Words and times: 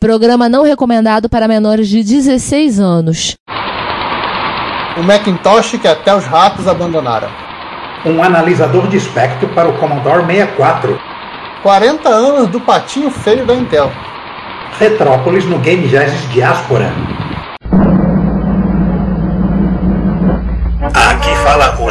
Programa 0.00 0.48
não 0.48 0.62
recomendado 0.62 1.28
para 1.28 1.46
menores 1.46 1.86
de 1.86 2.02
16 2.02 2.80
anos. 2.80 3.34
O 4.96 5.02
Macintosh 5.02 5.76
que 5.78 5.86
até 5.86 6.14
os 6.14 6.24
ratos 6.24 6.66
abandonaram. 6.66 7.28
Um 8.06 8.24
analisador 8.24 8.88
de 8.88 8.96
espectro 8.96 9.46
para 9.50 9.68
o 9.68 9.76
Commodore 9.76 10.24
64. 10.24 10.98
40 11.62 12.08
anos 12.08 12.48
do 12.48 12.58
patinho 12.62 13.10
feio 13.10 13.44
da 13.44 13.54
Intel. 13.54 13.92
Retrópolis 14.78 15.44
no 15.44 15.58
Game 15.58 15.86
Jazz 15.86 16.26
Diaspora. 16.30 16.90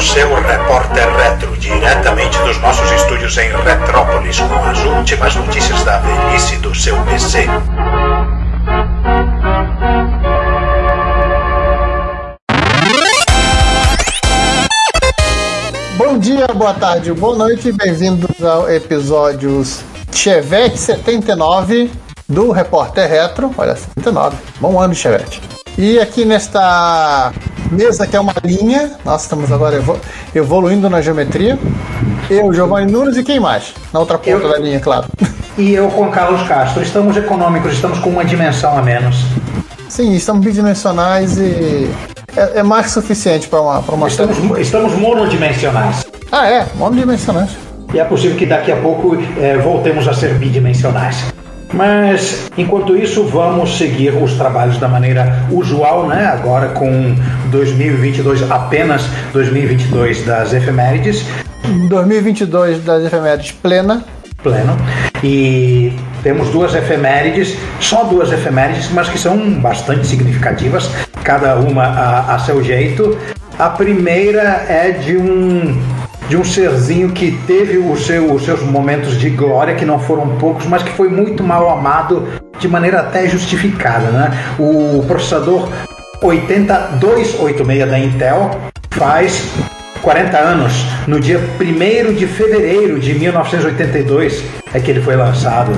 Seu 0.01 0.33
repórter 0.33 1.09
retro, 1.17 1.55
diretamente 1.57 2.37
dos 2.39 2.57
nossos 2.61 2.89
estúdios 2.91 3.37
em 3.37 3.51
Retrópolis, 3.51 4.39
com 4.39 4.63
as 4.63 4.85
últimas 4.85 5.35
notícias 5.35 5.83
da 5.83 5.99
velhice 5.99 6.55
do 6.57 6.73
seu 6.73 6.95
PC. 7.03 7.45
Bom 15.97 16.17
dia, 16.17 16.47
boa 16.47 16.73
tarde, 16.73 17.11
boa 17.11 17.35
noite, 17.35 17.71
bem-vindos 17.73 18.41
ao 18.43 18.71
episódio 18.71 19.61
Chevette 20.13 20.77
79 20.77 21.91
do 22.27 22.51
Repórter 22.51 23.09
Retro. 23.09 23.53
Olha, 23.57 23.75
79, 23.75 24.37
bom 24.61 24.79
ano, 24.79 24.95
Chevette. 24.95 25.58
E 25.77 25.99
aqui 25.99 26.25
nesta 26.25 27.31
mesa 27.71 28.05
que 28.05 28.15
é 28.15 28.19
uma 28.19 28.33
linha, 28.43 28.91
nós 29.05 29.23
estamos 29.23 29.51
agora 29.51 29.77
evolu 29.77 29.99
evoluindo 30.35 30.89
na 30.89 31.01
geometria. 31.01 31.57
Eu, 32.29 32.53
Giovanni 32.53 32.91
Nunes 32.91 33.17
e 33.17 33.23
quem 33.23 33.39
mais? 33.39 33.73
Na 33.93 33.99
outra 33.99 34.17
ponta 34.17 34.29
eu, 34.29 34.49
da 34.49 34.57
linha, 34.57 34.79
claro. 34.79 35.07
E 35.57 35.73
eu, 35.73 35.89
Juan 35.89 36.09
Carlos 36.09 36.47
Castro. 36.47 36.81
Estamos 36.81 37.17
econômicos, 37.17 37.73
estamos 37.73 37.99
com 37.99 38.09
uma 38.09 38.23
dimensão 38.25 38.77
a 38.77 38.81
menos. 38.81 39.17
Sim, 39.87 40.13
estamos 40.13 40.45
bidimensionais 40.45 41.37
e 41.37 41.89
é, 42.35 42.59
é 42.59 42.63
mais 42.63 42.87
que 42.87 42.91
suficiente 42.91 43.47
para 43.47 43.61
uma, 43.61 43.81
pra 43.81 43.95
uma 43.95 44.07
estamos, 44.07 44.37
estamos 44.59 44.93
monodimensionais. 44.93 46.05
Ah, 46.31 46.47
é, 46.47 46.67
monodimensionais. 46.75 47.51
E 47.93 47.99
é 47.99 48.05
possível 48.05 48.37
que 48.37 48.45
daqui 48.45 48.71
a 48.71 48.77
pouco 48.77 49.17
é, 49.37 49.57
voltemos 49.57 50.07
a 50.07 50.13
ser 50.13 50.35
bidimensionais. 50.35 51.25
Mas 51.73 52.49
enquanto 52.57 52.95
isso, 52.95 53.23
vamos 53.25 53.77
seguir 53.77 54.13
os 54.15 54.33
trabalhos 54.33 54.77
da 54.77 54.87
maneira 54.87 55.45
usual, 55.51 56.07
né? 56.07 56.25
Agora 56.25 56.69
com 56.69 57.15
2022, 57.51 58.49
apenas 58.51 59.03
2022 59.33 60.25
das 60.25 60.53
efemérides. 60.53 61.25
2022 61.87 62.83
das 62.83 63.03
efemérides 63.05 63.51
plena. 63.51 64.03
Pleno. 64.41 64.75
E 65.23 65.93
temos 66.23 66.49
duas 66.49 66.73
efemérides, 66.73 67.57
só 67.79 68.03
duas 68.03 68.31
efemérides, 68.31 68.89
mas 68.91 69.09
que 69.09 69.17
são 69.17 69.37
bastante 69.59 70.07
significativas, 70.07 70.89
cada 71.23 71.55
uma 71.57 71.83
a, 71.83 72.35
a 72.35 72.39
seu 72.39 72.63
jeito. 72.63 73.17
A 73.57 73.69
primeira 73.69 74.65
é 74.69 74.91
de 74.91 75.17
um 75.17 75.77
de 76.29 76.37
um 76.37 76.43
serzinho 76.43 77.09
que 77.09 77.31
teve 77.47 77.79
seu, 77.97 78.31
os 78.31 78.45
seus 78.45 78.61
momentos 78.61 79.19
de 79.19 79.31
glória, 79.31 79.73
que 79.73 79.83
não 79.83 79.99
foram 79.99 80.37
poucos, 80.37 80.67
mas 80.67 80.83
que 80.83 80.91
foi 80.91 81.09
muito 81.09 81.43
mal 81.43 81.67
amado 81.67 82.27
de 82.59 82.67
maneira 82.67 82.99
até 82.99 83.27
justificada. 83.27 84.11
Né? 84.11 84.31
O 84.59 85.03
processador 85.07 85.67
8286 86.21 87.89
da 87.89 87.97
Intel 87.97 88.51
faz 88.91 89.49
40 90.03 90.37
anos. 90.37 90.73
No 91.07 91.19
dia 91.19 91.39
1 91.59 92.13
de 92.13 92.27
fevereiro 92.27 92.99
de 92.99 93.15
1982 93.15 94.43
é 94.71 94.79
que 94.79 94.91
ele 94.91 95.01
foi 95.01 95.15
lançado. 95.15 95.71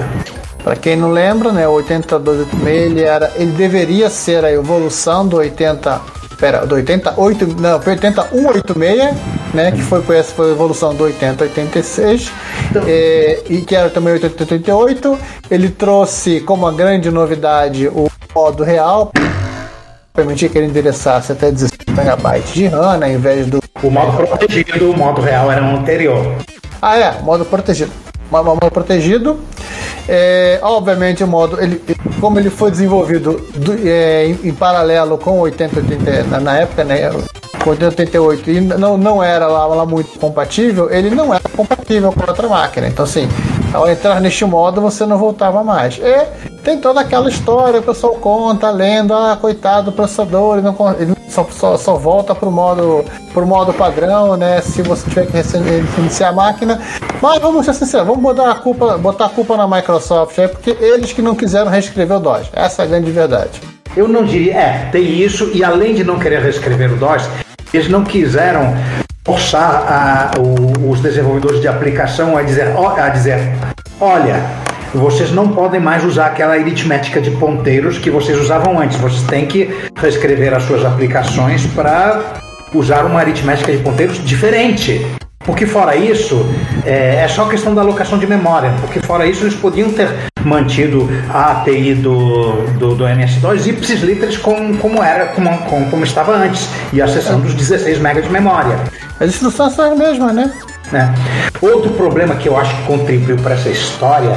Para 0.62 0.76
quem 0.76 0.98
não 0.98 1.12
lembra, 1.12 1.54
né, 1.54 1.68
o 1.68 1.72
8286 1.72 2.92
ele 2.92 3.02
era, 3.02 3.32
ele 3.36 3.52
deveria 3.54 4.10
ser 4.10 4.44
a 4.44 4.52
evolução 4.52 5.26
do 5.26 5.38
80 5.38 6.22
Pera, 6.42 6.66
do 6.66 6.74
88, 6.74 7.62
não, 7.62 7.80
foi 7.80 7.94
8186, 7.94 9.16
né? 9.54 9.72
Que 9.72 9.82
foi, 9.82 10.00
essa 10.18 10.34
foi 10.34 10.50
a 10.50 10.52
evolução 10.52 10.94
do 10.94 11.04
8086, 11.04 12.32
então. 12.70 12.84
é, 12.88 13.42
e 13.50 13.62
que 13.62 13.76
era 13.76 13.90
também 13.90 14.14
8088. 14.14 15.20
Ele 15.50 15.70
trouxe 15.70 16.42
como 16.42 16.66
uma 16.66 16.74
grande 16.74 17.10
novidade 17.10 17.88
o 17.88 18.10
modo 18.34 18.64
real, 18.64 19.12
permitir 20.14 20.50
que 20.50 20.58
ele 20.58 20.68
endereçasse 20.68 21.32
até 21.32 21.52
16 21.52 21.72
MB 21.88 22.54
de 22.54 22.68
RAM, 22.68 22.98
né, 22.98 23.08
ao 23.08 23.12
invés 23.12 23.48
do. 23.48 23.62
O 23.84 23.90
modo 23.90 24.28
protegido, 24.28 24.92
o 24.92 24.98
modo 24.98 25.22
real 25.22 25.52
era 25.52 25.64
o 25.64 25.78
anterior. 25.78 26.36
Ah, 26.82 26.98
é, 26.98 27.22
modo 27.22 27.46
protegido. 27.46 27.92
Modo 28.32 28.72
protegido. 28.72 29.40
É, 30.08 30.60
obviamente 30.64 31.24
o 31.24 31.28
modo, 31.28 31.62
ele, 31.62 31.82
como 32.20 32.40
ele 32.40 32.50
foi 32.50 32.72
desenvolvido 32.72 33.46
do, 33.56 33.88
é, 33.88 34.26
em, 34.26 34.40
em, 34.46 34.54
paralelo 34.54 35.18
com 35.18 35.40
o 35.40 35.42
8080 35.42 36.24
na, 36.24 36.40
na 36.40 36.58
época, 36.58 36.84
né? 36.84 37.12
Com 37.64 37.70
8088 37.70 38.50
e 38.50 38.62
não, 38.62 38.98
não 38.98 39.22
era 39.22 39.48
lá, 39.48 39.66
lá 39.68 39.86
muito 39.86 40.18
compatível, 40.18 40.90
ele 40.90 41.12
não 41.12 41.34
era 41.34 41.44
compatível 41.56 42.12
com 42.12 42.28
outra 42.28 42.48
máquina. 42.48 42.88
Então 42.88 43.06
assim, 43.06 43.28
ao 43.74 43.90
entrar 43.90 44.20
neste 44.20 44.46
modo 44.46 44.82
você 44.82 45.06
não 45.06 45.18
voltava 45.18 45.64
mais. 45.64 45.98
E 45.98 46.52
tem 46.64 46.78
toda 46.78 47.02
aquela 47.02 47.30
história, 47.30 47.80
o 47.80 47.84
pessoal 47.84 48.16
conta, 48.16 48.70
lendo, 48.70 49.14
ah, 49.14 49.38
coitado 49.40 49.92
do 49.92 49.96
processador, 49.96 50.58
ele, 50.58 50.68
não, 50.68 50.76
ele 51.00 51.14
só, 51.28 51.48
só, 51.50 51.78
só 51.78 51.96
volta 51.96 52.36
pro 52.36 52.52
modo, 52.52 53.06
pro 53.34 53.46
modo 53.46 53.74
padrão, 53.74 54.36
né? 54.36 54.62
Se 54.62 54.82
você 54.82 55.10
tiver 55.10 55.28
que 55.28 56.00
iniciar 56.00 56.30
a 56.30 56.34
máquina. 56.34 56.80
Mas 57.22 57.40
vamos 57.40 57.66
ser 57.66 57.74
sinceros, 57.74 58.08
vamos 58.08 58.22
botar 58.22 58.52
a 58.52 58.56
culpa, 58.56 58.98
botar 58.98 59.26
a 59.26 59.30
culpa 59.30 59.56
na 59.56 59.68
Microsoft, 59.68 60.38
é 60.38 60.48
porque 60.48 60.76
eles 60.80 61.14
que 61.14 61.22
não 61.22 61.36
quiseram 61.36 61.72
reescrever 61.72 62.18
o 62.18 62.20
DOS. 62.20 62.50
Essa 62.54 62.82
é 62.82 62.86
a 62.86 62.88
grande 62.88 63.12
verdade. 63.12 63.62
Eu 63.96 64.08
não 64.08 64.24
diria, 64.24 64.54
é, 64.54 64.90
tem 64.92 65.04
isso, 65.04 65.52
e 65.54 65.64
além 65.64 65.94
de 65.94 66.04
não 66.04 66.18
querer 66.18 66.42
reescrever 66.42 66.94
o 66.94 66.98
DOS, 66.98 67.30
eles 67.74 67.90
não 67.90 68.04
quiseram 68.04 68.74
forçar 69.26 70.32
a, 70.36 70.40
o, 70.40 70.90
os 70.90 71.00
desenvolvedores 71.00 71.62
de 71.62 71.68
aplicação 71.68 72.38
a 72.38 72.42
dizer, 72.42 72.68
a 72.76 73.10
dizer 73.10 73.40
olha, 74.00 74.44
vocês 74.94 75.32
não 75.32 75.50
podem 75.50 75.80
mais 75.80 76.04
usar 76.04 76.28
aquela 76.28 76.54
aritmética 76.54 77.22
de 77.22 77.32
ponteiros 77.32 77.98
que 77.98 78.10
vocês 78.10 78.40
usavam 78.40 78.80
antes. 78.80 78.98
Vocês 78.98 79.24
têm 79.24 79.46
que 79.46 79.70
reescrever 79.96 80.54
as 80.54 80.64
suas 80.64 80.84
aplicações 80.84 81.66
para 81.68 82.42
usar 82.74 83.06
uma 83.06 83.20
aritmética 83.20 83.72
de 83.72 83.78
ponteiros 83.78 84.24
diferente. 84.26 85.06
Porque 85.46 85.66
fora 85.66 85.96
isso, 85.96 86.46
é, 86.86 87.24
é, 87.24 87.28
só 87.28 87.46
questão 87.48 87.74
da 87.74 87.82
alocação 87.82 88.20
de 88.20 88.28
memória. 88.28 88.72
Porque 88.82 89.00
fora 89.00 89.26
isso, 89.26 89.44
eles 89.44 89.56
podiam 89.56 89.92
ter 89.92 90.10
mantido 90.44 91.10
a 91.30 91.52
API 91.52 91.96
do, 91.96 92.64
do, 92.78 92.96
do 92.96 93.08
MS-DOS 93.08 93.68
ipsis 93.68 94.02
literis 94.02 94.38
como, 94.38 94.78
como 94.78 95.02
era, 95.02 95.28
como, 95.28 95.58
como, 95.60 95.90
como, 95.90 96.04
estava 96.04 96.36
antes, 96.36 96.68
e 96.94 97.02
acessando 97.02 97.48
os 97.48 97.54
16 97.54 98.00
MB 98.00 98.22
de 98.22 98.30
memória. 98.30 98.78
As 99.22 99.30
instruções 99.30 99.74
são 99.74 99.92
as 99.92 99.96
mesmas, 99.96 100.34
né? 100.34 100.52
né? 100.92 101.14
Outro 101.62 101.92
problema 101.92 102.36
que 102.36 102.50
eu 102.50 102.58
acho 102.58 102.76
que 102.76 102.84
contribuiu 102.88 103.38
para 103.38 103.54
essa 103.54 103.70
história 103.70 104.36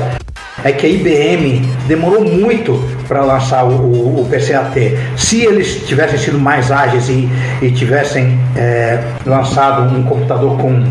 é 0.62 0.72
que 0.72 0.84
a 0.84 0.88
IBM 0.90 1.60
demorou 1.88 2.22
muito 2.22 2.78
para 3.08 3.22
lançar 3.22 3.64
o, 3.64 3.70
o, 3.70 4.20
o, 4.20 4.26
PCAT. 4.26 4.98
Se 5.16 5.42
eles 5.42 5.86
tivessem 5.86 6.18
sido 6.18 6.38
mais 6.38 6.70
ágeis 6.70 7.08
e, 7.08 7.26
e 7.62 7.70
tivessem 7.70 8.38
é, 8.54 9.02
lançado 9.24 9.82
um 9.96 10.02
computador 10.02 10.58
com 10.58 10.84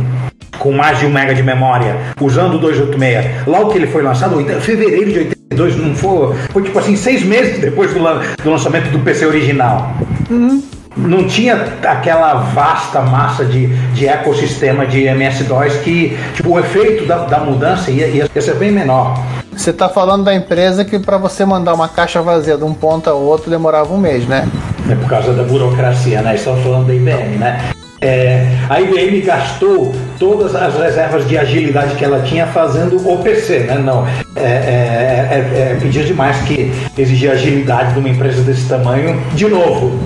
com 0.57 0.71
mais 0.71 0.99
de 0.99 1.05
um 1.05 1.09
mega 1.09 1.33
de 1.33 1.43
memória, 1.43 1.97
usando 2.21 2.55
o 2.55 2.59
286, 2.59 3.47
logo 3.47 3.71
que 3.71 3.77
ele 3.77 3.87
foi 3.87 4.01
lançado, 4.01 4.39
em 4.39 4.45
fevereiro 4.61 5.11
de 5.11 5.19
82, 5.19 5.75
não 5.75 5.93
foi, 5.93 6.35
foi 6.51 6.63
tipo 6.63 6.79
assim, 6.79 6.95
seis 6.95 7.23
meses 7.23 7.59
depois 7.59 7.91
do, 7.93 7.99
do 7.99 8.49
lançamento 8.49 8.89
do 8.89 8.99
PC 8.99 9.25
original. 9.25 9.93
Uhum 10.29 10.63
não 10.95 11.27
tinha 11.27 11.55
aquela 11.83 12.35
vasta 12.35 13.01
massa 13.01 13.45
de, 13.45 13.67
de 13.93 14.07
ecossistema 14.07 14.85
de 14.85 15.03
MS-DOS 15.03 15.77
que 15.77 16.17
tipo, 16.35 16.51
o 16.51 16.59
efeito 16.59 17.05
da, 17.05 17.25
da 17.25 17.39
mudança 17.39 17.91
ia, 17.91 18.07
ia 18.07 18.41
ser 18.41 18.55
bem 18.55 18.71
menor. 18.71 19.19
Você 19.55 19.69
está 19.69 19.87
falando 19.87 20.23
da 20.23 20.33
empresa 20.33 20.83
que 20.83 20.97
para 20.99 21.17
você 21.17 21.45
mandar 21.45 21.73
uma 21.73 21.87
caixa 21.87 22.21
vazia 22.21 22.57
de 22.57 22.63
um 22.63 22.73
ponto 22.73 23.09
ao 23.09 23.21
outro 23.21 23.49
demorava 23.49 23.93
um 23.93 23.97
mês, 23.97 24.27
né? 24.27 24.47
É 24.89 24.95
por 24.95 25.07
causa 25.07 25.33
da 25.33 25.43
burocracia, 25.43 26.21
né? 26.21 26.35
Estamos 26.35 26.63
falando 26.63 26.87
da 26.87 26.93
IBM, 26.93 27.37
né? 27.37 27.71
É, 28.01 28.45
a 28.69 28.81
IBM 28.81 29.21
gastou 29.21 29.93
todas 30.19 30.53
as 30.55 30.75
reservas 30.75 31.25
de 31.25 31.37
agilidade 31.37 31.95
que 31.95 32.03
ela 32.03 32.19
tinha 32.21 32.45
fazendo 32.47 32.97
o 33.09 33.17
PC, 33.19 33.59
né? 33.59 33.75
Não, 33.75 34.05
é, 34.35 34.41
é, 34.41 35.27
é, 35.31 35.71
é 35.71 35.77
pedir 35.79 36.03
demais 36.03 36.35
que 36.41 36.73
exigir 36.97 37.31
agilidade 37.31 37.93
de 37.93 37.99
uma 37.99 38.09
empresa 38.09 38.41
desse 38.41 38.67
tamanho 38.67 39.21
de 39.33 39.47
novo. 39.47 39.97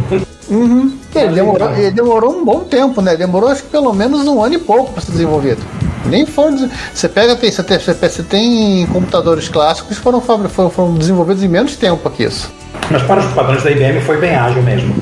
Uhum. 0.50 0.94
Ele 1.14 1.34
demorou, 1.36 1.72
ele 1.74 1.92
demorou 1.92 2.38
um 2.38 2.46
bom 2.46 2.60
tempo, 2.62 3.02
né? 3.02 3.16
Demorou 3.16 3.50
acho 3.50 3.64
que 3.64 3.70
pelo 3.70 3.94
menos 3.94 4.26
um 4.28 4.42
ano 4.42 4.56
e 4.56 4.58
pouco 4.58 4.94
para 4.94 5.02
ser 5.02 5.12
desenvolvido. 5.12 5.62
Nem 6.06 6.26
foram. 6.26 6.70
Você 6.94 7.10
pega, 7.10 7.36
tem, 7.36 7.52
você, 7.52 7.64
tem, 7.64 7.80
você 7.80 8.24
tem 8.24 8.86
computadores 8.88 9.50
clássicos 9.50 9.98
que 9.98 10.04
foram, 10.04 10.22
foram, 10.22 10.50
foram 10.70 10.94
desenvolvidos 10.96 11.44
em 11.44 11.48
menos 11.48 11.76
tempo 11.76 12.10
que 12.10 12.24
isso. 12.24 12.52
Mas 12.90 13.02
para 13.04 13.20
os 13.20 13.34
padrões 13.34 13.64
da 13.64 13.72
IBM 13.72 14.00
foi 14.02 14.18
bem 14.18 14.36
ágil 14.36 14.62
mesmo. 14.64 14.96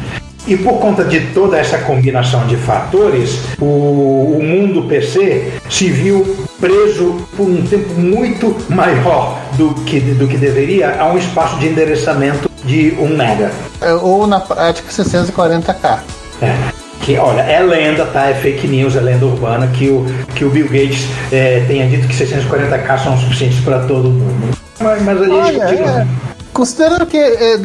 E 0.47 0.56
por 0.56 0.80
conta 0.80 1.03
de 1.03 1.19
toda 1.33 1.57
essa 1.57 1.80
combinação 1.80 2.45
de 2.45 2.56
fatores, 2.56 3.39
o, 3.59 4.38
o 4.38 4.44
mundo 4.44 4.83
PC 4.83 5.53
se 5.69 5.89
viu 5.89 6.44
preso 6.65 7.27
por 7.38 7.47
um 7.47 7.62
tempo 7.62 7.94
muito 7.94 8.56
maior 8.69 9.39
do 9.53 9.75
que, 9.85 10.00
do 10.00 10.27
que 10.27 10.35
deveria 10.35 11.00
a 11.00 11.06
um 11.06 11.17
espaço 11.17 11.59
de 11.59 11.67
endereçamento 11.67 12.50
de 12.65 12.95
1 13.00 13.07
mega. 13.15 13.51
É, 13.79 13.94
ou 13.94 14.25
na 14.25 14.39
prática 14.39 14.89
640k. 14.89 16.00
É. 16.41 16.56
Que, 17.01 17.17
olha, 17.17 17.41
é 17.41 17.59
lenda, 17.59 18.03
tá? 18.06 18.29
É 18.29 18.33
fake 18.33 18.67
news, 18.67 18.95
é 18.95 19.00
lenda 19.00 19.27
urbana 19.27 19.67
que 19.67 19.89
o, 19.89 20.06
que 20.33 20.44
o 20.44 20.50
Bill 20.50 20.65
Gates 20.65 21.06
é, 21.31 21.63
tenha 21.67 21.88
dito 21.88 22.07
que 22.07 22.15
640k 22.15 23.03
são 23.03 23.15
suficientes 23.19 23.59
para 23.59 23.81
todo 23.81 24.09
mundo. 24.09 24.57
Mas, 24.79 25.01
mas 25.03 25.21
a 25.21 25.25
gente 25.25 25.35
Olha, 25.35 25.63
é, 25.63 26.07
Considerando 26.51 27.06
que 27.06 27.18
é, 27.18 27.57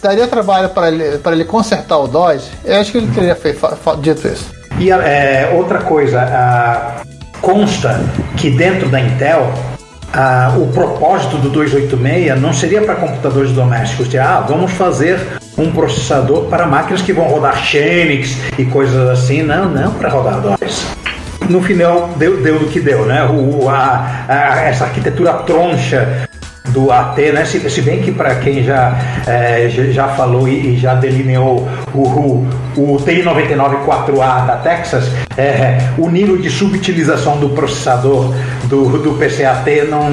daria 0.00 0.26
trabalho 0.28 0.70
para 0.70 0.88
ele, 0.88 1.20
ele 1.26 1.44
consertar 1.44 1.98
o 1.98 2.06
Dodge, 2.06 2.48
eu 2.64 2.80
acho 2.80 2.92
que 2.92 2.98
ele 2.98 3.08
teria 3.12 3.34
feito, 3.34 3.60
dito 4.00 4.26
isso. 4.26 4.46
E 4.78 4.90
é, 4.90 5.52
outra 5.54 5.80
coisa, 5.80 6.20
a, 6.22 7.02
consta 7.46 8.00
que 8.36 8.50
dentro 8.50 8.88
da 8.88 9.00
Intel 9.00 9.52
o 10.58 10.66
propósito 10.72 11.36
do 11.36 11.48
286 11.50 12.40
não 12.40 12.52
seria 12.52 12.82
para 12.82 12.96
computadores 12.96 13.52
domésticos, 13.52 14.08
de 14.08 14.18
ah, 14.18 14.44
vamos 14.48 14.72
fazer 14.72 15.20
um 15.56 15.70
processador 15.70 16.46
para 16.46 16.66
máquinas 16.66 17.02
que 17.02 17.12
vão 17.12 17.26
rodar 17.26 17.56
Xenix 17.64 18.36
e 18.58 18.64
coisas 18.64 19.08
assim. 19.08 19.42
Não, 19.42 19.68
não 19.68 19.92
para 19.92 20.08
rodar 20.08 20.40
DOS. 20.40 20.86
No 21.48 21.62
final 21.62 22.10
deu, 22.16 22.42
deu 22.42 22.58
do 22.58 22.66
que 22.66 22.80
deu, 22.80 23.06
né? 23.06 23.24
O, 23.24 23.68
a, 23.68 24.24
a, 24.28 24.62
essa 24.62 24.84
arquitetura 24.84 25.32
troncha 25.34 26.28
do 26.68 26.90
AT, 26.90 27.16
né? 27.32 27.44
Se, 27.44 27.58
se 27.70 27.80
bem 27.82 28.00
que 28.00 28.12
para 28.12 28.36
quem 28.36 28.62
já, 28.62 28.96
é, 29.26 29.68
já 29.68 30.08
falou 30.08 30.48
e, 30.48 30.74
e 30.74 30.76
já 30.76 30.94
delineou 30.94 31.66
o, 31.94 31.98
o, 32.00 32.94
o 32.94 32.96
TI-99 32.98 33.84
4A 33.84 34.46
da 34.46 34.56
Texas, 34.56 35.04
é, 35.36 35.78
o 35.98 36.08
nível 36.08 36.36
de 36.36 36.50
subutilização 36.50 37.38
do 37.38 37.50
processador 37.50 38.34
do, 38.64 38.98
do 38.98 39.12
PCAT 39.12 39.88
não, 39.88 40.10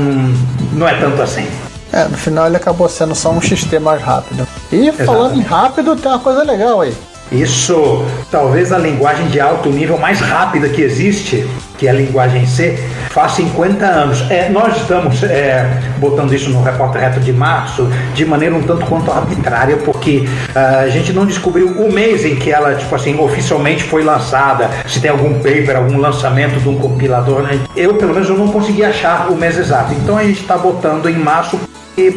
não 0.74 0.88
é 0.88 0.96
tanto 1.00 1.22
assim. 1.22 1.48
É, 1.92 2.06
no 2.06 2.18
final 2.18 2.48
ele 2.48 2.58
acabou 2.58 2.90
sendo 2.90 3.14
só 3.14 3.32
um 3.32 3.40
XT 3.40 3.80
mais 3.80 4.02
rápido. 4.02 4.48
E 4.72 4.92
falando 4.92 5.38
em 5.38 5.42
rápido, 5.42 5.96
tem 5.96 6.12
uma 6.12 6.20
coisa 6.20 6.44
legal 6.44 6.82
aí. 6.82 6.94
Isso, 7.32 8.06
talvez 8.30 8.72
a 8.72 8.78
linguagem 8.78 9.28
de 9.28 9.40
alto 9.40 9.70
nível 9.70 9.98
mais 9.98 10.20
rápida 10.20 10.70
que 10.70 10.82
existe, 10.82 11.48
que 11.78 11.88
é 11.88 11.92
a 11.92 11.94
linguagem 11.94 12.46
C, 12.46 12.78
faz 13.13 13.33
50 13.33 13.86
anos. 13.86 14.30
É, 14.30 14.50
nós 14.50 14.75
estamos 14.75 15.21
é, 15.24 15.69
botando 16.00 16.33
isso 16.33 16.50
no 16.50 16.63
repórter 16.63 17.01
reto 17.01 17.19
de 17.19 17.31
março 17.31 17.88
de 18.15 18.25
maneira 18.25 18.56
um 18.56 18.63
tanto 18.63 18.86
quanto 18.88 19.12
arbitrária, 19.12 19.77
porque 19.77 20.27
uh, 20.56 20.80
a 20.83 20.89
gente 20.89 21.13
não 21.13 21.25
descobriu 21.25 21.68
o 21.68 21.94
mês 21.94 22.25
em 22.25 22.36
que 22.36 22.51
ela, 22.51 22.74
tipo 22.74 22.94
assim, 22.95 23.19
oficialmente 23.19 23.83
foi 23.83 24.04
lançada, 24.04 24.69
se 24.88 25.00
tem 25.00 25.12
algum 25.12 25.36
paper, 25.36 25.77
algum 25.77 26.00
lançamento 26.00 26.60
de 26.60 26.68
um 26.68 26.75
compilador. 26.75 27.44
Né? 27.44 27.60
Eu, 27.75 27.94
pelo 27.94 28.13
menos, 28.13 28.27
eu 28.27 28.38
não 28.38 28.48
consegui 28.48 28.83
achar 28.83 29.30
o 29.30 29.36
mês 29.36 29.57
exato. 29.60 29.94
Então 29.94 30.18
a 30.18 30.24
gente 30.24 30.42
está 30.42 30.57
botando 30.57 31.07
em 31.07 31.18
março 31.18 31.60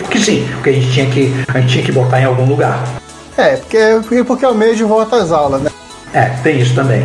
porque 0.01 0.19
sim, 0.19 0.49
porque 0.55 0.71
a 0.71 0.73
gente 0.73 0.91
tinha 0.91 1.07
que, 1.07 1.45
a 1.49 1.61
gente 1.61 1.73
tinha 1.73 1.85
que 1.85 1.93
botar 1.93 2.23
em 2.23 2.25
algum 2.25 2.47
lugar. 2.47 2.83
É, 3.37 3.57
porque, 3.57 4.25
porque 4.27 4.45
é 4.47 4.49
o 4.49 4.55
mês 4.55 4.79
de 4.79 4.85
volta 4.85 5.17
às 5.17 5.31
aulas, 5.31 5.61
né? 5.61 5.71
É, 6.15 6.31
tem 6.43 6.59
isso 6.59 6.75
também. 6.75 7.05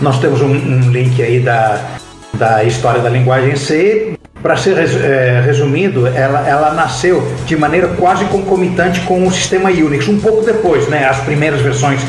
Nós 0.00 0.18
temos 0.18 0.40
um, 0.40 0.50
um 0.50 0.90
link 0.90 1.22
aí 1.22 1.38
da, 1.38 1.99
da 2.40 2.64
história 2.64 3.00
da 3.00 3.10
linguagem 3.10 3.54
C. 3.54 4.18
Para 4.42 4.56
ser 4.56 4.78
é, 4.78 5.42
resumido, 5.44 6.06
ela, 6.06 6.48
ela 6.48 6.72
nasceu 6.72 7.22
de 7.44 7.54
maneira 7.54 7.88
quase 7.88 8.24
concomitante 8.24 9.00
com 9.02 9.26
o 9.26 9.30
sistema 9.30 9.68
Unix, 9.68 10.08
um 10.08 10.18
pouco 10.18 10.42
depois, 10.42 10.88
né? 10.88 11.06
As 11.06 11.20
primeiras 11.20 11.60
versões 11.60 12.00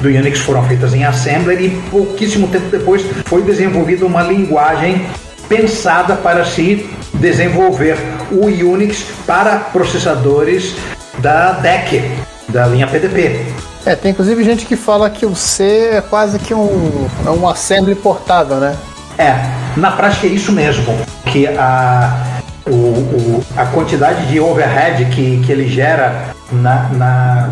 do 0.00 0.08
Unix 0.08 0.40
foram 0.40 0.64
feitas 0.64 0.92
em 0.92 1.04
assembler 1.04 1.62
e 1.62 1.70
pouquíssimo 1.88 2.48
tempo 2.48 2.66
depois 2.70 3.02
foi 3.26 3.42
desenvolvida 3.42 4.04
uma 4.04 4.22
linguagem 4.22 5.06
pensada 5.48 6.16
para 6.16 6.44
se 6.44 6.90
desenvolver 7.14 7.96
o 8.32 8.46
Unix 8.46 9.06
para 9.24 9.56
processadores 9.56 10.74
da 11.18 11.52
DEC, 11.52 12.02
da 12.48 12.66
linha 12.66 12.88
PDP. 12.88 13.46
É, 13.86 13.94
tem 13.94 14.10
inclusive 14.10 14.42
gente 14.42 14.66
que 14.66 14.74
fala 14.74 15.08
que 15.08 15.24
o 15.24 15.36
C 15.36 15.90
é 15.92 16.00
quase 16.00 16.40
que 16.40 16.52
um, 16.52 17.06
é 17.24 17.30
um 17.30 17.48
assembly 17.48 17.94
portável, 17.94 18.56
né? 18.56 18.76
É, 19.18 19.34
na 19.76 19.92
prática 19.92 20.26
é 20.26 20.30
isso 20.30 20.52
mesmo, 20.52 20.94
que 21.26 21.46
a, 21.46 22.40
o, 22.66 22.70
o, 22.70 23.44
a 23.56 23.64
quantidade 23.66 24.26
de 24.26 24.40
overhead 24.40 25.04
que, 25.06 25.42
que 25.44 25.52
ele 25.52 25.68
gera 25.68 26.34
na, 26.52 26.88
na 26.90 27.50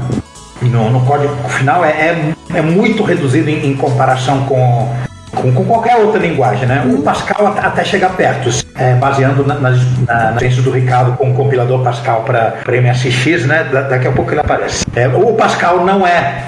no, 0.62 0.90
no, 0.90 1.00
código 1.04 1.34
final 1.48 1.84
é, 1.84 1.90
é, 1.90 2.34
é 2.54 2.62
muito 2.62 3.02
reduzido 3.02 3.48
em, 3.48 3.66
em 3.66 3.76
comparação 3.76 4.44
com, 4.46 4.88
com, 5.34 5.52
com, 5.52 5.64
qualquer 5.64 5.96
outra 5.96 6.20
linguagem, 6.20 6.66
né? 6.66 6.84
O 6.86 7.02
Pascal 7.02 7.46
até 7.46 7.84
chegar 7.84 8.10
perto, 8.16 8.50
é, 8.76 8.94
baseando 8.94 9.44
na, 9.46 9.54
na, 9.54 9.70
na, 9.70 10.30
na 10.32 10.62
do 10.62 10.70
Ricardo 10.70 11.16
com 11.16 11.30
o 11.30 11.34
compilador 11.34 11.82
Pascal 11.82 12.22
para 12.22 12.62
MSX, 12.66 13.46
né? 13.46 13.64
Da, 13.64 13.82
daqui 13.82 14.08
a 14.08 14.12
pouco 14.12 14.30
ele 14.30 14.40
aparece. 14.40 14.84
É, 14.94 15.08
o 15.08 15.32
Pascal 15.34 15.84
não 15.84 16.06
é 16.06 16.44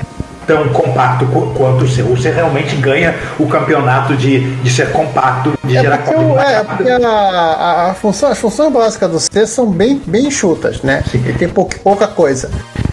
tão 0.47 0.69
compacto 0.69 1.27
quanto 1.55 1.85
o 1.85 1.89
seu. 1.89 2.07
Você 2.07 2.31
realmente 2.31 2.77
ganha 2.77 3.15
o 3.39 3.47
campeonato 3.47 4.17
de, 4.17 4.55
de 4.57 4.71
ser 4.71 4.93
compacto, 4.93 5.53
de 5.65 5.77
é 5.77 5.81
gerar 5.81 5.99
código. 5.99 6.39
É, 6.39 6.63
porque 6.63 6.91
a, 6.91 7.09
a, 7.09 7.91
a, 7.91 7.95
função, 7.95 8.31
as 8.31 8.39
funções 8.39 8.73
básicas 8.73 9.11
do 9.11 9.21
C 9.21 9.47
são 9.47 9.67
bem, 9.71 10.01
bem 10.07 10.27
enxutas, 10.27 10.83
né? 10.83 11.03
Sim. 11.11 11.23
E 11.27 11.33
tem 11.33 11.49
pouca, 11.49 11.79
pouca 11.79 12.07
coisa. 12.07 12.51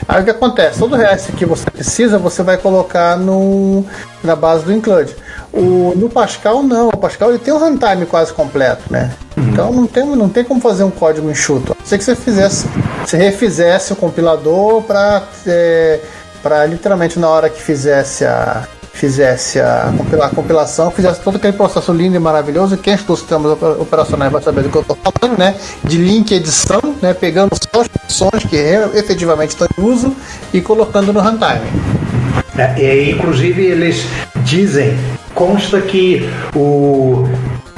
Aí 0.07 0.21
o 0.21 0.23
que 0.25 0.31
acontece? 0.31 0.79
Todo 0.79 0.93
o 0.93 0.97
resto 0.97 1.31
que 1.31 1.45
você 1.45 1.69
precisa, 1.69 2.17
você 2.17 2.43
vai 2.43 2.57
colocar 2.57 3.17
no, 3.17 3.85
na 4.23 4.35
base 4.35 4.65
do 4.65 4.73
include. 4.73 5.15
O, 5.51 5.93
no 5.95 6.09
Pascal, 6.09 6.63
não. 6.63 6.89
O 6.89 6.97
Pascal 6.97 7.29
ele 7.29 7.39
tem 7.39 7.53
um 7.53 7.59
runtime 7.59 8.05
quase 8.05 8.33
completo, 8.33 8.83
né? 8.89 9.11
Uhum. 9.37 9.49
Então 9.49 9.71
não 9.71 9.87
tem, 9.87 10.05
não 10.05 10.29
tem 10.29 10.43
como 10.43 10.59
fazer 10.59 10.83
um 10.83 10.91
código 10.91 11.29
enxuto. 11.29 11.71
A 11.71 11.75
não 11.79 11.85
ser 11.85 11.97
que 11.97 12.03
você 12.03 12.15
fizesse, 12.15 12.67
você 13.05 13.17
refizesse 13.17 13.93
o 13.93 13.95
compilador 13.95 14.81
para 14.81 15.23
é, 15.47 15.99
para 16.43 16.65
literalmente 16.65 17.17
na 17.17 17.29
hora 17.29 17.49
que 17.49 17.61
fizesse 17.61 18.25
a 18.25 18.67
fizesse 18.91 19.59
a, 19.59 19.91
a 20.21 20.29
compilação, 20.29 20.91
fizesse 20.91 21.19
todo 21.19 21.37
aquele 21.37 21.53
processo 21.53 21.91
lindo 21.91 22.15
e 22.15 22.19
maravilhoso. 22.19 22.77
Quem 22.77 22.93
estuda 22.93 23.17
sistemas 23.17 23.51
operacionais 23.79 24.31
vai 24.31 24.41
saber 24.41 24.61
do 24.61 24.69
que 24.69 24.75
eu 24.75 24.81
estou 24.81 24.95
falando, 24.95 25.37
né? 25.37 25.55
De 25.83 25.97
link 25.97 26.31
edição, 26.31 26.79
né? 27.01 27.11
Pegando 27.13 27.49
só 27.55 27.81
as 27.81 27.87
funções 27.87 28.45
que 28.45 28.55
efetivamente 28.55 29.49
estão 29.49 29.67
em 29.77 29.81
uso 29.81 30.15
e 30.53 30.61
colocando 30.61 31.11
no 31.11 31.19
runtime. 31.19 31.67
É, 32.55 32.79
e, 32.79 33.11
inclusive 33.11 33.65
eles 33.65 34.05
dizem, 34.43 34.95
consta 35.33 35.81
que 35.81 36.29
o 36.55 37.27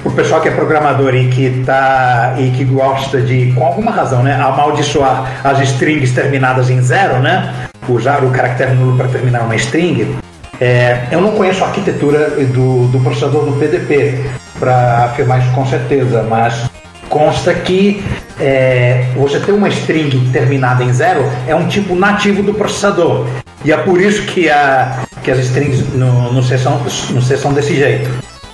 o 0.03 0.11
pessoal 0.11 0.39
que 0.39 0.47
é 0.47 0.51
programador 0.51 1.15
e 1.15 1.29
que 1.29 1.63
tá 1.65 2.35
e 2.37 2.51
que 2.51 2.63
gosta 2.63 3.19
de, 3.19 3.51
com 3.53 3.65
alguma 3.65 3.91
razão, 3.91 4.21
né, 4.21 4.35
amaldiçoar 4.35 5.41
as 5.43 5.59
strings 5.61 6.11
terminadas 6.11 6.69
em 6.69 6.79
zero, 6.79 7.19
né, 7.19 7.67
usar 7.89 8.23
o 8.23 8.31
caractere 8.31 8.73
nulo 8.73 8.97
para 8.97 9.07
terminar 9.07 9.43
uma 9.43 9.55
string, 9.55 10.15
é, 10.59 11.07
eu 11.11 11.21
não 11.21 11.31
conheço 11.31 11.63
a 11.63 11.67
arquitetura 11.67 12.29
do, 12.29 12.87
do 12.87 12.99
processador 13.01 13.45
do 13.45 13.53
PDP 13.53 14.23
para 14.59 15.05
afirmar 15.05 15.41
isso 15.41 15.51
com 15.53 15.65
certeza, 15.65 16.23
mas 16.23 16.69
consta 17.09 17.53
que 17.53 18.03
é, 18.39 19.05
você 19.15 19.39
ter 19.39 19.51
uma 19.51 19.69
string 19.69 20.29
terminada 20.31 20.83
em 20.83 20.93
zero 20.93 21.23
é 21.47 21.55
um 21.55 21.67
tipo 21.67 21.95
nativo 21.95 22.41
do 22.41 22.53
processador. 22.53 23.27
E 23.63 23.71
é 23.71 23.77
por 23.77 23.99
isso 23.99 24.23
que, 24.23 24.49
a, 24.49 25.05
que 25.23 25.31
as 25.31 25.39
strings 25.39 25.93
no, 25.93 26.31
no, 26.31 26.43
C 26.43 26.57
são, 26.57 26.79
no 26.79 27.21
C 27.21 27.37
são 27.37 27.53
desse 27.53 27.75
jeito. 27.75 28.09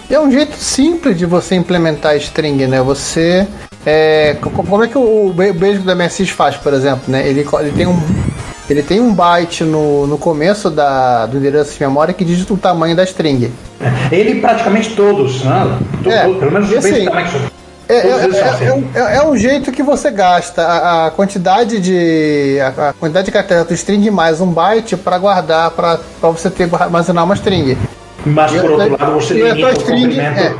É 0.09 0.19
um 0.19 0.31
jeito 0.31 0.55
simples 0.55 1.17
de 1.17 1.25
você 1.25 1.55
implementar 1.55 2.15
string, 2.17 2.67
né? 2.67 2.81
Você. 2.81 3.47
É, 3.85 4.37
como 4.41 4.83
é 4.83 4.87
que 4.87 4.97
o 4.97 5.33
beijo 5.33 5.81
da 5.81 5.95
MSX 5.95 6.29
faz, 6.29 6.55
por 6.55 6.73
exemplo, 6.73 7.03
né? 7.07 7.27
Ele, 7.27 7.45
ele 7.59 7.71
tem 7.71 7.87
um. 7.87 7.99
Ele 8.69 8.83
tem 8.83 8.99
um 8.99 9.13
byte 9.13 9.63
no, 9.63 10.07
no 10.07 10.17
começo 10.17 10.69
da, 10.69 11.25
do 11.25 11.37
endereço 11.37 11.73
de 11.73 11.81
memória 11.81 12.13
que 12.13 12.23
diz 12.23 12.49
o 12.49 12.57
tamanho 12.57 12.95
da 12.95 13.03
string. 13.03 13.51
Ele 14.11 14.39
praticamente 14.39 14.95
todos, 14.95 15.43
né? 15.43 15.77
é, 16.05 16.21
pelo 16.21 16.51
menos 16.51 16.69
os 16.69 16.77
assim, 16.77 17.07
é, 17.89 17.95
é, 17.95 17.97
é, 17.97 19.13
é, 19.13 19.17
é, 19.17 19.23
um 19.27 19.35
jeito 19.35 19.69
que 19.69 19.83
você 19.83 20.09
gasta 20.09 20.61
a, 20.61 21.07
a 21.07 21.11
quantidade 21.11 21.77
de 21.81 22.57
a, 22.61 22.89
a, 22.89 22.93
quantidade 22.93 23.25
de 23.25 23.31
caracteres 23.33 23.65
do 23.65 23.73
string 23.73 24.09
mais 24.09 24.39
um 24.39 24.49
byte 24.49 24.95
para 24.95 25.17
guardar 25.17 25.71
para 25.71 25.99
você 26.21 26.49
ter 26.49 26.69
armazenar 26.73 27.25
uma 27.25 27.33
string. 27.33 27.77
Mas 28.25 28.51
por 28.53 28.71
outro 28.71 28.91
lado 28.91 29.13
você 29.15 29.33
limita 29.33 29.67
o 29.67 29.71
string, 29.71 30.19
é, 30.19 30.55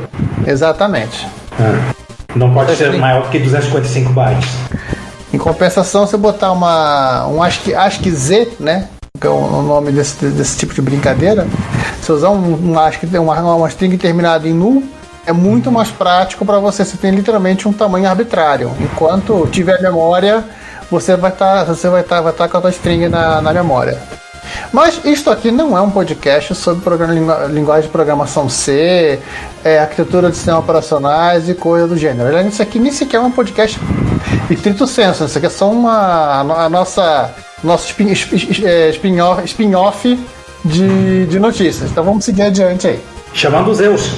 Exatamente. 0.46 1.26
Não 2.34 2.52
pode 2.52 2.76
ser 2.76 2.92
maior 2.98 3.30
que 3.30 3.38
255 3.38 4.12
bytes. 4.12 4.50
Em 5.32 5.38
compensação, 5.38 6.06
você 6.06 6.16
botar 6.16 6.52
uma 6.52 7.26
um 7.26 7.42
ASCII, 7.42 8.10
Z, 8.10 8.52
né? 8.60 8.88
Que 9.18 9.26
é 9.26 9.30
o 9.30 9.62
nome 9.62 9.90
desse, 9.90 10.26
desse 10.26 10.58
tipo 10.58 10.74
de 10.74 10.82
brincadeira. 10.82 11.46
Se 12.02 12.12
usar 12.12 12.30
um, 12.30 12.54
um 12.54 13.20
uma, 13.20 13.54
uma 13.54 13.68
string 13.68 13.96
terminada 13.96 14.46
em 14.46 14.52
null, 14.52 14.82
é 15.26 15.32
muito 15.32 15.70
mais 15.70 15.88
prático 15.88 16.44
para 16.44 16.58
você. 16.58 16.84
Você 16.84 16.96
tem 16.96 17.12
literalmente 17.12 17.66
um 17.66 17.72
tamanho 17.72 18.08
arbitrário. 18.08 18.70
Enquanto 18.80 19.46
tiver 19.50 19.80
memória, 19.80 20.44
você 20.90 21.16
vai 21.16 21.30
estar, 21.30 21.64
tá, 21.64 21.74
você 21.74 21.88
vai 21.88 22.02
estar, 22.02 22.16
tá, 22.16 22.22
vai 22.22 22.32
tá 22.32 22.48
com 22.48 22.56
a 22.58 22.60
tua 22.60 22.70
string 22.70 23.08
na, 23.08 23.40
na 23.40 23.52
memória. 23.52 23.98
Mas 24.72 25.00
isto 25.04 25.30
aqui 25.30 25.50
não 25.50 25.76
é 25.76 25.80
um 25.80 25.90
podcast 25.90 26.54
sobre 26.54 26.82
linguagem 27.50 27.84
de 27.84 27.88
programação 27.88 28.48
C, 28.48 29.18
é, 29.64 29.78
arquitetura 29.78 30.30
de 30.30 30.36
sistemas 30.36 30.60
operacionais 30.62 31.48
e 31.48 31.54
coisa 31.54 31.86
do 31.86 31.96
gênero. 31.96 32.36
Isso 32.46 32.62
aqui 32.62 32.78
nem 32.78 32.92
sequer 32.92 33.18
é 33.18 33.20
um 33.20 33.30
podcast 33.30 33.78
estrito 34.50 34.86
senso, 34.86 35.24
isso 35.24 35.38
aqui 35.38 35.46
é 35.46 35.50
só 35.50 35.70
uma, 35.70 36.40
a 36.40 36.68
nossa 36.68 37.34
nosso 37.62 37.86
spin-off 37.86 38.66
é, 38.66 38.90
spin 38.90 39.16
spin 39.44 39.72
de, 40.64 41.26
de 41.26 41.38
notícias. 41.38 41.90
Então 41.90 42.04
vamos 42.04 42.24
seguir 42.24 42.42
adiante 42.42 42.88
aí. 42.88 43.00
Chamando 43.32 43.70
os 43.70 43.78
Zeus. 43.78 44.10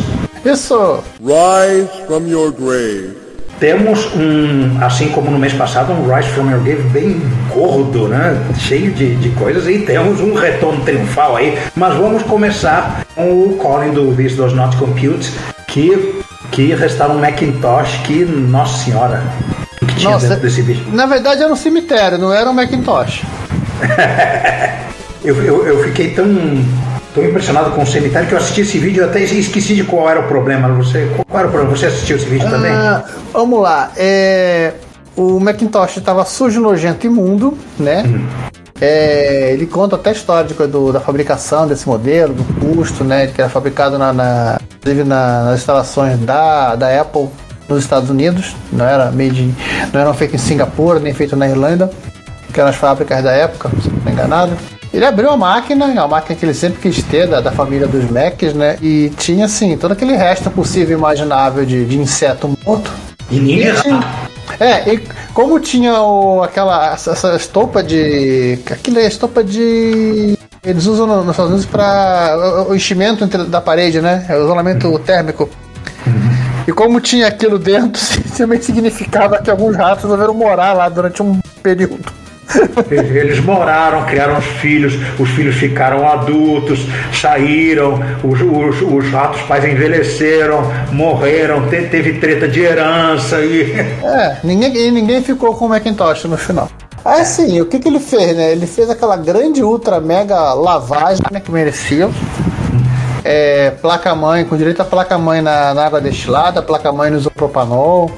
Isso! 0.45 1.03
Rise 1.21 1.88
from 2.07 2.26
your 2.26 2.53
grave. 2.53 3.24
Temos 3.59 4.07
um, 4.15 4.79
assim 4.85 5.09
como 5.09 5.31
no 5.31 5.39
mês 5.39 5.53
passado, 5.53 5.93
um 5.93 6.13
Rise 6.13 6.29
from 6.31 6.51
Your 6.51 6.61
Grave 6.61 6.83
bem 6.91 7.21
gordo, 7.53 8.09
né? 8.09 8.43
Cheio 8.59 8.91
de, 8.93 9.15
de 9.17 9.31
coisas, 9.31 9.69
e 9.69 9.79
temos 9.81 10.21
um 10.21 10.35
retorno 10.35 10.85
triunfal 10.85 11.37
aí. 11.37 11.59
Mas 11.75 11.95
vamos 11.95 12.23
começar 12.25 13.07
com 13.15 13.31
o 13.31 13.57
Colin 13.57 13.93
do 13.93 14.15
This 14.15 14.37
Does 14.37 14.53
Not 14.53 14.77
Compute, 14.77 15.33
que, 15.69 16.23
que 16.51 16.75
restaura 16.75 17.15
um 17.15 17.21
Macintosh 17.21 18.01
que, 18.05 18.25
nossa 18.25 18.85
senhora, 18.85 19.23
o 19.81 19.87
que 19.87 19.95
tinha 19.97 20.13
nossa, 20.13 20.29
dentro 20.29 20.43
desse 20.43 20.63
bicho? 20.63 20.85
Na 20.93 21.07
verdade 21.07 21.43
era 21.43 21.53
um 21.53 21.57
cemitério, 21.57 22.19
não 22.19 22.33
era 22.33 22.51
um 22.51 22.53
Macintosh. 22.53 23.23
eu, 25.25 25.37
eu, 25.43 25.67
eu 25.67 25.85
fiquei 25.85 26.11
tão 26.11 26.27
Estou 27.14 27.25
impressionado 27.25 27.71
com 27.71 27.85
o 27.85 27.87
cemitério 27.87 28.26
que 28.26 28.35
eu 28.35 28.38
assisti 28.38 28.62
esse 28.62 28.76
vídeo 28.76 29.04
e 29.04 29.04
até 29.04 29.21
esqueci 29.23 29.76
de 29.76 29.85
qual 29.85 30.11
era 30.11 30.18
o 30.18 30.25
problema. 30.25 30.66
Você, 30.71 31.09
qual 31.28 31.38
era 31.38 31.47
o 31.47 31.50
problema? 31.52 31.76
Você 31.76 31.87
assistiu 31.87 32.16
esse 32.16 32.26
vídeo 32.26 32.50
também? 32.50 32.73
Ah, 32.73 33.04
vamos 33.33 33.62
lá. 33.62 33.92
É, 33.97 34.73
o 35.14 35.38
Macintosh 35.38 35.99
estava 35.99 36.25
sujo, 36.25 36.61
nojento, 36.61 37.06
imundo, 37.06 37.56
né? 37.78 38.02
Uhum. 38.04 38.26
É, 38.80 39.52
ele 39.52 39.64
conta 39.64 39.94
até 39.94 40.11
a 40.11 40.12
história 40.12 40.49
de, 40.49 40.54
do, 40.66 40.92
da 40.92 40.99
fabricação 40.99 41.68
desse 41.68 41.87
modelo, 41.87 42.35
do 42.35 42.42
custo, 42.59 43.04
né? 43.04 43.28
Que 43.28 43.40
era 43.40 43.49
fabricado 43.49 43.97
na, 43.97 44.12
na, 44.12 44.59
na, 44.85 45.44
nas 45.44 45.61
instalações 45.61 46.18
da, 46.18 46.75
da 46.75 47.00
Apple 47.00 47.28
nos 47.68 47.85
Estados 47.85 48.11
Unidos. 48.11 48.56
Não 48.73 48.85
era 48.85 49.12
made, 49.12 49.54
não 49.92 50.00
eram 50.00 50.14
feitos 50.14 50.42
em 50.42 50.44
Singapura 50.44 50.99
nem 50.99 51.14
feito 51.14 51.37
na 51.37 51.47
Irlanda, 51.47 51.88
que 52.52 52.59
eram 52.59 52.71
as 52.71 52.76
fábricas 52.76 53.23
da 53.23 53.30
época, 53.30 53.71
se 53.80 53.88
não 53.88 53.99
estou 53.99 54.12
enganado. 54.12 54.74
Ele 54.95 55.05
abriu 55.05 55.29
a 55.29 55.37
máquina, 55.37 55.87
a 56.01 56.07
máquina 56.07 56.39
que 56.39 56.47
ele 56.47 56.55
sempre 56.55 56.81
quis 56.81 57.03
ter, 57.03 57.27
da, 57.27 57.41
da 57.41 57.51
família 57.51 57.85
dos 57.85 58.09
Macs, 58.09 58.55
né? 58.55 58.79
E 58.81 59.11
tinha, 59.19 59.47
assim, 59.47 59.77
todo 59.77 59.91
aquele 59.91 60.15
resto 60.15 60.49
possível 60.53 60.97
e 60.97 61.01
imaginável 61.01 61.67
de, 61.67 61.85
de 61.85 61.99
inseto 61.99 62.57
morto. 62.65 62.93
E 63.29 63.41
ninguém. 63.41 63.73
É, 64.61 64.95
e 64.95 65.03
como 65.33 65.59
tinha 65.59 66.01
o, 66.01 66.45
aquela 66.45 66.93
essa, 66.93 67.11
essa 67.11 67.35
estopa 67.35 67.83
de. 67.83 68.57
Aquilo 68.71 69.01
é 69.01 69.07
estopa 69.09 69.43
de. 69.43 70.39
Eles 70.63 70.87
usam 70.87 71.09
nos 71.09 71.31
Estados 71.31 71.51
Unidos 71.51 71.67
para 71.67 72.65
o 72.69 72.73
enchimento 72.73 73.27
da 73.27 73.61
parede, 73.61 74.01
né? 74.01 74.25
É 74.29 74.37
o 74.37 74.45
isolamento 74.45 74.87
uhum. 74.87 74.99
térmico. 74.99 75.51
Uhum. 76.07 76.31
E 76.69 76.73
como 76.73 77.01
tinha 77.01 77.27
aquilo 77.27 77.59
dentro, 77.59 78.01
também 78.39 78.63
significava 78.63 79.43
que 79.43 79.51
alguns 79.51 79.75
ratos 79.75 80.05
resolveram 80.05 80.35
morar 80.35 80.73
lá 80.73 80.89
durante 80.89 81.21
um 81.21 81.41
período. 81.65 82.24
Eles 82.91 83.41
moraram, 83.41 84.05
criaram 84.05 84.39
os 84.39 84.45
filhos, 84.45 84.95
os 85.19 85.29
filhos 85.31 85.57
ficaram 85.57 86.09
adultos, 86.09 86.81
saíram, 87.13 88.01
os, 88.23 88.41
os, 88.41 88.83
os 88.83 89.11
ratos 89.11 89.41
pais 89.43 89.65
envelheceram, 89.65 90.63
morreram, 90.93 91.69
te, 91.69 91.83
teve 91.83 92.15
treta 92.15 92.47
de 92.47 92.61
herança 92.61 93.41
e. 93.41 93.75
É, 94.05 94.37
ninguém, 94.45 94.91
ninguém 94.91 95.23
ficou 95.23 95.55
com 95.55 95.67
o 95.67 95.69
Macintosh 95.69 96.25
no 96.25 96.37
final. 96.37 96.69
Aí 97.05 97.25
sim, 97.25 97.61
o 97.61 97.67
que, 97.67 97.79
que 97.79 97.89
ele 97.89 98.01
fez, 98.01 98.37
né? 98.37 98.53
Ele 98.53 98.67
fez 98.67 98.89
aquela 98.89 99.17
grande, 99.17 99.63
ultra, 99.63 100.01
mega 100.01 100.55
lavagem 100.55 101.23
né, 101.31 101.41
que 101.41 101.51
merecia. 101.51 102.09
É, 103.25 103.71
placa-mãe, 103.71 104.45
com 104.45 104.57
direito 104.57 104.81
a 104.81 104.85
placa-mãe 104.85 105.41
na, 105.41 105.75
na, 105.75 105.87
água 105.87 106.01
destilada, 106.01 106.63
placa-mãe 106.63 107.11
no 107.11 107.17
isopropanol 107.17 108.11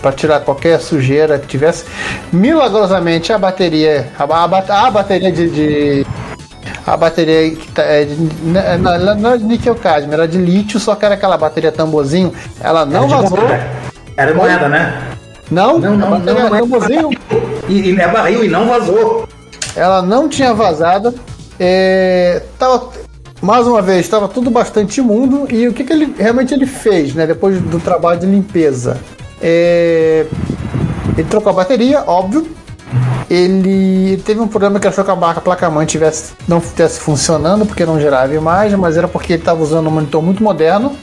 para 0.00 0.12
tirar 0.12 0.40
qualquer 0.40 0.80
sujeira 0.80 1.38
que 1.38 1.46
tivesse. 1.46 1.84
Milagrosamente 2.32 3.32
a 3.32 3.38
bateria, 3.38 4.08
a, 4.18 4.24
a, 4.24 4.86
a 4.86 4.90
bateria 4.90 5.32
de, 5.32 5.50
de, 5.50 6.06
a 6.86 6.96
bateria 6.96 7.56
tá, 7.74 7.82
é 7.82 8.04
de, 8.04 8.14
né, 8.44 8.78
não, 8.78 9.14
não 9.16 9.32
é 9.32 9.38
de 9.38 9.44
níquel 9.44 9.74
cadmio, 9.74 10.14
era 10.14 10.26
de 10.26 10.38
lítio, 10.38 10.80
só 10.80 10.94
que 10.94 11.04
era 11.04 11.14
aquela 11.14 11.36
bateria 11.36 11.72
tamborzinho, 11.72 12.32
ela 12.60 12.86
não 12.86 13.04
era 13.04 13.22
vazou. 13.22 13.38
Era 14.16 14.34
moeda, 14.34 14.68
né? 14.68 15.02
Não, 15.50 15.78
não, 15.78 15.96
não, 15.96 16.18
não, 16.18 16.34
não 16.34 16.50
tamborzinho. 16.50 17.10
E, 17.68 17.90
e 17.92 18.00
é 18.00 18.08
barril 18.08 18.44
e 18.44 18.48
não 18.48 18.66
vazou. 18.66 19.28
Ela 19.76 20.02
não 20.02 20.28
tinha 20.28 20.52
vazado. 20.52 21.14
É, 21.60 22.42
tava, 22.58 22.90
mais 23.40 23.66
uma 23.66 23.80
vez, 23.80 24.00
estava 24.00 24.28
tudo 24.28 24.50
bastante 24.50 25.00
imundo. 25.00 25.46
E 25.50 25.68
o 25.68 25.72
que, 25.72 25.84
que 25.84 25.92
ele 25.92 26.14
realmente 26.18 26.52
ele 26.52 26.66
fez, 26.66 27.14
né? 27.14 27.26
Depois 27.26 27.60
do 27.60 27.78
trabalho 27.78 28.20
de 28.20 28.26
limpeza? 28.26 28.98
É... 29.40 30.26
Ele 31.16 31.28
trocou 31.28 31.50
a 31.50 31.54
bateria, 31.54 32.02
óbvio. 32.06 32.48
Ele 33.28 34.16
teve 34.24 34.40
um 34.40 34.48
problema 34.48 34.80
que 34.80 34.88
achou 34.88 35.04
que 35.04 35.10
a 35.10 35.16
placa-mãe 35.16 35.84
tivesse, 35.84 36.32
não 36.46 36.58
estivesse 36.58 37.00
funcionando 37.00 37.66
porque 37.66 37.84
não 37.84 38.00
gerava 38.00 38.34
imagem, 38.34 38.78
mas 38.78 38.96
era 38.96 39.06
porque 39.06 39.34
ele 39.34 39.42
estava 39.42 39.62
usando 39.62 39.88
um 39.88 39.90
monitor 39.90 40.22
muito 40.22 40.42
moderno. 40.42 40.96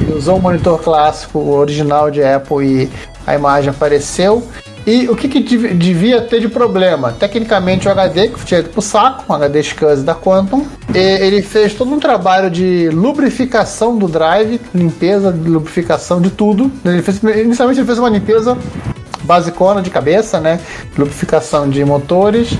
Ele 0.00 0.12
usou 0.14 0.36
um 0.36 0.40
monitor 0.40 0.80
clássico, 0.80 1.40
original 1.50 2.10
de 2.10 2.22
Apple, 2.22 2.64
e 2.64 2.90
a 3.26 3.34
imagem 3.34 3.70
apareceu. 3.70 4.46
E 4.86 5.08
o 5.08 5.16
que, 5.16 5.28
que 5.28 5.40
devia 5.40 6.20
ter 6.22 6.40
de 6.40 6.48
problema? 6.48 7.12
Tecnicamente 7.12 7.88
o 7.88 7.90
HD, 7.90 8.28
que 8.28 8.44
tinha 8.44 8.60
ido 8.60 8.68
pro 8.68 8.80
saco, 8.80 9.24
um 9.28 9.34
HD 9.34 9.62
SCSI 9.62 10.04
da 10.04 10.14
Quantum, 10.14 10.64
ele 10.94 11.42
fez 11.42 11.74
todo 11.74 11.92
um 11.92 11.98
trabalho 11.98 12.48
de 12.48 12.88
lubrificação 12.90 13.98
do 13.98 14.06
drive, 14.06 14.60
limpeza, 14.72 15.30
lubrificação 15.30 16.20
de 16.20 16.30
tudo. 16.30 16.70
Ele 16.84 17.02
fez, 17.02 17.20
inicialmente 17.44 17.80
ele 17.80 17.86
fez 17.86 17.98
uma 17.98 18.08
limpeza 18.08 18.56
basicona 19.24 19.82
de 19.82 19.90
cabeça, 19.90 20.38
né? 20.38 20.60
Lubrificação 20.96 21.68
de 21.68 21.84
motores. 21.84 22.50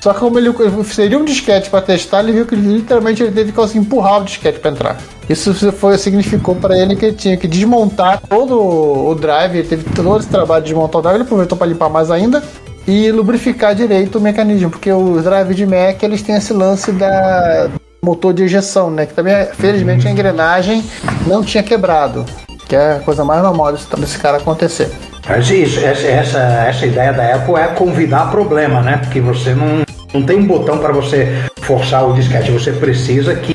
Só 0.00 0.12
que 0.12 0.20
como 0.20 0.38
ele 0.38 0.52
seria 0.84 1.18
um 1.18 1.24
disquete 1.24 1.68
para 1.68 1.82
testar, 1.82 2.20
ele 2.20 2.32
viu 2.32 2.46
que 2.46 2.54
literalmente 2.54 3.22
ele 3.24 3.32
teve 3.32 3.50
que 3.50 3.56
conseguir 3.56 3.80
empurrar 3.80 4.20
o 4.20 4.24
disquete 4.24 4.60
para 4.60 4.70
entrar. 4.70 4.98
Isso 5.28 5.54
foi, 5.72 5.96
significou 5.98 6.54
para 6.54 6.76
ele 6.76 6.96
que 6.96 7.06
ele 7.06 7.16
tinha 7.16 7.36
que 7.36 7.46
desmontar 7.46 8.20
todo 8.28 8.58
o 8.60 9.14
drive, 9.14 9.58
ele 9.58 9.68
teve 9.68 9.84
todo 9.84 10.18
esse 10.18 10.28
trabalho 10.28 10.62
de 10.62 10.70
desmontar 10.70 10.98
o 10.98 11.02
drive, 11.02 11.16
ele 11.16 11.24
aproveitou 11.24 11.56
para 11.56 11.66
limpar 11.66 11.88
mais 11.88 12.10
ainda 12.10 12.42
e 12.86 13.10
lubrificar 13.12 13.74
direito 13.74 14.18
o 14.18 14.20
mecanismo, 14.20 14.70
porque 14.70 14.92
os 14.92 15.24
drives 15.24 15.56
de 15.56 15.66
Mac 15.66 16.02
eles 16.02 16.22
têm 16.22 16.34
esse 16.34 16.52
lance 16.52 16.90
da 16.92 17.70
motor 18.04 18.34
de 18.34 18.42
ejeção, 18.42 18.90
né? 18.90 19.06
Que 19.06 19.14
também, 19.14 19.46
felizmente, 19.52 20.08
a 20.08 20.10
engrenagem 20.10 20.84
não 21.24 21.44
tinha 21.44 21.62
quebrado, 21.62 22.26
que 22.66 22.74
é 22.74 22.96
a 22.96 22.98
coisa 22.98 23.24
mais 23.24 23.40
normal 23.42 23.72
desse, 23.72 24.18
cara 24.18 24.38
acontecer. 24.38 24.90
Mas 25.28 25.48
isso, 25.50 25.78
essa, 25.78 26.06
essa, 26.08 26.38
essa 26.38 26.84
ideia 26.84 27.12
da 27.12 27.36
Apple 27.36 27.54
é 27.54 27.68
convidar 27.68 28.28
problema, 28.32 28.82
né? 28.82 28.96
Porque 28.96 29.20
você 29.20 29.54
não, 29.54 29.84
não 30.12 30.26
tem 30.26 30.36
um 30.36 30.46
botão 30.46 30.78
para 30.78 30.92
você 30.92 31.44
forçar 31.60 32.04
o 32.08 32.12
disquete, 32.12 32.50
você 32.50 32.72
precisa 32.72 33.36
que 33.36 33.51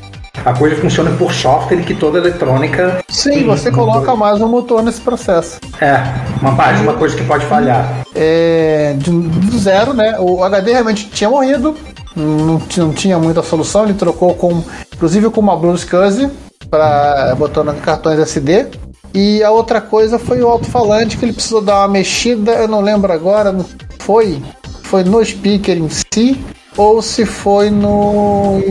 a 0.47 0.53
coisa 0.53 0.77
funcione 0.77 1.13
por 1.17 1.33
software 1.33 1.83
que 1.83 1.93
toda 1.93 2.17
eletrônica. 2.17 3.03
Sim, 3.09 3.43
você 3.43 3.69
coloca 3.69 4.15
mais 4.15 4.39
um 4.39 4.47
motor 4.47 4.81
nesse 4.81 5.01
processo. 5.01 5.59
É, 5.81 6.01
uma, 6.41 6.51
mais 6.51 6.79
uma 6.79 6.93
coisa 6.93 7.17
que 7.17 7.23
pode 7.25 7.45
falhar. 7.47 8.05
É, 8.15 8.95
do 8.97 9.59
zero, 9.59 9.93
né? 9.93 10.15
O 10.19 10.41
HD 10.45 10.71
realmente 10.71 11.09
tinha 11.09 11.29
morrido, 11.29 11.75
não, 12.15 12.61
não 12.77 12.93
tinha 12.93 13.19
muita 13.19 13.43
solução, 13.43 13.83
ele 13.83 13.95
trocou 13.95 14.35
com, 14.35 14.63
inclusive 14.95 15.29
com 15.29 15.41
uma 15.41 15.57
Blues 15.57 15.81
SCSI, 15.81 16.29
para 16.69 17.35
botando 17.35 17.75
cartões 17.81 18.17
SD. 18.17 18.67
E 19.13 19.43
a 19.43 19.51
outra 19.51 19.81
coisa 19.81 20.17
foi 20.17 20.41
o 20.41 20.47
alto-falante 20.47 21.17
que 21.17 21.25
ele 21.25 21.33
precisou 21.33 21.59
dar 21.59 21.79
uma 21.79 21.89
mexida, 21.89 22.53
eu 22.53 22.69
não 22.69 22.79
lembro 22.79 23.11
agora, 23.11 23.53
foi 23.99 24.41
foi 24.83 25.03
no 25.03 25.23
speaker 25.23 25.77
em 25.77 25.89
si 25.89 26.39
ou 26.77 27.01
se 27.01 27.25
foi 27.25 27.69
no 27.69 28.61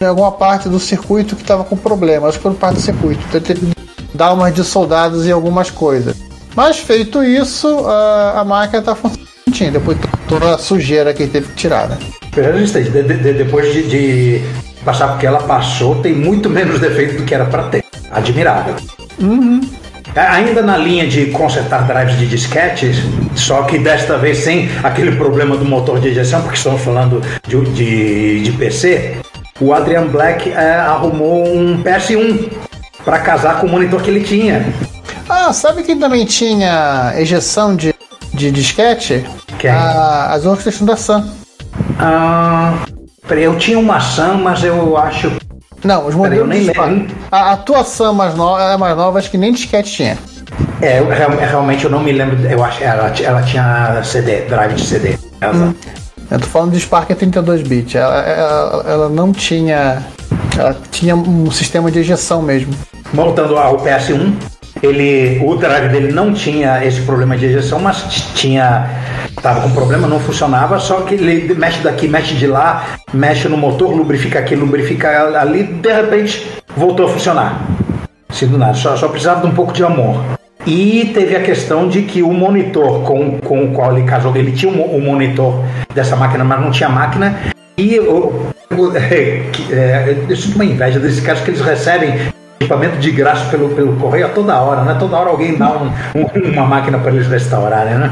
em 0.00 0.04
alguma 0.04 0.32
parte 0.32 0.68
do 0.68 0.78
circuito 0.78 1.36
que 1.36 1.42
estava 1.42 1.64
com 1.64 1.76
problema. 1.76 2.28
Acho 2.28 2.38
que 2.38 2.42
foi 2.42 2.54
parte 2.54 2.76
do 2.76 2.80
circuito. 2.80 3.22
Então 3.28 3.40
teve 3.40 3.66
que 3.66 4.16
dar 4.16 4.32
umas 4.32 4.54
de 4.54 4.64
soldados 4.64 5.26
em 5.26 5.32
algumas 5.32 5.70
coisas. 5.70 6.16
Mas 6.54 6.78
feito 6.78 7.22
isso, 7.22 7.68
a, 7.86 8.40
a 8.40 8.44
máquina 8.44 8.78
está 8.78 8.94
funcionando 8.94 9.72
depois 9.72 10.00
de 10.00 10.06
toda 10.28 10.54
a 10.54 10.58
sujeira 10.58 11.12
que 11.14 11.26
teve 11.26 11.48
que 11.48 11.54
tirar. 11.54 11.88
Né? 11.88 11.98
De, 12.32 13.02
de, 13.02 13.32
depois 13.32 13.72
de, 13.72 13.82
de, 13.88 14.42
passar 14.84 15.08
porque 15.08 15.26
ela 15.26 15.40
passou, 15.40 15.96
tem 15.96 16.14
muito 16.14 16.50
menos 16.50 16.80
defeito 16.80 17.18
do 17.18 17.24
que 17.24 17.34
era 17.34 17.44
para 17.44 17.64
ter. 17.64 17.84
Admirável. 18.10 18.76
Uhum. 19.18 19.60
É, 20.14 20.20
ainda 20.20 20.62
na 20.62 20.78
linha 20.78 21.06
de 21.06 21.26
consertar 21.26 21.86
drives 21.86 22.18
de 22.18 22.26
disquetes, 22.26 22.96
só 23.34 23.64
que 23.64 23.78
desta 23.78 24.16
vez 24.16 24.38
sem 24.38 24.70
aquele 24.82 25.14
problema 25.16 25.56
do 25.56 25.64
motor 25.64 26.00
de 26.00 26.08
ejeção, 26.08 26.40
porque 26.40 26.56
estamos 26.56 26.80
falando 26.80 27.20
de, 27.46 27.60
de, 27.72 28.42
de 28.42 28.52
PC, 28.52 29.16
o 29.60 29.72
Adrian 29.72 30.06
Black 30.08 30.50
é, 30.50 30.74
arrumou 30.76 31.46
um 31.46 31.82
PS1 31.82 32.50
para 33.04 33.18
casar 33.20 33.60
com 33.60 33.66
o 33.66 33.70
monitor 33.70 34.02
que 34.02 34.10
ele 34.10 34.24
tinha. 34.24 34.64
Ah, 35.28 35.52
sabe 35.52 35.82
quem 35.82 35.98
também 35.98 36.24
tinha 36.24 37.12
ejeção 37.16 37.74
de, 37.74 37.94
de 38.34 38.50
disquete? 38.50 39.24
Quem? 39.58 39.70
A, 39.70 40.32
as 40.32 40.44
workstations 40.44 40.86
da 40.86 40.96
Sun. 40.96 41.24
Ah, 41.98 42.74
Eu 43.30 43.56
tinha 43.58 43.78
uma 43.78 44.00
SAM, 44.00 44.38
mas 44.38 44.62
eu 44.62 44.96
acho. 44.96 45.32
Não, 45.84 46.06
os 46.06 46.14
Peraí, 46.14 46.38
eu 46.38 46.46
modelos 46.46 46.48
nem 46.48 46.88
lembro. 46.92 47.14
A, 47.30 47.52
a 47.52 47.56
tua 47.56 47.84
SAM 47.84 48.12
mais 48.12 48.34
nova, 48.34 48.62
é 48.62 48.76
mais 48.76 48.96
nova, 48.96 49.18
acho 49.18 49.30
que 49.30 49.38
nem 49.38 49.52
disquete 49.52 49.92
tinha. 49.92 50.18
É, 50.80 50.98
eu, 51.00 51.08
real- 51.08 51.30
realmente 51.30 51.84
eu 51.84 51.90
não 51.90 52.00
me 52.00 52.12
lembro. 52.12 52.38
Eu 52.48 52.62
acho 52.64 52.78
que 52.78 52.84
ela, 52.84 53.12
ela 53.20 53.42
tinha 53.42 54.00
CD, 54.04 54.42
drive 54.42 54.74
de 54.74 54.84
CD. 54.86 55.18
Ela- 55.40 55.74
Eu 56.30 56.40
tô 56.40 56.46
falando 56.46 56.72
de 56.72 56.80
Spark 56.80 57.08
32 57.08 57.62
bit. 57.62 57.96
Ela, 57.96 58.20
ela, 58.22 58.84
ela 58.88 59.08
não 59.08 59.32
tinha. 59.32 60.02
Ela 60.58 60.76
tinha 60.90 61.14
um 61.14 61.50
sistema 61.50 61.90
de 61.90 62.00
ejeção 62.00 62.42
mesmo. 62.42 62.74
Voltando 63.12 63.56
ao 63.56 63.78
PS1, 63.78 64.34
ele, 64.82 65.40
o 65.44 65.56
drive 65.56 65.88
dele 65.88 66.12
não 66.12 66.32
tinha 66.32 66.84
esse 66.84 67.02
problema 67.02 67.36
de 67.36 67.46
ejeção, 67.46 67.78
mas 67.78 68.02
tinha. 68.34 68.90
Tava 69.40 69.60
com 69.60 69.70
problema, 69.70 70.08
não 70.08 70.18
funcionava, 70.18 70.78
só 70.78 71.02
que 71.02 71.14
ele 71.14 71.54
mexe 71.54 71.80
daqui, 71.80 72.08
mexe 72.08 72.34
de 72.34 72.46
lá, 72.46 72.98
mexe 73.12 73.48
no 73.48 73.56
motor, 73.56 73.94
lubrifica 73.94 74.38
aqui, 74.38 74.56
lubrifica 74.56 75.38
ali, 75.38 75.62
de 75.62 75.92
repente 75.92 76.46
voltou 76.76 77.06
a 77.06 77.08
funcionar. 77.10 77.62
Assim 78.28 78.48
do 78.48 78.58
nada, 78.58 78.74
só, 78.74 78.96
só 78.96 79.08
precisava 79.08 79.42
de 79.42 79.46
um 79.46 79.54
pouco 79.54 79.72
de 79.72 79.84
amor. 79.84 80.16
E 80.66 81.12
teve 81.14 81.36
a 81.36 81.40
questão 81.42 81.86
de 81.88 82.02
que 82.02 82.22
o 82.22 82.32
monitor 82.32 83.02
com, 83.02 83.38
com 83.38 83.64
o 83.64 83.68
qual 83.72 83.96
ele 83.96 84.06
casou, 84.06 84.34
ele 84.36 84.50
tinha 84.52 84.70
o 84.70 84.74
mo- 84.76 84.84
o 84.96 85.00
monitor 85.00 85.62
dessa 85.94 86.16
máquina, 86.16 86.42
mas 86.42 86.60
não 86.60 86.70
tinha 86.72 86.88
máquina. 86.88 87.36
E 87.78 88.00
o- 88.00 88.52
é, 88.96 89.42
é, 89.70 90.16
eu 90.28 90.36
sinto 90.36 90.56
uma 90.56 90.64
inveja 90.64 90.98
desses 90.98 91.20
caras 91.20 91.40
que 91.42 91.50
eles 91.50 91.60
recebem 91.60 92.14
equipamento 92.58 92.96
de 92.96 93.10
graça 93.12 93.44
pelo, 93.50 93.68
pelo 93.70 93.92
correio 93.96 94.26
a 94.26 94.28
toda 94.30 94.58
hora, 94.60 94.82
né? 94.82 94.96
Toda 94.98 95.16
hora 95.16 95.30
alguém 95.30 95.56
dá 95.56 95.70
um- 95.76 95.92
um- 96.18 96.50
uma 96.52 96.66
máquina 96.66 96.98
para 96.98 97.12
eles 97.12 97.28
restaurarem, 97.28 97.94
né? 97.94 98.10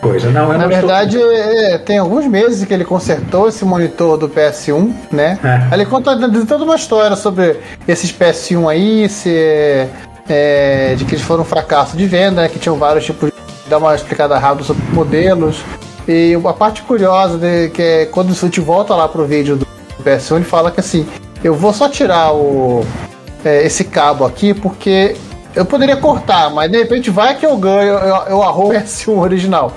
Coisa, 0.00 0.30
não, 0.30 0.52
eu 0.52 0.58
Na 0.58 0.68
não 0.68 0.70
estou- 0.70 0.88
verdade, 0.88 1.18
é, 1.20 1.78
tem 1.78 1.98
alguns 1.98 2.26
meses 2.28 2.64
que 2.64 2.72
ele 2.72 2.84
consertou 2.84 3.48
esse 3.48 3.64
monitor 3.64 4.16
do 4.16 4.28
PS1, 4.28 4.92
né? 5.10 5.36
É. 5.42 5.74
Ele 5.74 5.84
conta 5.86 6.16
toda 6.46 6.62
uma 6.64 6.76
história 6.76 7.16
sobre 7.16 7.56
esses 7.88 8.12
PS1 8.12 8.68
aí, 8.68 9.08
se, 9.08 9.86
é, 10.28 10.94
de 10.96 11.04
que 11.04 11.14
eles 11.14 11.24
foram 11.24 11.42
um 11.42 11.46
fracasso 11.46 11.96
de 11.96 12.06
venda, 12.06 12.42
né? 12.42 12.48
que 12.48 12.58
tinham 12.58 12.76
vários 12.76 13.04
tipos 13.04 13.30
de. 13.30 13.36
dá 13.68 13.78
uma 13.78 13.94
explicada 13.94 14.38
rápida 14.38 14.64
sobre 14.64 14.82
modelos. 14.92 15.62
E 16.08 16.38
a 16.44 16.52
parte 16.52 16.82
curiosa 16.82 17.36
de, 17.36 17.68
que 17.70 17.82
é 17.82 18.06
quando 18.06 18.30
a 18.30 18.34
gente 18.34 18.60
volta 18.60 18.94
lá 18.94 19.08
pro 19.08 19.26
vídeo 19.26 19.56
do 19.56 19.66
PS1, 20.04 20.36
ele 20.36 20.44
fala 20.44 20.70
que 20.70 20.78
assim, 20.78 21.06
eu 21.42 21.54
vou 21.54 21.72
só 21.72 21.88
tirar 21.88 22.32
o, 22.32 22.84
é, 23.44 23.66
esse 23.66 23.84
cabo 23.84 24.24
aqui 24.24 24.54
porque 24.54 25.16
eu 25.54 25.64
poderia 25.64 25.96
cortar, 25.96 26.50
mas 26.50 26.70
de 26.70 26.76
repente 26.76 27.10
vai 27.10 27.34
que 27.34 27.46
eu 27.46 27.56
ganho, 27.56 27.94
eu, 27.94 28.16
eu 28.28 28.42
arrumo 28.42 28.68
o 28.70 28.72
PS1 28.74 29.18
original. 29.18 29.72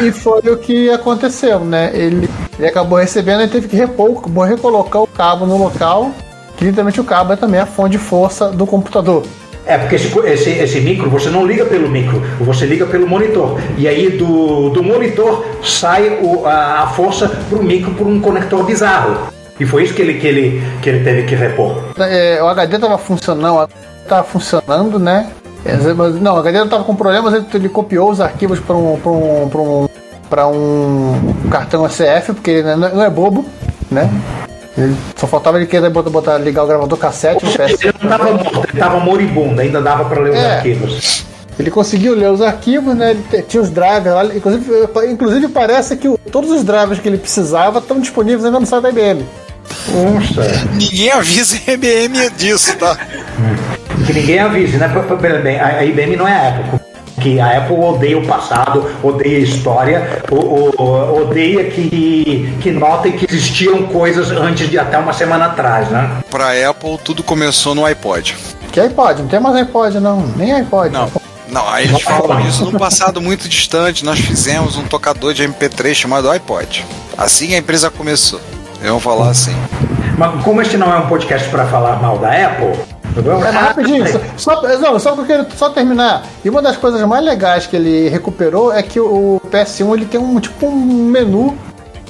E, 0.00 0.08
e 0.08 0.12
foi 0.12 0.40
o 0.40 0.56
que 0.56 0.90
aconteceu, 0.90 1.60
né? 1.60 1.90
Ele, 1.94 2.28
ele 2.58 2.66
acabou 2.66 2.98
recebendo 2.98 3.42
e 3.42 3.48
teve 3.48 3.68
que 3.68 3.76
repor, 3.76 4.22
recolocar 4.44 5.02
o 5.02 5.06
cabo 5.06 5.46
no 5.46 5.56
local, 5.56 6.10
que 6.58 6.64
literalmente 6.64 7.00
o 7.00 7.04
cabo 7.04 7.32
é 7.32 7.36
também 7.36 7.60
a 7.60 7.64
fonte 7.66 7.92
de 7.92 7.98
força 7.98 8.50
do 8.50 8.66
computador. 8.66 9.24
É, 9.64 9.78
porque 9.78 9.94
esse, 9.96 10.18
esse, 10.26 10.50
esse 10.50 10.80
micro, 10.80 11.08
você 11.10 11.28
não 11.30 11.46
liga 11.46 11.64
pelo 11.66 11.88
micro, 11.88 12.20
você 12.40 12.66
liga 12.66 12.84
pelo 12.86 13.06
monitor. 13.06 13.60
E 13.76 13.86
aí 13.86 14.10
do, 14.10 14.70
do 14.70 14.82
monitor 14.82 15.44
sai 15.62 16.18
o- 16.22 16.44
a, 16.46 16.82
a 16.82 16.86
força 16.88 17.28
pro 17.48 17.62
micro 17.62 17.92
por 17.94 18.06
um 18.06 18.18
conector 18.20 18.64
bizarro. 18.64 19.28
E 19.60 19.66
foi 19.66 19.84
isso 19.84 19.92
que 19.94 20.02
ele, 20.02 20.14
que 20.14 20.26
ele, 20.26 20.62
que 20.82 20.88
ele 20.88 21.04
teve 21.04 21.22
que 21.24 21.34
repor. 21.34 21.82
É, 21.98 22.42
o 22.42 22.48
HD 22.48 22.78
tava 22.78 22.96
funcionando, 22.98 23.68
tava 24.08 24.24
funcionando, 24.24 24.98
né? 24.98 25.28
É, 25.66 25.76
Não, 26.20 26.34
o 26.36 26.38
HD 26.38 26.58
não 26.60 26.68
tava 26.68 26.84
com 26.84 26.94
problemas, 26.96 27.34
ele, 27.34 27.44
ele 27.52 27.68
copiou 27.68 28.10
os 28.10 28.20
arquivos 28.20 28.58
para 28.60 28.74
um, 28.76 28.98
pra 28.98 29.10
um, 29.10 29.48
pra 29.50 29.60
um, 29.60 29.88
pra 30.30 30.46
um 30.48 31.48
cartão 31.50 31.86
SF, 31.88 32.32
porque 32.34 32.50
ele 32.52 32.74
não 32.76 32.86
é- 32.88 32.94
não 32.94 33.02
é 33.04 33.10
bobo, 33.10 33.44
né? 33.90 34.08
Ele- 34.78 34.96
só 35.16 35.26
faltava 35.26 35.58
ele 35.58 35.66
querer 35.66 35.90
botar, 35.90 36.10
botar, 36.10 36.38
ligar 36.38 36.62
o 36.62 36.66
gravador 36.66 36.96
cassete 36.98 37.44
no 37.44 37.50
PS. 37.50 37.82
Ele 37.82 37.94
não 38.00 38.10
estava 38.10 38.32
morto, 38.32 38.58
ele 38.58 38.72
estava 38.72 39.00
moribundo, 39.00 39.60
ainda 39.60 39.80
dava 39.82 40.04
para 40.04 40.20
ler 40.20 40.30
os 40.30 40.36
É. 40.38 40.56
arquivos. 40.56 41.24
Ele 41.58 41.70
conseguiu 41.72 42.14
ler 42.14 42.30
os 42.30 42.40
arquivos, 42.40 42.94
né? 42.94 43.10
Ele 43.32 43.42
tinha 43.42 43.60
os 43.60 43.68
drivers 43.70 44.14
lá. 44.14 44.24
Inclusive, 44.26 44.88
inclusive 45.10 45.48
parece 45.48 45.96
que 45.96 46.08
o- 46.08 46.16
todos 46.30 46.50
os 46.52 46.62
drivers 46.62 47.00
que 47.00 47.08
ele 47.08 47.18
precisava 47.18 47.80
estão 47.80 47.98
disponíveis 47.98 48.44
ainda 48.44 48.60
no 48.60 48.66
site 48.66 48.82
da 48.84 48.90
IBM. 48.90 49.26
Nossa. 49.88 50.64
Ninguém 50.74 51.10
avisa 51.10 51.56
a 51.66 51.72
IBM 51.72 52.30
disso, 52.36 52.76
tá? 52.76 52.96
Que 54.06 54.12
ninguém 54.12 54.38
avise, 54.38 54.76
né? 54.76 54.86
A 55.60 55.66
a 55.78 55.84
IBM 55.84 56.16
não 56.16 56.28
é 56.28 56.32
a 56.32 56.48
Apple. 56.48 56.77
Que 57.28 57.38
a 57.38 57.58
Apple 57.58 57.76
odeia 57.78 58.16
o 58.16 58.26
passado, 58.26 58.90
odeia 59.02 59.36
a 59.36 59.40
história, 59.42 60.22
o- 60.30 60.34
o- 60.36 60.74
o- 60.82 61.22
odeia 61.22 61.64
que, 61.70 62.56
que 62.58 62.70
notem 62.70 63.12
que 63.12 63.26
existiam 63.28 63.82
coisas 63.88 64.30
antes 64.30 64.68
de 64.70 64.78
até 64.78 64.96
uma 64.96 65.12
semana 65.12 65.44
atrás, 65.44 65.90
né? 65.90 66.10
Pra 66.30 66.52
Apple, 66.70 66.96
tudo 67.04 67.22
começou 67.22 67.74
no 67.74 67.84
iPod. 67.84 68.34
Que 68.72 68.80
iPod? 68.80 69.20
Não 69.20 69.28
tem 69.28 69.38
mais 69.40 69.56
iPod, 69.56 70.00
não. 70.00 70.26
Nem 70.36 70.52
iPod. 70.54 70.90
Não. 70.90 71.10
Não, 71.50 71.68
aí 71.68 71.84
eles 71.86 72.00
falam 72.02 72.40
isso 72.48 72.64
num 72.64 72.78
passado 72.78 73.20
muito 73.20 73.46
distante. 73.46 74.04
Nós 74.06 74.18
fizemos 74.18 74.76
um 74.78 74.84
tocador 74.84 75.34
de 75.34 75.42
MP3 75.46 75.94
chamado 75.94 76.30
iPod. 76.30 76.82
Assim 77.16 77.54
a 77.54 77.58
empresa 77.58 77.90
começou. 77.90 78.40
Eles 78.78 78.90
vão 78.90 79.00
falar 79.00 79.28
assim. 79.28 79.54
Mas 80.16 80.42
como 80.42 80.62
este 80.62 80.78
não 80.78 80.90
é 80.92 80.96
um 80.98 81.06
podcast 81.08 81.46
para 81.50 81.66
falar 81.66 82.00
mal 82.00 82.16
da 82.18 82.30
Apple, 82.30 82.72
É, 83.16 83.22
mas 83.52 83.54
rapidinho, 83.54 84.04
só, 84.36 84.60
só- 84.60 84.78
não, 84.78 84.98
só 84.98 85.12
que 85.14 85.20
eu 85.20 85.24
quero 85.26 85.46
só 85.56 85.70
terminar. 85.70 86.24
E 86.44 86.48
uma 86.48 86.62
das 86.62 86.76
coisas 86.76 87.00
mais 87.02 87.24
legais 87.24 87.66
que 87.66 87.74
ele 87.76 88.08
recuperou 88.08 88.72
é 88.72 88.82
que 88.82 89.00
o 89.00 89.40
PS1 89.50 89.94
ele 89.94 90.04
tem 90.06 90.20
um 90.20 90.38
tipo 90.38 90.66
um 90.66 90.74
menu, 91.04 91.56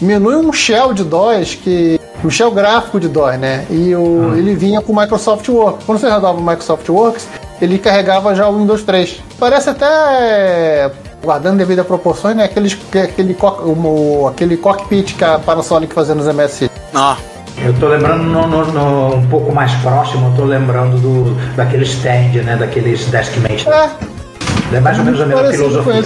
menu 0.01 0.33
e 0.33 0.37
um 0.37 0.53
shell 0.53 0.93
de 0.93 1.05
DOS 1.05 1.55
que 1.55 1.99
um 2.25 2.29
shell 2.31 2.51
gráfico 2.51 2.99
de 3.01 3.09
DOS, 3.09 3.39
né? 3.39 3.65
E 3.71 3.95
o, 3.95 4.35
ele 4.37 4.55
vinha 4.55 4.81
com 4.83 4.93
o 4.93 4.97
Microsoft 4.97 5.49
Works. 5.49 5.85
Quando 5.87 5.99
você 5.99 6.09
rodava 6.11 6.37
o 6.39 6.43
Microsoft 6.43 6.89
Works, 6.89 7.27
ele 7.63 7.79
carregava 7.79 8.35
já 8.35 8.49
o 8.49 8.59
Windows 8.59 8.83
3. 8.83 9.21
Parece 9.39 9.71
até 9.71 10.91
guardando 11.23 11.59
devido 11.59 11.81
a 11.81 11.85
proporções, 11.85 12.37
né? 12.37 12.45
Aqueles, 12.45 12.77
aquele, 13.03 13.35
co- 13.35 13.63
o- 13.65 14.29
aquele 14.29 14.57
cockpit 14.57 15.15
que 15.17 15.25
a 15.25 15.39
Panasonic 15.39 15.93
fazia 15.95 16.15
nos 16.15 16.27
MSI. 16.27 16.71
Ah, 16.95 17.17
Eu 17.65 17.75
tô 17.75 17.89
lembrando 17.89 18.23
no, 18.25 18.47
no- 18.47 18.73
no- 18.73 19.15
um 19.17 19.27
pouco 19.29 19.53
mais 19.53 19.73
próximo, 19.83 20.29
eu 20.29 20.37
tô 20.37 20.45
lembrando 20.45 20.97
do, 20.99 21.35
daquele 21.57 21.85
stand, 21.85 22.43
né? 22.45 22.57
Daqueles 22.57 23.07
deskmates. 23.07 23.67
É, 23.67 23.91
É 24.77 24.81
mais 24.81 24.99
ou 24.99 25.05
menos 25.05 25.21
a 25.21 25.27
mesma 25.27 25.51
filosofia. 25.51 26.05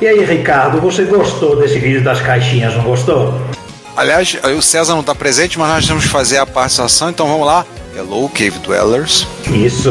E 0.00 0.06
aí, 0.06 0.24
Ricardo, 0.24 0.80
você 0.80 1.04
gostou 1.04 1.56
desse 1.56 1.78
vídeo 1.78 2.02
das 2.02 2.20
caixinhas, 2.20 2.74
não 2.74 2.82
gostou? 2.84 3.34
aliás, 3.96 4.36
o 4.56 4.60
César 4.60 4.94
não 4.94 5.02
tá 5.02 5.14
presente, 5.14 5.58
mas 5.58 5.68
nós 5.70 5.86
temos 5.86 6.04
que 6.04 6.10
fazer 6.10 6.36
a 6.36 6.44
participação, 6.44 7.08
então 7.08 7.26
vamos 7.26 7.46
lá. 7.46 7.64
Hello, 7.96 8.28
Cave 8.28 8.58
Dwellers. 8.58 9.26
Isso. 9.50 9.90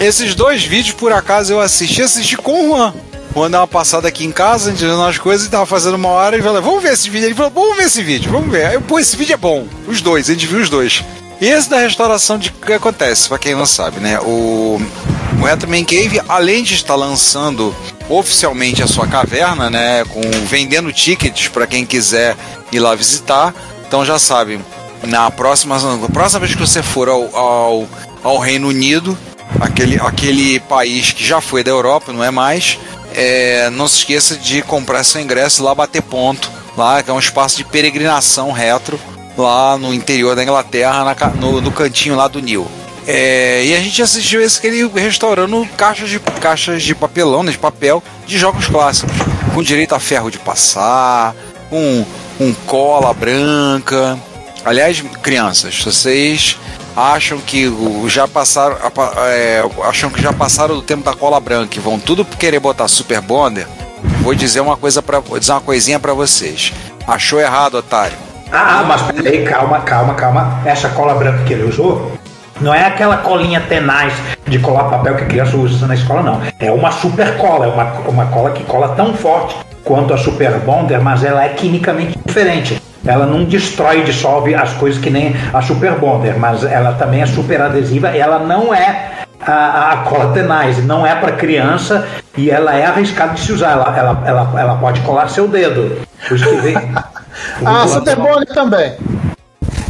Esses 0.00 0.34
dois 0.34 0.64
vídeos, 0.64 0.94
por 0.94 1.12
acaso, 1.12 1.52
eu 1.52 1.60
assisti, 1.60 2.00
assisti 2.00 2.36
com 2.38 2.64
o 2.64 2.68
Juan. 2.68 2.94
Deu 3.32 3.42
uma 3.42 3.66
passada 3.66 4.08
aqui 4.08 4.24
em 4.24 4.32
casa, 4.32 4.70
entendendo 4.70 5.02
as 5.02 5.18
coisas, 5.18 5.46
e 5.46 5.50
tava 5.50 5.66
fazendo 5.66 5.94
uma 5.94 6.08
hora 6.08 6.36
e 6.36 6.42
falou, 6.42 6.60
vamos 6.60 6.82
ver 6.82 6.92
esse 6.92 7.08
vídeo. 7.08 7.26
Ele 7.26 7.34
falou, 7.34 7.50
vamos 7.50 7.76
ver 7.76 7.84
esse 7.84 8.02
vídeo, 8.02 8.30
vamos 8.30 8.50
ver. 8.50 8.66
Aí, 8.66 8.74
eu, 8.74 8.82
pô, 8.82 8.98
esse 8.98 9.16
vídeo 9.16 9.34
é 9.34 9.36
bom. 9.36 9.66
Os 9.86 10.00
dois, 10.00 10.28
a 10.28 10.32
gente 10.32 10.46
viu 10.46 10.60
os 10.60 10.68
dois. 10.68 11.04
E 11.40 11.46
esse 11.46 11.70
da 11.70 11.78
restauração 11.78 12.38
de 12.38 12.50
que 12.50 12.72
acontece, 12.72 13.28
pra 13.28 13.38
quem 13.38 13.54
não 13.54 13.64
sabe, 13.64 13.98
né? 13.98 14.20
O, 14.20 14.78
o 15.40 15.44
Retro 15.44 15.70
Man 15.70 15.84
Cave, 15.84 16.20
além 16.28 16.62
de 16.62 16.74
estar 16.74 16.96
lançando 16.96 17.74
oficialmente 18.10 18.82
a 18.82 18.86
sua 18.86 19.06
caverna, 19.06 19.70
né? 19.70 20.04
Com 20.04 20.20
vendendo 20.46 20.92
tickets 20.92 21.48
para 21.48 21.66
quem 21.66 21.86
quiser 21.86 22.36
ir 22.70 22.78
lá 22.78 22.94
visitar. 22.94 23.54
Então 23.86 24.04
já 24.04 24.18
sabem, 24.18 24.62
na 25.04 25.30
próxima, 25.30 25.78
na 25.78 26.08
próxima 26.08 26.40
vez 26.40 26.54
que 26.54 26.60
você 26.60 26.82
for 26.82 27.08
ao, 27.08 27.34
ao, 27.34 27.88
ao 28.22 28.38
Reino 28.38 28.68
Unido, 28.68 29.16
aquele, 29.58 29.98
aquele 29.98 30.60
país 30.60 31.12
que 31.12 31.24
já 31.24 31.40
foi 31.40 31.64
da 31.64 31.70
Europa, 31.70 32.12
não 32.12 32.22
é 32.22 32.30
mais, 32.30 32.78
é, 33.14 33.70
não 33.70 33.88
se 33.88 33.98
esqueça 33.98 34.36
de 34.36 34.62
comprar 34.62 35.04
seu 35.04 35.20
ingresso 35.20 35.62
lá 35.62 35.74
bater 35.74 36.02
ponto, 36.02 36.50
lá 36.76 37.02
que 37.02 37.10
é 37.10 37.12
um 37.12 37.18
espaço 37.18 37.56
de 37.56 37.64
peregrinação 37.64 38.52
retro, 38.52 38.98
lá 39.36 39.76
no 39.78 39.92
interior 39.94 40.36
da 40.36 40.42
Inglaterra, 40.42 41.04
na 41.04 41.30
no, 41.30 41.60
no 41.60 41.72
cantinho 41.72 42.16
lá 42.16 42.28
do 42.28 42.40
Nil. 42.40 42.66
É, 43.06 43.64
e 43.64 43.74
a 43.74 43.80
gente 43.80 44.02
assistiu 44.02 44.40
esse 44.40 44.60
que 44.60 44.66
ele 44.66 44.88
restaurando 44.94 45.66
caixas 45.76 46.10
de, 46.10 46.20
caixas 46.20 46.82
de 46.82 46.94
papelão, 46.94 47.42
né, 47.42 47.50
de 47.50 47.58
papel, 47.58 48.02
de 48.26 48.38
jogos 48.38 48.66
clássicos, 48.66 49.16
com 49.54 49.62
direito 49.62 49.94
a 49.94 49.98
ferro 49.98 50.30
de 50.30 50.38
passar, 50.38 51.34
com 51.68 52.04
um 52.38 52.52
cola 52.66 53.12
branca. 53.12 54.18
Aliás, 54.64 55.02
crianças, 55.22 55.82
vocês 55.82 56.56
acham 56.96 57.38
que 57.38 57.72
já 58.06 58.26
passaram, 58.26 58.76
é, 59.28 59.62
acham 59.84 60.10
que 60.10 60.20
já 60.20 60.32
passaram 60.32 60.74
do 60.74 60.82
tempo 60.82 61.04
da 61.04 61.14
cola 61.14 61.40
branca 61.40 61.76
e 61.76 61.80
vão 61.80 61.98
tudo 61.98 62.24
querer 62.24 62.60
botar 62.60 62.88
Super 62.88 63.20
Bonder? 63.20 63.66
Vou 64.22 64.34
dizer 64.34 64.60
uma 64.60 64.76
coisa 64.76 65.02
para 65.02 65.20
dizer 65.38 65.52
uma 65.52 65.60
coisinha 65.60 65.98
para 65.98 66.12
vocês. 66.12 66.72
Achou 67.06 67.40
errado, 67.40 67.74
otário. 67.74 68.16
Ah, 68.52 68.84
mas 68.86 69.02
peraí, 69.02 69.44
calma, 69.44 69.80
calma, 69.80 70.14
calma. 70.14 70.60
Essa 70.64 70.88
cola 70.90 71.14
branca 71.14 71.44
que 71.44 71.52
ele 71.52 71.64
usou 71.64 72.12
não 72.60 72.74
é 72.74 72.84
aquela 72.84 73.18
colinha 73.18 73.60
tenaz 73.60 74.12
de 74.46 74.58
colar 74.58 74.84
papel 74.84 75.16
que 75.16 75.24
a 75.24 75.26
criança 75.26 75.56
usa 75.56 75.86
na 75.86 75.94
escola, 75.94 76.22
não. 76.22 76.40
É 76.58 76.70
uma 76.70 76.90
super 76.90 77.36
cola, 77.38 77.66
é 77.66 77.68
uma, 77.68 77.84
uma 78.08 78.26
cola 78.26 78.50
que 78.50 78.64
cola 78.64 78.88
tão 78.94 79.14
forte 79.14 79.56
quanto 79.84 80.12
a 80.12 80.18
Super 80.18 80.58
Bonder, 80.60 81.00
mas 81.00 81.24
ela 81.24 81.44
é 81.44 81.48
quimicamente 81.50 82.18
diferente. 82.24 82.80
Ela 83.04 83.26
não 83.26 83.44
destrói 83.44 84.00
e 84.00 84.04
dissolve 84.04 84.54
as 84.54 84.72
coisas 84.74 85.00
que 85.00 85.10
nem 85.10 85.34
a 85.52 85.62
Super 85.62 85.92
Bonder, 85.98 86.38
mas 86.38 86.64
ela 86.64 86.92
também 86.92 87.22
é 87.22 87.26
super 87.26 87.60
adesiva. 87.60 88.08
Ela 88.08 88.38
não 88.40 88.74
é 88.74 89.24
a, 89.40 89.92
a 89.92 89.96
cola 89.98 90.32
tenaz, 90.32 90.84
não 90.84 91.06
é 91.06 91.14
para 91.14 91.32
criança 91.32 92.06
e 92.36 92.50
ela 92.50 92.74
é 92.74 92.84
arriscada 92.86 93.34
de 93.34 93.40
se 93.40 93.52
usar. 93.52 93.70
Ela, 93.72 93.96
ela, 93.98 94.22
ela, 94.26 94.60
ela 94.60 94.74
pode 94.76 95.00
colar 95.00 95.28
seu 95.28 95.48
dedo. 95.48 96.00
Que 96.26 96.34
vem- 96.34 96.76
Ah, 97.64 97.86
Super 97.86 98.16
Bowl 98.16 98.44
também. 98.46 98.92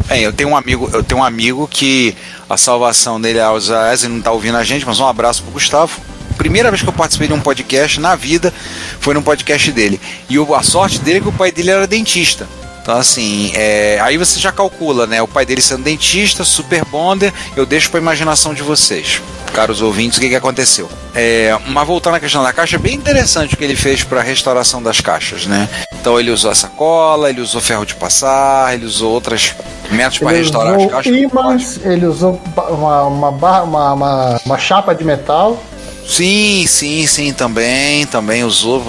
Bem, 0.07 0.23
eu 0.23 0.33
tenho 0.33 0.51
um 0.51 0.57
amigo, 0.57 0.89
eu 0.93 1.03
tenho 1.03 1.21
um 1.21 1.25
amigo 1.25 1.67
que 1.69 2.17
a 2.49 2.57
salvação 2.57 3.21
dele 3.21 3.39
é 3.39 3.43
a 3.43 3.53
Osaese, 3.53 4.09
não 4.09 4.21
tá 4.21 4.31
ouvindo 4.31 4.57
a 4.59 4.63
gente, 4.65 4.85
mas 4.85 5.01
um 5.01 5.07
abraço 5.07 5.43
pro 5.43 5.53
Gustavo. 5.53 5.99
Primeira 6.37 6.71
vez 6.71 6.83
que 6.83 6.89
eu 6.89 6.93
participei 6.93 7.29
de 7.29 7.35
um 7.35 7.41
podcast 7.41 7.99
na 8.01 8.15
vida 8.15 8.53
foi 9.01 9.15
num 9.15 9.23
podcast 9.23 9.71
dele. 9.73 10.01
E 10.29 10.37
a 10.39 10.63
sorte 10.63 10.99
dele 11.01 11.19
é 11.19 11.21
que 11.21 11.29
o 11.29 11.33
pai 11.33 11.51
dele 11.53 11.71
era 11.71 11.87
dentista. 11.87 12.47
Então, 12.83 12.97
assim, 12.97 13.53
é, 13.55 13.99
aí 14.03 14.17
você 14.17 14.41
já 14.41 14.51
calcula, 14.51 15.07
né? 15.07 15.21
O 15.21 15.29
pai 15.29 15.45
dele 15.45 15.61
sendo 15.61 15.85
dentista, 15.85 16.45
super 16.45 16.85
bonder, 16.87 17.33
eu 17.57 17.67
deixo 17.67 17.91
pra 17.91 18.01
imaginação 18.01 18.55
de 18.55 18.63
vocês, 18.63 19.21
caros 19.53 19.83
ouvintes, 19.83 20.17
o 20.17 20.21
que, 20.21 20.29
que 20.31 20.35
aconteceu. 20.35 20.89
É, 21.15 21.57
mas 21.69 21.87
voltando 21.87 22.15
à 22.17 22.21
questão 22.21 22.43
da 22.43 22.53
caixa, 22.53 22.77
é 22.77 22.79
bem 22.79 22.95
interessante 22.95 23.55
o 23.55 23.57
que 23.59 23.65
ele 23.65 23.77
fez 23.77 24.03
para 24.03 24.21
a 24.21 24.23
restauração 24.23 24.83
das 24.83 25.01
caixas, 25.01 25.47
né? 25.47 25.69
Então, 26.01 26.19
ele 26.19 26.31
usou 26.31 26.51
a 26.51 26.55
sacola, 26.55 27.29
ele 27.29 27.43
usou 27.43 27.61
ferro 27.61 27.85
de 27.85 27.95
passar, 27.95 28.73
ele 28.75 28.87
usou 28.87 29.13
outros 29.13 29.55
métodos 29.91 30.19
para 30.19 30.31
restaurar 30.31 30.75
as 30.81 30.87
caixas. 30.91 31.15
ímãs, 31.15 31.81
ele 31.85 32.07
usou 32.07 32.41
uma, 32.71 33.03
uma, 33.05 33.31
barra- 33.31 33.63
uma, 33.65 33.93
uma, 33.93 34.41
uma 34.47 34.59
chapa 34.59 34.95
de 34.95 35.05
metal. 35.05 35.63
Sim, 36.09 36.65
sim, 36.67 37.07
sim, 37.07 37.33
também, 37.33 38.07
também 38.07 38.43
usou 38.43 38.83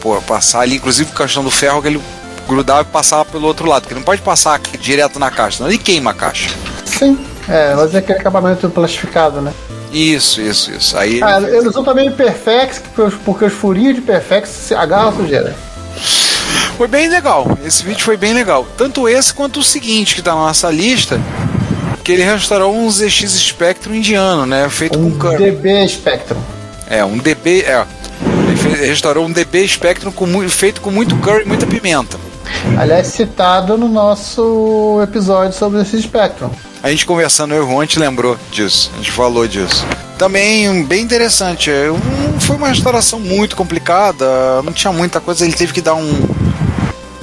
pôr- 0.00 0.22
passar 0.22 0.60
ali, 0.60 0.76
inclusive 0.76 1.10
a 1.12 1.16
questão 1.16 1.42
do 1.42 1.50
ferro 1.50 1.82
que 1.82 1.88
ele 1.88 2.00
grudava 2.48 2.82
e 2.82 2.92
passava 2.92 3.24
pelo 3.26 3.46
outro 3.46 3.68
lado, 3.68 3.82
porque 3.82 3.94
não 3.94 4.02
pode 4.02 4.22
passar 4.22 4.58
direto 4.80 5.18
na 5.18 5.30
caixa, 5.30 5.58
senão 5.58 5.70
ele 5.70 5.78
queima 5.78 6.10
a 6.10 6.14
caixa. 6.14 6.50
Sim, 6.84 7.18
é, 7.48 7.74
mas 7.74 7.94
é 7.94 7.98
aquele 7.98 8.18
acabamento 8.18 8.68
plastificado, 8.70 9.40
né? 9.40 9.52
Isso, 9.92 10.40
isso, 10.40 10.70
isso. 10.72 10.96
Aí 10.98 11.20
Ah, 11.22 11.40
ele 11.40 11.68
usou 11.68 11.84
também 11.84 12.08
o 12.08 12.12
Perfex, 12.12 12.78
porque 13.24 13.44
os, 13.44 13.52
furinhos 13.52 13.94
de 13.94 14.00
Perfex 14.00 14.48
se 14.48 14.74
agarram 14.74 15.10
a 15.10 15.12
sujeira. 15.12 15.54
foi 16.76 16.88
bem 16.88 17.08
legal. 17.08 17.56
Esse 17.64 17.82
vídeo 17.82 18.04
foi 18.04 18.16
bem 18.16 18.32
legal. 18.34 18.66
Tanto 18.76 19.08
esse 19.08 19.32
quanto 19.32 19.60
o 19.60 19.64
seguinte 19.64 20.14
que 20.14 20.22
tá 20.22 20.34
na 20.34 20.40
nossa 20.40 20.70
lista, 20.70 21.20
que 22.04 22.12
ele 22.12 22.22
restaurou 22.22 22.74
um 22.74 22.90
ZX 22.90 23.32
Spectrum 23.32 23.94
indiano, 23.94 24.44
né? 24.46 24.68
Feito 24.68 24.98
Um 24.98 25.10
com 25.10 25.18
curry. 25.18 25.50
DB 25.52 25.88
Spectrum. 25.88 26.38
É, 26.88 27.04
um 27.04 27.16
DB. 27.18 27.62
É, 27.62 27.84
ele 28.64 28.86
restaurou 28.86 29.24
um 29.26 29.32
DB 29.32 29.66
Spectrum 29.66 30.10
com, 30.12 30.48
feito 30.48 30.80
com 30.80 30.90
muito 30.90 31.16
curry 31.16 31.44
e 31.44 31.48
muita 31.48 31.66
pimenta. 31.66 32.18
Aliás, 32.78 33.08
citado 33.08 33.76
no 33.76 33.88
nosso 33.88 35.00
episódio 35.02 35.52
sobre 35.52 35.80
esse 35.82 36.00
Spectrum. 36.00 36.50
A 36.82 36.90
gente 36.90 37.04
conversando, 37.04 37.54
eu 37.54 37.62
e 37.62 37.66
o 37.66 37.68
Juan, 37.68 37.78
a 37.78 37.80
gente 37.82 37.98
lembrou 37.98 38.36
disso. 38.50 38.90
A 38.94 38.96
gente 38.98 39.10
falou 39.10 39.46
disso. 39.46 39.84
Também, 40.16 40.84
bem 40.84 41.02
interessante. 41.02 41.70
é, 41.70 41.88
foi 42.40 42.56
uma 42.56 42.68
restauração 42.68 43.18
muito 43.18 43.56
complicada. 43.56 44.62
Não 44.62 44.72
tinha 44.72 44.92
muita 44.92 45.20
coisa. 45.20 45.44
Ele 45.44 45.54
teve 45.54 45.72
que 45.72 45.80
dar 45.80 45.94
um. 45.94 46.28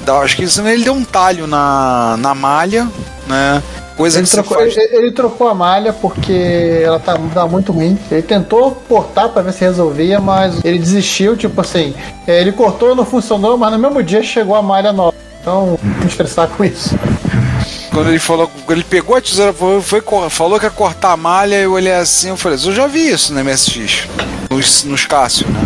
Dar, 0.06 0.20
acho 0.20 0.36
que 0.36 0.44
isso, 0.44 0.62
ele 0.68 0.84
deu 0.84 0.94
um 0.94 1.04
talho 1.04 1.48
na, 1.48 2.16
na 2.20 2.36
malha, 2.36 2.88
né? 3.28 3.64
Coisa 3.96 4.18
Ele 4.20 4.24
que 4.26 4.30
você 4.30 4.36
trocou, 4.44 4.58
faz. 4.58 4.76
ele, 4.76 4.96
ele 4.98 5.12
trocou 5.12 5.48
a 5.48 5.54
malha 5.56 5.94
porque 5.94 6.82
ela 6.84 7.00
tá, 7.00 7.18
tá 7.34 7.48
muito 7.48 7.72
ruim. 7.72 7.98
Ele 8.12 8.22
tentou 8.22 8.72
cortar 8.90 9.30
pra 9.30 9.42
ver 9.42 9.54
se 9.54 9.62
resolvia, 9.62 10.20
mas 10.20 10.64
ele 10.66 10.78
desistiu. 10.78 11.38
Tipo 11.38 11.62
assim, 11.62 11.94
é, 12.28 12.42
ele 12.42 12.52
cortou, 12.52 12.94
não 12.94 13.06
funcionou, 13.06 13.58
mas 13.58 13.72
no 13.72 13.80
mesmo 13.80 14.04
dia 14.04 14.22
chegou 14.22 14.56
a 14.56 14.62
malha 14.62 14.92
nova. 14.92 15.16
Então, 15.42 15.80
não 16.00 16.08
estressar 16.08 16.48
com 16.50 16.66
isso. 16.66 16.98
Quando 17.94 18.10
ele 18.10 18.20
falou, 18.20 18.52
ele 18.70 18.84
pegou 18.84 19.16
a 19.16 19.22
tesoura, 19.22 19.54
foi, 19.54 19.82
foi 19.82 20.02
falou 20.30 20.60
que 20.60 20.66
ia 20.66 20.72
cortar 20.72 21.14
a 21.14 21.18
malha, 21.18 21.56
eu 21.56 21.72
olhei 21.72 21.94
assim, 21.94 22.28
eu 22.30 22.36
falei, 22.36 22.58
eu 22.62 22.74
já 22.74 22.88
vi 22.88 23.10
isso 23.10 23.34
no 23.34 23.42
MSX, 23.42 24.06
nos, 24.50 24.84
nos 24.84 25.06
Cássio, 25.06 25.48
né? 25.48 25.62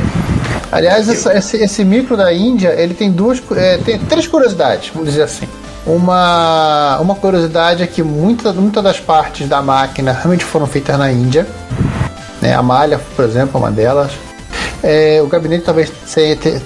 Aliás, 0.72 1.10
essa- 1.10 1.36
esse, 1.36 1.58
esse 1.58 1.84
micro 1.84 2.16
da 2.16 2.32
Índia, 2.32 2.76
ele 2.80 2.94
tem 2.94 3.12
duas, 3.12 3.42
é, 3.56 3.78
tem 3.80 3.98
três 3.98 4.28
curiosidades, 4.28 4.92
vamos 4.94 5.10
dizer 5.10 5.24
assim. 5.24 5.48
Uma, 5.90 7.00
uma 7.00 7.16
curiosidade 7.16 7.82
é 7.82 7.88
que 7.88 8.04
muitas 8.04 8.56
muita 8.56 8.80
das 8.80 9.00
partes 9.00 9.50
da 9.50 9.60
máquina 9.60 10.12
realmente 10.12 10.44
foram 10.46 10.68
feitas 10.68 10.96
na 11.00 11.12
Índia. 11.12 11.48
Né? 12.40 12.54
A 12.54 12.62
malha, 12.62 13.02
por 13.16 13.26
exemplo, 13.26 13.52
é 13.56 13.58
uma 13.58 13.72
delas. 13.72 14.12
É, 14.84 15.20
o 15.24 15.28
gabinete 15.28 15.66
talvez 15.66 15.92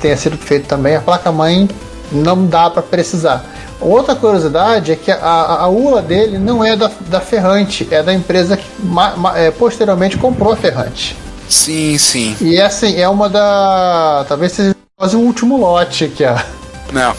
tenha 0.02 0.18
sido 0.18 0.38
feito 0.38 0.68
também. 0.68 0.98
A 0.98 1.00
placa-mãe 1.00 1.70
não 2.12 2.46
dá 2.46 2.70
para 2.70 2.84
precisar. 2.84 3.46
Outra 3.80 4.14
curiosidade 4.14 4.92
é 4.92 4.96
que 4.98 5.10
a, 5.10 5.18
a, 5.62 5.68
ULA 5.70 6.02
dele 6.02 6.38
não 6.38 6.62
é 6.62 6.76
da, 6.76 6.92
da 7.08 7.22
Ferrante, 7.22 7.88
é 7.92 8.04
da 8.04 8.14
empresa 8.14 8.58
que 8.58 8.66
ma- 8.80 9.16
ma- 9.16 9.38
é, 9.38 9.52
posteriormente 9.52 10.18
comprou 10.18 10.52
a 10.52 10.58
Ferrante. 10.58 11.18
Sim, 11.48 11.98
sim. 11.98 12.36
E 12.42 12.60
assim, 12.62 13.00
é 13.00 13.08
uma 13.08 13.30
da. 13.30 14.26
Talvez 14.28 14.52
seja 14.52 14.76
quase 14.98 15.16
o 15.16 15.20
último 15.20 15.58
lote 15.58 16.08
que 16.10 16.26
a. 16.26 16.44
Não. 16.92 17.14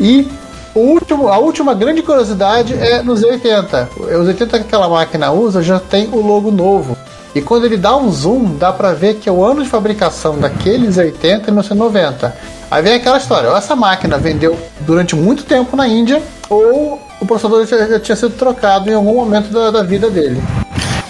E 0.00 0.28
o 0.74 0.80
último, 0.80 1.28
a 1.28 1.38
última 1.38 1.74
grande 1.74 2.02
curiosidade 2.02 2.74
é 2.74 3.02
nos 3.02 3.22
80. 3.22 3.90
Os 3.96 4.26
80 4.28 4.58
que 4.58 4.64
aquela 4.64 4.88
máquina 4.88 5.30
usa 5.30 5.62
já 5.62 5.78
tem 5.78 6.08
o 6.10 6.20
logo 6.20 6.50
novo. 6.50 6.96
E 7.34 7.40
quando 7.40 7.64
ele 7.64 7.76
dá 7.76 7.96
um 7.96 8.10
zoom, 8.10 8.56
dá 8.56 8.72
pra 8.72 8.92
ver 8.92 9.14
que 9.14 9.28
é 9.28 9.32
o 9.32 9.44
ano 9.44 9.62
de 9.62 9.68
fabricação 9.68 10.38
daqueles 10.38 10.96
80 10.96 11.48
e 11.48 11.52
1990. 11.52 12.34
Aí 12.70 12.82
vem 12.82 12.94
aquela 12.94 13.18
história: 13.18 13.50
ou 13.50 13.56
essa 13.56 13.76
máquina 13.76 14.18
vendeu 14.18 14.58
durante 14.80 15.14
muito 15.14 15.44
tempo 15.44 15.76
na 15.76 15.86
Índia, 15.86 16.22
ou 16.48 17.00
o 17.20 17.26
processador 17.26 17.66
já, 17.66 17.86
já 17.86 18.00
tinha 18.00 18.16
sido 18.16 18.34
trocado 18.36 18.90
em 18.90 18.94
algum 18.94 19.14
momento 19.14 19.50
da, 19.50 19.70
da 19.70 19.82
vida 19.82 20.10
dele. 20.10 20.42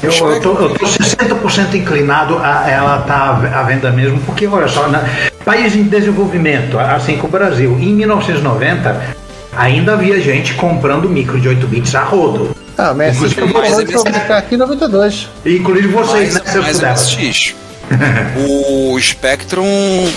Eu, 0.03 0.11
eu, 0.11 0.41
tô, 0.41 0.51
eu 0.55 0.75
tô 0.75 0.85
60% 0.85 1.75
inclinado 1.75 2.37
a 2.39 2.69
ela 2.69 2.99
estar 2.99 3.45
à 3.55 3.63
venda 3.63 3.91
mesmo, 3.93 4.21
porque 4.27 4.49
olha 4.49 4.67
só, 4.67 4.89
na, 4.89 5.05
país 5.45 5.77
em 5.77 5.85
desenvolvimento, 5.85 6.77
assim 6.79 7.17
como 7.17 7.29
o 7.29 7.31
Brasil, 7.31 7.79
em 7.79 7.95
1990 7.95 9.22
ainda 9.57 9.93
havia 9.95 10.21
gente 10.21 10.55
comprando 10.55 11.09
micro 11.09 11.41
de 11.41 11.49
8 11.49 11.67
bits 11.67 11.95
a 11.95 12.03
rodo. 12.05 12.55
Ah, 12.77 12.95
mas 12.95 13.17
esse 13.17 13.27
Inclusive, 13.27 13.53
parou 13.53 13.71
mas 13.71 13.87
de 13.87 13.95
é 13.95 13.99
fabricar 13.99 14.39
aqui 14.39 14.55
em 14.55 14.59
92. 14.59 15.29
Inclusive 15.45 15.89
vocês, 15.89 16.35
Mas, 16.35 16.55
né, 16.55 16.61
mas 16.63 16.83
é. 16.83 16.91
MSX. 16.93 17.55
o 18.37 18.99
Spectrum. 19.01 20.09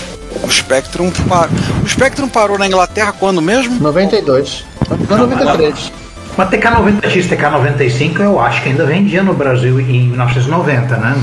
O 0.42 0.50
Spectrum, 0.50 1.10
par- 1.28 1.48
o 1.82 1.88
Spectrum 1.88 2.28
parou 2.28 2.58
na 2.58 2.66
Inglaterra 2.66 3.12
quando 3.18 3.40
mesmo? 3.40 3.80
92. 3.80 4.64
Não, 5.08 5.18
93. 5.18 5.92
Mas 6.36 6.50
TK90X, 6.50 7.28
TK95 7.30 8.20
eu 8.20 8.38
acho 8.40 8.62
que 8.62 8.68
ainda 8.68 8.84
vendia 8.84 9.22
no 9.22 9.32
Brasil 9.32 9.80
em 9.80 10.08
1990, 10.08 10.96
né? 10.98 11.14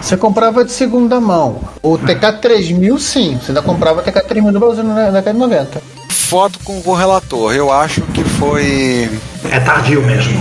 Você 0.00 0.16
comprava 0.16 0.64
de 0.64 0.72
segunda 0.72 1.20
mão. 1.20 1.60
O 1.82 1.96
TK3000, 1.96 2.98
sim. 2.98 3.38
Você 3.40 3.52
ainda 3.52 3.62
comprava 3.62 4.00
o 4.00 4.02
TK3000 4.02 4.50
no 4.50 4.58
Brasil 4.60 4.82
na 4.84 5.10
década 5.10 5.32
de 5.32 5.38
90. 5.38 5.80
Foto 6.08 6.58
com 6.64 6.80
o 6.84 6.94
relator. 6.94 7.54
Eu 7.54 7.72
acho 7.72 8.02
que 8.02 8.22
foi 8.24 9.08
É 9.50 9.60
tardio 9.60 10.02
mesmo. 10.02 10.38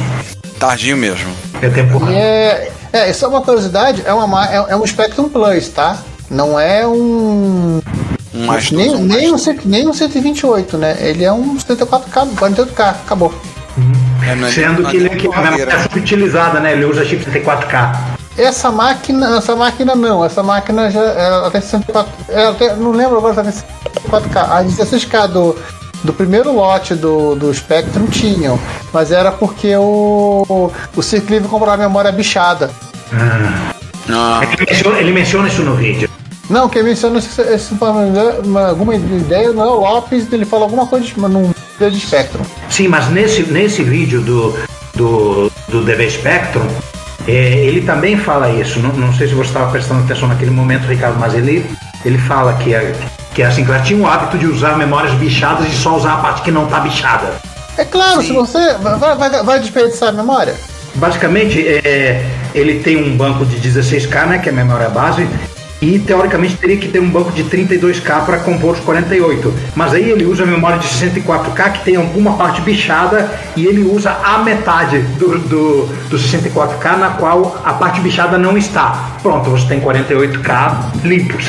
tardio 0.59 0.97
mesmo. 0.97 1.31
É 1.61 1.69
tempo 1.69 2.01
E 2.09 2.15
é. 2.15 2.71
É, 2.93 3.09
isso 3.11 3.25
é 3.25 3.27
uma 3.27 3.41
curiosidade. 3.41 4.01
É, 4.05 4.13
uma, 4.13 4.25
ma- 4.27 4.47
é, 4.51 4.55
é 4.69 4.75
um 4.75 4.85
Spectrum 4.85 5.27
Plus, 5.29 5.67
tá? 5.69 5.97
Não 6.29 6.59
é 6.59 6.85
um. 6.87 7.79
Um 8.33 8.45
mais 8.45 8.71
nem, 8.71 8.89
um 8.95 9.03
nem, 9.03 9.33
um, 9.33 9.37
cento- 9.37 9.61
nem 9.67 9.87
um 9.87 9.93
128, 9.93 10.77
né? 10.77 10.95
Ele 10.99 11.23
é 11.23 11.31
um 11.31 11.57
74K, 11.57 12.27
48K, 12.35 12.89
acabou. 12.89 13.33
É, 14.27 14.35
não 14.35 14.47
é- 14.47 14.51
Sendo 14.51 14.81
não 14.83 14.89
é 14.89 14.91
que 14.91 14.97
ele 14.97 15.09
nem 15.09 15.17
que 15.17 15.27
a 15.27 15.29
memória 15.29 15.49
torradeira. 15.51 15.73
é 15.73 15.83
subutilizada, 15.83 16.59
né? 16.59 16.73
Ele 16.73 16.85
usa 16.85 17.03
chip 17.05 17.23
64K. 17.25 18.16
Essa 18.37 18.71
máquina, 18.71 19.37
essa 19.37 19.55
máquina 19.55 19.95
não, 19.95 20.23
essa 20.23 20.43
máquina 20.43 20.91
já 20.91 21.01
ela 21.01 21.49
tem 21.49 21.59
64, 21.59 22.11
ela 22.29 22.53
tem, 22.53 22.75
não 22.75 22.91
lembro 22.91 23.17
agora 23.17 23.33
se 23.33 23.39
ela 23.39 23.51
tem 23.51 24.03
64K. 24.11 24.37
A 24.37 24.63
16K 24.63 25.27
do, 25.27 25.55
do 26.03 26.13
primeiro 26.13 26.53
lote 26.53 26.93
do, 26.93 27.35
do 27.35 27.51
Spectrum 27.53 28.05
tinham, 28.05 28.59
mas 28.93 29.11
era 29.11 29.31
porque 29.31 29.75
o, 29.75 30.71
o 30.95 31.01
Circlive 31.01 31.47
comprou 31.47 31.73
a 31.73 31.77
memória 31.77 32.11
bichada. 32.11 32.69
Ah, 33.11 34.41
Ele 34.43 34.65
menciona, 34.69 34.99
ele 34.99 35.11
menciona 35.11 35.47
isso 35.47 35.63
no 35.63 35.75
vídeo. 35.75 36.09
Não, 36.49 36.69
quem 36.69 36.83
menciona 36.83 37.17
esse, 37.17 37.41
esse, 37.41 37.73
uma, 37.73 38.69
alguma 38.69 38.95
ideia 38.95 39.51
não 39.51 39.63
é 39.63 39.67
o 39.67 39.79
Lopes, 39.79 40.31
ele 40.31 40.45
fala 40.45 40.63
alguma 40.63 40.85
coisa 40.87 41.05
de, 41.05 41.19
num 41.19 41.51
vídeo 41.77 41.91
de 41.91 41.99
Spectrum. 41.99 42.43
Sim, 42.69 42.87
mas 42.87 43.09
nesse, 43.09 43.43
nesse 43.43 43.83
vídeo 43.83 44.21
do, 44.21 44.57
do, 44.95 45.51
do 45.67 45.83
DV 45.83 46.09
Spectrum, 46.09 46.67
é, 47.27 47.65
ele 47.65 47.81
também 47.81 48.17
fala 48.17 48.49
isso. 48.49 48.79
Não, 48.79 48.93
não 48.93 49.13
sei 49.13 49.27
se 49.27 49.33
você 49.33 49.49
estava 49.49 49.69
prestando 49.69 50.03
atenção 50.03 50.29
naquele 50.29 50.51
momento, 50.51 50.87
Ricardo, 50.87 51.19
mas 51.19 51.33
ele, 51.33 51.69
ele 52.05 52.17
fala 52.17 52.53
que, 52.53 52.73
é, 52.73 52.95
que 53.33 53.41
é 53.41 53.45
assim, 53.45 53.65
que 53.65 53.71
ela 53.71 53.81
tinha 53.81 53.99
o 53.99 54.07
hábito 54.07 54.37
de 54.37 54.47
usar 54.47 54.77
memórias 54.77 55.13
bichadas 55.15 55.67
e 55.67 55.75
só 55.75 55.97
usar 55.97 56.13
a 56.13 56.17
parte 56.17 56.41
que 56.41 56.51
não 56.51 56.63
está 56.63 56.79
bichada. 56.79 57.33
É 57.77 57.83
claro, 57.85 58.21
se 58.23 58.31
você 58.31 58.75
vai, 58.77 59.15
vai, 59.15 59.43
vai 59.43 59.59
desperdiçar 59.59 60.09
a 60.09 60.11
memória. 60.11 60.55
Basicamente, 60.95 61.61
é, 61.67 62.25
ele 62.55 62.79
tem 62.79 62.97
um 62.97 63.15
banco 63.15 63.45
de 63.45 63.57
16K, 63.57 64.25
né, 64.25 64.37
que 64.39 64.49
é 64.49 64.51
a 64.51 64.55
memória 64.55 64.89
base, 64.89 65.27
e 65.81 65.99
teoricamente 65.99 66.55
teria 66.55 66.77
que 66.77 66.87
ter 66.87 66.99
um 66.99 67.09
banco 67.09 67.31
de 67.31 67.43
32K 67.43 68.25
para 68.25 68.37
compor 68.39 68.73
os 68.73 68.79
48. 68.79 69.53
Mas 69.75 69.93
aí 69.93 70.09
ele 70.09 70.25
usa 70.25 70.43
a 70.43 70.45
memória 70.45 70.79
de 70.79 70.87
64K 70.87 71.73
que 71.73 71.85
tem 71.85 71.95
alguma 71.95 72.33
parte 72.33 72.61
bichada 72.61 73.29
e 73.55 73.65
ele 73.65 73.83
usa 73.83 74.11
a 74.23 74.39
metade 74.39 74.99
do, 75.19 75.37
do, 75.39 75.85
do 76.09 76.17
64K 76.17 76.97
na 76.97 77.09
qual 77.11 77.61
a 77.63 77.73
parte 77.73 78.01
bichada 78.01 78.37
não 78.37 78.57
está. 78.57 79.17
Pronto, 79.21 79.49
você 79.49 79.67
tem 79.67 79.79
48K 79.79 81.03
limpos. 81.03 81.45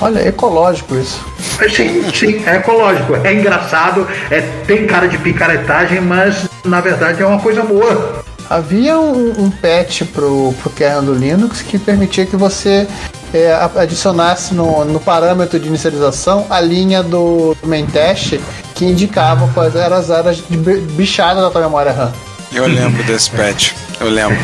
Olha, 0.00 0.18
é 0.18 0.28
ecológico 0.28 0.96
isso. 0.96 1.24
Sim, 1.70 2.10
sim, 2.12 2.42
é 2.44 2.56
ecológico. 2.56 3.14
É 3.22 3.32
engraçado, 3.32 4.06
é, 4.30 4.40
tem 4.66 4.86
cara 4.86 5.06
de 5.06 5.16
picaretagem, 5.18 6.00
mas 6.00 6.48
na 6.64 6.80
verdade 6.80 7.22
é 7.22 7.26
uma 7.26 7.38
coisa 7.38 7.62
boa. 7.62 8.22
Havia 8.50 8.98
um, 8.98 9.44
um 9.44 9.50
patch 9.50 10.02
pro, 10.12 10.52
pro 10.60 10.70
kernel 10.70 11.02
do 11.02 11.14
Linux 11.14 11.62
que 11.62 11.78
permitia 11.78 12.26
que 12.26 12.36
você 12.36 12.86
é, 13.32 13.52
adicionasse 13.76 14.54
no, 14.54 14.84
no 14.84 15.00
parâmetro 15.00 15.58
de 15.58 15.68
inicialização 15.68 16.46
a 16.50 16.60
linha 16.60 17.02
do, 17.02 17.56
do 17.60 17.68
main 17.68 17.86
teste 17.86 18.40
que 18.74 18.84
indicava 18.84 19.48
quais 19.54 19.74
eram 19.74 19.96
as 19.96 20.10
áreas 20.10 20.36
de 20.36 20.56
bichada 20.56 21.40
da 21.40 21.50
tua 21.50 21.62
memória 21.62 21.92
RAM. 21.92 22.12
Eu 22.52 22.66
lembro 22.66 23.02
desse 23.04 23.30
patch, 23.30 23.72
eu 24.00 24.08
lembro. 24.08 24.36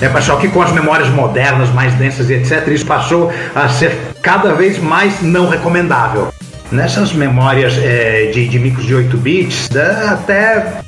É, 0.00 0.20
só 0.20 0.36
que 0.36 0.48
com 0.48 0.60
as 0.60 0.72
memórias 0.72 1.08
modernas, 1.08 1.70
mais 1.70 1.94
densas 1.94 2.28
e 2.28 2.34
etc., 2.34 2.66
isso 2.68 2.84
passou 2.84 3.32
a 3.54 3.68
ser 3.68 3.96
cada 4.20 4.52
vez 4.52 4.78
mais 4.78 5.22
não 5.22 5.48
recomendável. 5.48 6.32
Nessas 6.72 7.12
memórias 7.12 7.78
é, 7.78 8.30
de, 8.32 8.48
de 8.48 8.58
micros 8.58 8.84
de 8.84 8.94
8 8.94 9.16
bits, 9.16 9.68
até, 10.10 10.80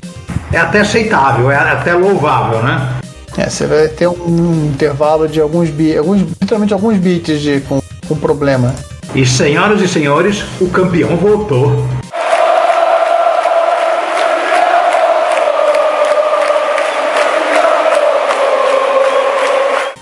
é 0.52 0.58
até 0.58 0.80
aceitável, 0.80 1.50
é 1.50 1.56
até 1.56 1.94
louvável, 1.94 2.62
né? 2.62 2.96
É, 3.36 3.50
você 3.50 3.66
vai 3.66 3.88
ter 3.88 4.08
um 4.08 4.66
intervalo 4.66 5.28
de 5.28 5.40
alguns 5.40 5.68
bits, 5.68 5.98
alguns, 5.98 6.22
literalmente 6.22 6.72
alguns 6.72 6.96
bits 6.96 7.40
de, 7.40 7.60
com, 7.60 7.82
com 8.08 8.16
problema. 8.16 8.74
E 9.14 9.26
senhoras 9.26 9.80
e 9.82 9.88
senhores, 9.88 10.42
o 10.60 10.68
campeão 10.68 11.16
voltou. 11.16 11.86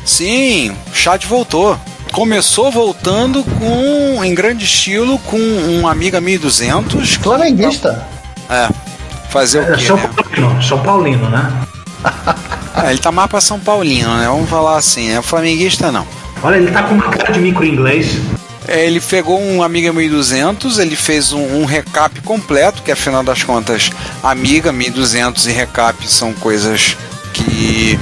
Sim, 0.04 0.70
o 0.90 0.94
chat 0.94 1.26
voltou. 1.26 1.76
Começou 2.12 2.70
voltando 2.70 3.42
com 3.58 4.22
em 4.24 4.32
grande 4.32 4.64
estilo 4.64 5.18
com 5.20 5.36
um 5.36 5.88
Amiga 5.88 6.20
1200. 6.20 7.14
Flamenguista. 7.14 8.06
É. 8.48 8.68
Fazer 9.28 9.58
o 9.58 9.62
É, 9.62 9.76
quê, 9.76 9.86
São 9.86 9.96
né? 9.96 10.10
Paulino, 10.14 10.62
São 10.62 10.78
Paulino, 10.80 11.30
né? 11.30 11.52
É, 12.84 12.90
ele 12.90 12.98
tá 12.98 13.10
mais 13.10 13.30
pra 13.30 13.40
São 13.40 13.58
Paulino, 13.58 14.14
né? 14.18 14.26
Vamos 14.26 14.50
falar 14.50 14.76
assim, 14.76 15.16
é 15.16 15.22
flamenguista 15.22 15.90
não. 15.90 16.06
Olha, 16.42 16.56
ele 16.56 16.70
tá 16.70 16.82
com 16.82 16.94
uma 16.94 17.08
cara 17.08 17.32
de 17.32 17.40
micro 17.40 17.64
inglês. 17.64 18.18
É, 18.68 18.84
ele 18.84 19.00
pegou 19.00 19.40
um 19.40 19.62
Amiga 19.62 19.90
1200, 19.90 20.78
ele 20.78 20.94
fez 20.94 21.32
um, 21.32 21.62
um 21.62 21.64
recap 21.64 22.20
completo, 22.20 22.82
que 22.82 22.92
afinal 22.92 23.22
das 23.22 23.42
contas, 23.42 23.90
Amiga 24.22 24.70
1200 24.70 25.46
e 25.46 25.52
recap 25.52 26.06
são 26.06 26.34
coisas 26.34 26.96
que 27.32 27.98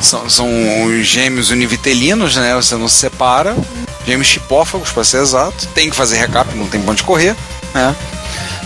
são, 0.00 0.28
são 0.28 0.48
os 0.86 1.06
gêmeos 1.06 1.50
univitelinos, 1.50 2.34
né? 2.34 2.54
Você 2.56 2.74
não 2.74 2.88
se 2.88 2.96
separa. 2.96 3.56
Gêmeos 4.04 4.26
chipófagos, 4.26 4.90
para 4.90 5.04
ser 5.04 5.18
exato. 5.18 5.68
Tem 5.68 5.88
que 5.88 5.94
fazer 5.94 6.16
recap, 6.16 6.52
não 6.56 6.66
tem 6.66 6.82
onde 6.84 7.04
correr, 7.04 7.36
né? 7.72 7.94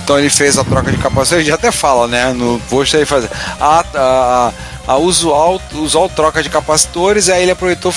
Então 0.02 0.18
ele 0.18 0.30
fez 0.30 0.56
a 0.58 0.64
troca 0.64 0.90
de 0.90 0.98
capacitor, 0.98 1.38
ele 1.38 1.48
já 1.48 1.54
até 1.54 1.70
fala, 1.70 2.06
né? 2.06 2.32
No 2.32 2.58
post 2.70 2.94
ele 2.94 3.06
faz 3.06 3.26
a, 3.58 3.84
a, 3.94 4.52
a 4.86 4.96
usual, 4.96 5.60
usual 5.74 6.08
troca 6.08 6.42
de 6.42 6.50
capacitores, 6.50 7.28
aí 7.28 7.42
ele 7.42 7.50
aproveitou, 7.52 7.92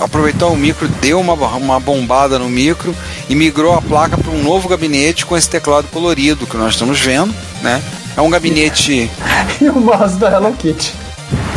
aproveitou 0.00 0.52
o 0.52 0.56
micro, 0.56 0.88
deu 1.00 1.20
uma, 1.20 1.34
uma 1.34 1.80
bombada 1.80 2.38
no 2.38 2.48
micro 2.48 2.94
e 3.28 3.34
migrou 3.34 3.74
a 3.74 3.82
placa 3.82 4.16
para 4.16 4.30
um 4.30 4.42
novo 4.42 4.68
gabinete 4.68 5.26
com 5.26 5.36
esse 5.36 5.48
teclado 5.48 5.88
colorido 5.88 6.46
que 6.46 6.56
nós 6.56 6.74
estamos 6.74 7.00
vendo, 7.00 7.34
né? 7.62 7.82
É 8.16 8.20
um 8.20 8.30
gabinete. 8.30 9.10
E 9.60 9.68
o 9.68 9.78
mouse 9.78 10.16
da 10.16 10.30
Hello 10.30 10.52
Kitty. 10.54 10.94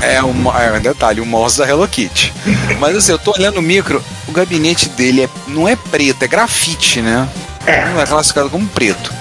É 0.02 0.22
um 0.22 0.52
é, 0.54 0.80
detalhe, 0.80 1.22
o 1.22 1.26
mouse 1.26 1.58
da 1.58 1.68
Hello 1.68 1.88
Kitty. 1.88 2.34
Mas 2.80 2.98
assim, 2.98 3.14
eu 3.14 3.20
tô 3.20 3.32
olhando 3.32 3.60
o 3.60 3.62
micro, 3.62 4.04
o 4.28 4.32
gabinete 4.32 4.90
dele 4.90 5.24
é, 5.24 5.30
não 5.48 5.68
é 5.68 5.76
preto, 5.76 6.24
é 6.24 6.28
grafite, 6.28 7.02
né? 7.02 7.28
É. 7.66 7.86
Não 7.86 8.02
é 8.02 8.06
classificado 8.06 8.50
como 8.50 8.68
preto. 8.68 9.14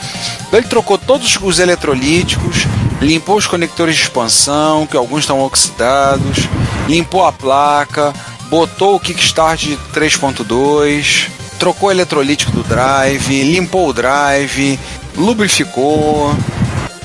Então 0.46 0.58
ele 0.58 0.68
trocou 0.68 0.98
todos 0.98 1.38
os 1.40 1.58
eletrolíticos, 1.58 2.66
limpou 3.02 3.36
os 3.36 3.46
conectores 3.46 3.96
de 3.96 4.02
expansão, 4.02 4.86
que 4.86 4.96
alguns 4.96 5.20
estão 5.20 5.40
oxidados, 5.40 6.48
limpou 6.88 7.26
a 7.26 7.32
placa, 7.32 8.12
botou 8.48 8.94
o 8.94 9.00
kickstart 9.00 9.60
de 9.60 9.76
3.2, 9.92 11.28
trocou 11.58 11.88
o 11.88 11.92
eletrolítico 11.92 12.52
do 12.52 12.62
drive, 12.62 13.42
limpou 13.42 13.88
o 13.88 13.92
drive, 13.92 14.78
lubrificou. 15.16 16.34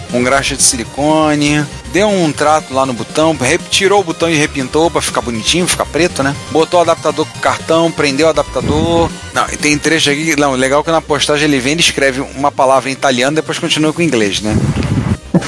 Com 0.09 0.23
graxa 0.23 0.55
de 0.55 0.63
silicone, 0.63 1.65
deu 1.91 2.07
um 2.07 2.31
trato 2.31 2.73
lá 2.73 2.85
no 2.85 2.93
botão, 2.93 3.37
tirou 3.69 3.99
o 3.99 4.03
botão 4.05 4.29
e 4.29 4.35
repintou 4.37 4.89
pra 4.89 5.01
ficar 5.01 5.19
bonitinho, 5.19 5.67
ficar 5.67 5.85
preto, 5.85 6.23
né? 6.23 6.33
Botou 6.49 6.79
o 6.79 6.83
adaptador 6.83 7.25
com 7.25 7.39
cartão, 7.39 7.91
prendeu 7.91 8.27
o 8.27 8.29
adaptador. 8.29 9.09
Não, 9.33 9.45
tem 9.47 9.77
trecho 9.77 10.09
aqui, 10.09 10.33
não, 10.39 10.53
legal 10.53 10.81
que 10.81 10.91
na 10.91 11.01
postagem 11.01 11.49
ele 11.49 11.59
vem 11.59 11.75
e 11.75 11.81
escreve 11.81 12.21
uma 12.21 12.49
palavra 12.49 12.89
em 12.89 12.93
italiano, 12.93 13.35
depois 13.35 13.59
continua 13.59 13.91
com 13.91 14.01
inglês, 14.01 14.39
né? 14.39 14.55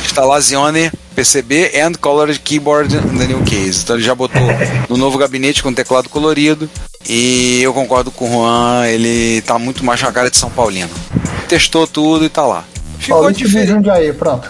Instalazione 0.06 0.92
PCB 1.16 1.72
and 1.80 1.94
colored 2.00 2.40
keyboard 2.40 2.96
in 2.96 3.18
the 3.18 3.28
new 3.28 3.44
case. 3.44 3.82
Então 3.84 3.96
ele 3.96 4.04
já 4.04 4.16
botou 4.16 4.42
no 4.88 4.98
novo 4.98 5.18
gabinete 5.18 5.62
com 5.62 5.74
teclado 5.74 6.10
colorido. 6.10 6.70
E 7.08 7.62
eu 7.62 7.74
concordo 7.74 8.12
com 8.12 8.26
o 8.26 8.32
Juan, 8.32 8.88
ele 8.88 9.42
tá 9.42 9.58
muito 9.58 9.84
mais 9.84 10.02
com 10.02 10.08
a 10.08 10.12
cara 10.12 10.30
de 10.30 10.38
São 10.38 10.50
Paulino. 10.50 10.90
Testou 11.48 11.88
tudo 11.88 12.26
e 12.26 12.30
tá 12.30 12.46
lá. 12.46 12.64
Ficou 13.00 13.20
Paulista 13.20 13.46
diferente. 13.46 13.70
Jundiaí, 13.70 14.14
pronto. 14.14 14.50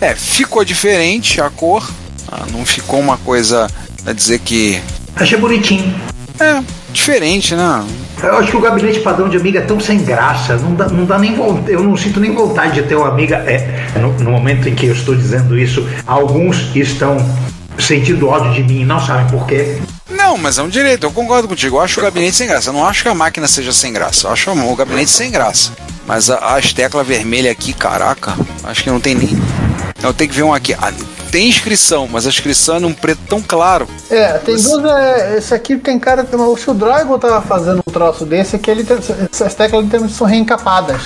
É, 0.00 0.14
ficou 0.14 0.64
diferente 0.64 1.40
a 1.40 1.48
cor. 1.48 1.88
Ah, 2.30 2.44
não 2.50 2.64
ficou 2.64 2.98
uma 2.98 3.18
coisa 3.18 3.68
a 4.04 4.12
dizer 4.12 4.38
que. 4.40 4.80
Achei 5.14 5.38
bonitinho. 5.38 5.94
É, 6.40 6.62
diferente, 6.92 7.54
né? 7.54 7.84
Eu 8.22 8.36
acho 8.38 8.50
que 8.50 8.56
o 8.56 8.60
gabinete 8.60 9.00
padrão 9.00 9.28
de 9.28 9.36
amiga 9.36 9.58
é 9.58 9.62
tão 9.62 9.80
sem 9.80 10.02
graça, 10.04 10.56
não 10.56 10.74
dá, 10.74 10.88
não 10.88 11.04
dá 11.04 11.18
nem 11.18 11.34
eu 11.68 11.82
não 11.82 11.96
sinto 11.96 12.20
nem 12.20 12.32
vontade 12.32 12.74
de 12.74 12.82
ter 12.82 12.94
uma 12.94 13.08
amiga. 13.08 13.36
É, 13.38 13.98
no, 13.98 14.12
no 14.12 14.30
momento 14.30 14.68
em 14.68 14.74
que 14.74 14.86
eu 14.86 14.92
estou 14.92 15.14
dizendo 15.14 15.58
isso, 15.58 15.86
alguns 16.06 16.74
estão 16.74 17.16
sentindo 17.78 18.28
ódio 18.28 18.52
de 18.52 18.62
mim 18.62 18.82
e 18.82 18.84
não 18.84 19.00
sabem 19.04 19.26
por 19.26 19.46
quê. 19.46 19.78
Não, 20.10 20.38
mas 20.38 20.58
é 20.58 20.62
um 20.62 20.68
direito, 20.68 21.04
eu 21.04 21.10
concordo 21.10 21.48
contigo. 21.48 21.76
Eu 21.76 21.80
acho 21.80 21.98
o 21.98 22.02
gabinete 22.02 22.36
sem 22.36 22.46
graça. 22.46 22.68
Eu 22.68 22.74
não 22.74 22.86
acho 22.86 23.02
que 23.02 23.08
a 23.08 23.14
máquina 23.14 23.48
seja 23.48 23.72
sem 23.72 23.92
graça. 23.92 24.28
Eu 24.28 24.32
acho 24.32 24.50
o 24.50 24.76
gabinete 24.76 25.10
sem 25.10 25.30
graça. 25.30 25.72
Mas 26.06 26.30
a- 26.30 26.56
as 26.56 26.72
teclas 26.72 27.06
vermelhas 27.06 27.52
aqui, 27.52 27.72
caraca, 27.72 28.34
acho 28.64 28.84
que 28.84 28.90
não 28.90 29.00
tem 29.00 29.14
nem. 29.14 29.30
Eu 30.02 30.12
tenho 30.12 30.30
que 30.30 30.36
ver 30.36 30.42
um 30.42 30.52
aqui. 30.52 30.74
Ah, 30.74 30.92
tem 31.32 31.48
inscrição, 31.48 32.06
mas 32.06 32.26
a 32.26 32.28
inscrição 32.28 32.76
é 32.76 32.80
num 32.80 32.92
preto 32.92 33.22
tão 33.26 33.40
claro. 33.40 33.88
É, 34.10 34.34
tem 34.34 34.54
duas. 34.54 34.84
É, 34.84 35.38
esse 35.38 35.54
aqui 35.54 35.78
tem 35.78 35.98
cara. 35.98 36.28
O 36.30 36.56
se 36.58 36.70
o 36.70 36.74
Dragon 36.74 37.18
tava 37.18 37.40
fazendo 37.40 37.82
um 37.84 37.90
troço 37.90 38.26
desse, 38.26 38.56
aqui 38.56 38.70
ele 38.70 38.84
tem, 38.84 38.98
essas 39.32 39.54
teclas 39.54 39.82
literalmente 39.82 40.14
são 40.14 40.26
reencapadas. 40.26 41.00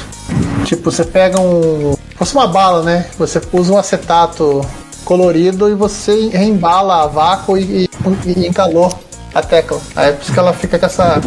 Tipo, 0.65 0.91
você 0.91 1.05
pega 1.05 1.41
um. 1.41 1.97
Fosse 2.17 2.35
uma 2.35 2.49
bala, 2.49 2.83
né? 2.83 3.07
Você 3.19 3.41
usa 3.53 3.73
um 3.73 3.79
acetato 3.79 4.67
colorido 5.05 5.71
e 5.71 5.75
você 5.75 6.29
reembala 6.29 7.05
a 7.05 7.07
vácuo 7.07 7.57
e, 7.57 7.85
e, 7.85 7.89
e 8.27 8.49
encalou 8.49 8.93
a 9.33 9.41
tecla. 9.41 9.81
Aí 9.95 10.09
é 10.09 10.13
por 10.13 10.23
isso 10.23 10.33
que 10.33 10.39
ela 10.39 10.53
fica 10.53 10.77
com 10.77 10.87
essa. 10.87 11.21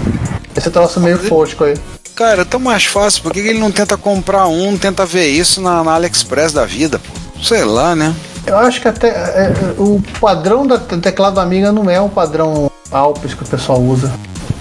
Esse 0.58 0.70
troço 0.70 1.00
meio 1.00 1.18
fosco 1.18 1.64
aí. 1.64 1.76
Cara, 2.16 2.42
é 2.42 2.46
tão 2.46 2.60
mais 2.60 2.84
fácil. 2.84 3.24
Por 3.24 3.32
que 3.32 3.42
que 3.42 3.48
ele 3.48 3.60
não 3.60 3.72
tenta 3.72 3.96
comprar 3.96 4.48
um, 4.48 4.78
tenta 4.78 5.06
ver 5.06 5.28
isso 5.28 5.62
na, 5.62 5.86
na 5.86 5.94
AliExpress 5.94 6.52
da 6.52 6.66
vida? 6.66 7.00
Pô? 7.00 7.42
Sei 7.42 7.64
lá, 7.64 7.96
né? 7.96 8.14
Eu 8.46 8.58
acho 8.58 8.82
que 8.82 8.88
até 8.88 9.10
é, 9.10 9.54
o 9.78 10.02
padrão 10.20 10.66
da 10.66 10.78
do 10.78 11.00
teclado 11.00 11.40
Amiga 11.40 11.72
não 11.72 11.90
é 11.90 12.00
o 12.02 12.10
padrão 12.10 12.70
Alpes 12.92 13.34
que 13.34 13.44
o 13.44 13.46
pessoal 13.46 13.80
usa. 13.80 14.12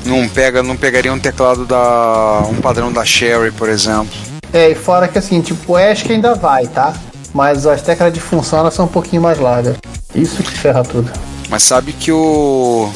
Não 0.05 0.29
pega, 0.29 0.63
não 0.63 0.77
pegaria 0.77 1.13
um 1.13 1.19
teclado 1.19 1.65
da. 1.65 2.43
um 2.49 2.61
padrão 2.61 2.93
da 2.93 3.05
Sherry, 3.05 3.51
por 3.51 3.69
exemplo. 3.69 4.13
É, 4.53 4.71
e 4.71 4.75
fora 4.75 5.09
que 5.09 5.19
assim, 5.19 5.41
tipo, 5.41 5.73
o 5.73 5.77
Ash 5.77 6.05
ainda 6.09 6.35
vai, 6.35 6.67
tá? 6.67 6.95
Mas 7.35 7.67
as 7.67 7.83
teclas 7.83 8.13
de 8.13 8.21
função 8.21 8.61
elas 8.61 8.75
são 8.75 8.87
um 8.87 8.89
pouquinho 8.89 9.21
mais 9.21 9.39
largas. 9.39 9.77
Isso 10.15 10.43
que 10.43 10.51
ferra 10.51 10.83
tudo. 10.83 11.11
Mas 11.49 11.63
sabe 11.63 11.93
que 11.93 12.11
o. 12.13 12.91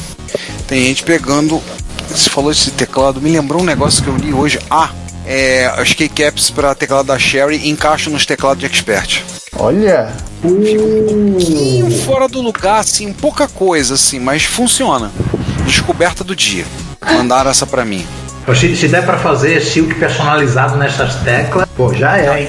Tem 0.66 0.84
gente 0.84 1.02
pegando. 1.02 1.60
Você 2.08 2.28
falou 2.28 2.50
esse 2.50 2.70
teclado, 2.70 3.20
me 3.20 3.30
lembrou 3.30 3.62
um 3.62 3.64
negócio 3.64 4.02
que 4.02 4.08
eu 4.08 4.16
li 4.16 4.32
hoje. 4.32 4.58
Ah, 4.70 4.90
é, 5.26 5.66
as 5.76 5.92
keycaps 5.92 6.50
para 6.50 6.74
teclado 6.74 7.06
da 7.06 7.18
Sherry 7.18 7.68
encaixam 7.68 8.12
nos 8.12 8.26
teclados 8.26 8.60
de 8.60 8.66
Expert. 8.66 9.22
Olha, 9.58 10.12
Um 10.44 11.32
pouquinho 11.32 11.90
fora 12.04 12.26
do 12.26 12.40
lugar, 12.40 12.80
assim, 12.80 13.12
pouca 13.12 13.46
coisa, 13.46 13.94
assim, 13.94 14.18
mas 14.18 14.42
funciona. 14.44 15.12
Descoberta 15.64 16.24
do 16.24 16.34
dia. 16.34 16.64
Mandaram 17.00 17.50
essa 17.50 17.66
pra 17.66 17.84
mim. 17.84 18.04
Se, 18.56 18.76
se 18.76 18.88
der 18.88 19.04
pra 19.04 19.18
fazer 19.18 19.60
silk 19.60 19.94
personalizado 19.94 20.76
nessas 20.76 21.14
teclas, 21.16 21.68
pô, 21.76 21.94
já 21.94 22.18
é, 22.18 22.42
hein? 22.42 22.48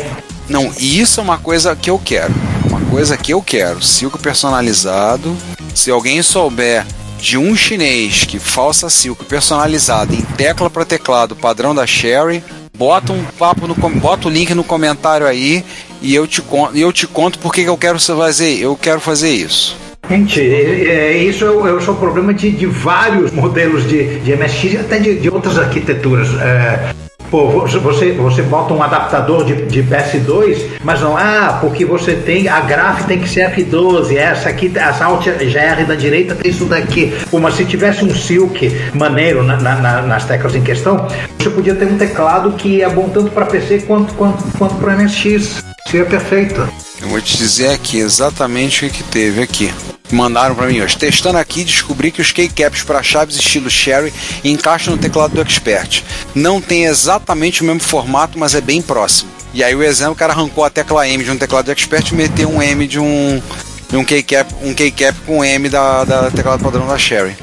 Não, 0.49 0.71
e 0.79 0.99
isso 0.99 1.19
é 1.19 1.23
uma 1.23 1.37
coisa 1.37 1.75
que 1.75 1.89
eu 1.89 1.99
quero. 1.99 2.33
Uma 2.65 2.81
coisa 2.81 3.15
que 3.15 3.31
eu 3.31 3.41
quero. 3.41 3.81
Silco 3.81 4.17
personalizado. 4.17 5.35
Se 5.75 5.91
alguém 5.91 6.21
souber 6.21 6.85
de 7.19 7.37
um 7.37 7.55
chinês 7.55 8.25
que 8.25 8.39
falsa 8.39 8.89
silk 8.89 9.23
personalizada 9.25 10.13
em 10.13 10.21
tecla 10.21 10.69
para 10.69 10.83
teclado 10.83 11.35
padrão 11.35 11.73
da 11.73 11.87
Sherry, 11.87 12.43
bota 12.75 13.13
um 13.13 13.23
papo 13.23 13.67
no 13.67 13.75
bota 13.75 14.27
o 14.27 14.31
link 14.31 14.53
no 14.53 14.63
comentário 14.63 15.25
aí 15.27 15.63
e 16.01 16.13
eu 16.13 16.27
te 16.27 16.41
conto, 16.41 16.75
eu 16.75 16.91
te 16.91 17.07
conto 17.07 17.39
por 17.39 17.53
que 17.53 17.63
que 17.63 17.69
eu 17.69 17.77
quero 17.77 17.99
fazer, 17.99 18.59
eu 18.59 18.75
quero 18.75 18.99
fazer 18.99 19.31
isso. 19.31 19.77
Gente, 20.09 20.41
é, 20.41 21.13
é, 21.13 21.17
isso 21.17 21.45
é 21.45 21.49
o, 21.49 21.65
é 21.65 21.71
o 21.71 21.95
problema 21.95 22.33
de, 22.33 22.51
de 22.51 22.65
vários 22.65 23.31
modelos 23.31 23.87
de, 23.87 24.19
de 24.19 24.35
MSX, 24.35 24.81
até 24.81 24.99
de, 24.99 25.17
de 25.17 25.29
outras 25.29 25.57
arquiteturas. 25.57 26.27
É, 26.41 26.93
pô, 27.33 27.47
você, 27.47 27.79
você, 27.79 28.11
você 28.11 28.43
bota 28.43 28.75
um 28.75 28.83
adaptador 28.83 29.43
de, 29.43 29.65
de 29.65 29.81
PS2, 29.81 30.65
mas 30.83 31.01
não, 31.01 31.17
ah, 31.17 31.57
porque 31.59 31.83
você 31.83 32.13
tem, 32.13 32.47
a 32.47 32.59
graf 32.59 33.05
tem 33.07 33.17
que 33.19 33.27
ser 33.27 33.49
F12, 33.49 34.15
essa 34.15 34.49
aqui, 34.49 34.71
essa 34.75 35.05
Alt 35.05 35.25
GR 35.25 35.83
da 35.87 35.95
direita 35.95 36.35
tem 36.35 36.51
isso 36.51 36.65
daqui. 36.65 37.11
Pô, 37.31 37.39
mas 37.39 37.55
se 37.55 37.65
tivesse 37.65 38.05
um 38.05 38.13
Silk 38.13 38.69
maneiro 38.93 39.41
na- 39.41 39.57
na- 39.57 39.77
na- 39.77 40.01
nas 40.03 40.25
teclas 40.25 40.53
em 40.53 40.61
questão, 40.61 41.07
você 41.39 41.49
podia 41.49 41.73
ter 41.73 41.85
um 41.85 41.97
teclado 41.97 42.51
que 42.51 42.83
é 42.83 42.89
bom 42.89 43.09
tanto 43.09 43.31
para 43.31 43.47
PC 43.47 43.79
quanto, 43.79 44.13
quanto, 44.13 44.43
quanto 44.55 44.75
para 44.75 44.93
MSX. 44.93 45.63
Seria 45.87 46.05
perfeito. 46.05 46.69
Eu 47.01 47.07
vou 47.07 47.19
te 47.19 47.35
dizer 47.35 47.69
aqui 47.71 47.97
exatamente 47.97 48.85
o 48.85 48.89
que 48.91 49.01
teve 49.01 49.41
aqui. 49.41 49.73
Mandaram 50.13 50.53
pra 50.55 50.67
mim 50.67 50.79
hoje. 50.81 50.97
Testando 50.97 51.37
aqui, 51.39 51.63
descobri 51.63 52.11
que 52.11 52.21
os 52.21 52.31
keycaps 52.31 52.83
para 52.83 53.01
chaves 53.01 53.35
estilo 53.35 53.69
Sherry 53.69 54.13
encaixam 54.43 54.95
no 54.95 55.01
teclado 55.01 55.33
do 55.33 55.41
Expert. 55.41 56.03
Não 56.35 56.61
tem 56.61 56.85
exatamente 56.85 57.61
o 57.61 57.65
mesmo 57.65 57.81
formato, 57.81 58.37
mas 58.37 58.53
é 58.53 58.61
bem 58.61 58.81
próximo. 58.81 59.31
E 59.53 59.63
aí 59.63 59.75
o 59.75 59.83
exemplo, 59.83 60.13
o 60.13 60.15
cara 60.15 60.33
arrancou 60.33 60.63
a 60.63 60.69
tecla 60.69 61.07
M 61.07 61.23
de 61.23 61.31
um 61.31 61.37
teclado 61.37 61.65
do 61.65 61.71
Expert 61.71 62.11
e 62.11 62.15
meteu 62.15 62.49
um 62.49 62.61
M 62.61 62.87
de 62.87 62.99
um, 62.99 63.41
de 63.89 63.97
um 63.97 64.03
keycap, 64.05 64.53
um 64.61 64.73
keycap 64.73 65.17
com 65.25 65.43
M 65.43 65.67
da, 65.69 66.03
da 66.03 66.31
teclado 66.31 66.63
padrão 66.63 66.87
da 66.87 66.97
Sherry. 66.97 67.35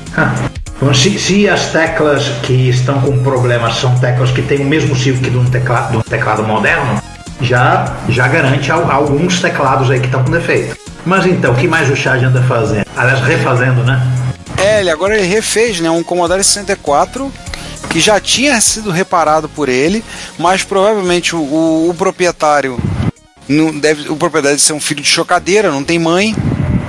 Bom, 0.81 0.95
se, 0.95 1.19
se 1.19 1.49
as 1.49 1.67
teclas 1.73 2.25
que 2.43 2.69
estão 2.71 3.01
com 3.01 3.23
problemas 3.23 3.77
são 3.77 3.99
teclas 3.99 4.31
que 4.31 4.43
têm 4.43 4.59
o 4.61 4.65
mesmo 4.65 4.97
silk 4.97 5.29
de 5.29 5.37
um 5.37 5.45
teclado, 5.45 5.91
de 5.91 5.97
um 5.99 6.03
teclado 6.03 6.43
moderno, 6.43 7.01
já, 7.43 7.97
já 8.09 8.27
garante 8.29 8.71
al- 8.73 8.91
alguns 8.91 9.41
teclados 9.41 9.91
aí 9.91 10.01
que 10.01 10.07
estão 10.07 10.25
com 10.25 10.31
defeito. 10.31 10.77
Mas 11.05 11.27
então, 11.27 11.53
o 11.53 11.57
que 11.57 11.67
mais 11.67 11.91
o 11.91 11.97
Chad 11.97 12.23
anda 12.23 12.43
fazendo? 12.43 12.85
Aliás, 12.97 13.21
refazendo, 13.21 13.83
né? 13.85 14.01
É, 14.57 14.81
ele 14.81 14.91
agora 14.91 15.17
ele 15.17 15.27
refez, 15.27 15.81
né, 15.81 15.91
um 15.91 16.03
Commodore 16.03 16.45
64 16.45 17.33
que 17.89 17.99
já 17.99 18.21
tinha 18.21 18.61
sido 18.61 18.91
reparado 18.91 19.49
por 19.49 19.69
ele, 19.69 20.05
mas 20.39 20.63
provavelmente 20.63 21.35
o, 21.35 21.39
o- 21.41 21.89
o 21.91 21.95
proprietário 21.95 22.79
não 23.49 23.77
deve, 23.77 24.03
o 24.09 24.17
proprietário 24.17 24.57
deve 24.57 24.63
ser 24.63 24.75
um 24.75 24.81
filho 24.81 25.03
de 25.03 25.09
chocadeira, 25.09 25.71
não 25.73 25.83
tem 25.83 25.99
mãe. 25.99 26.37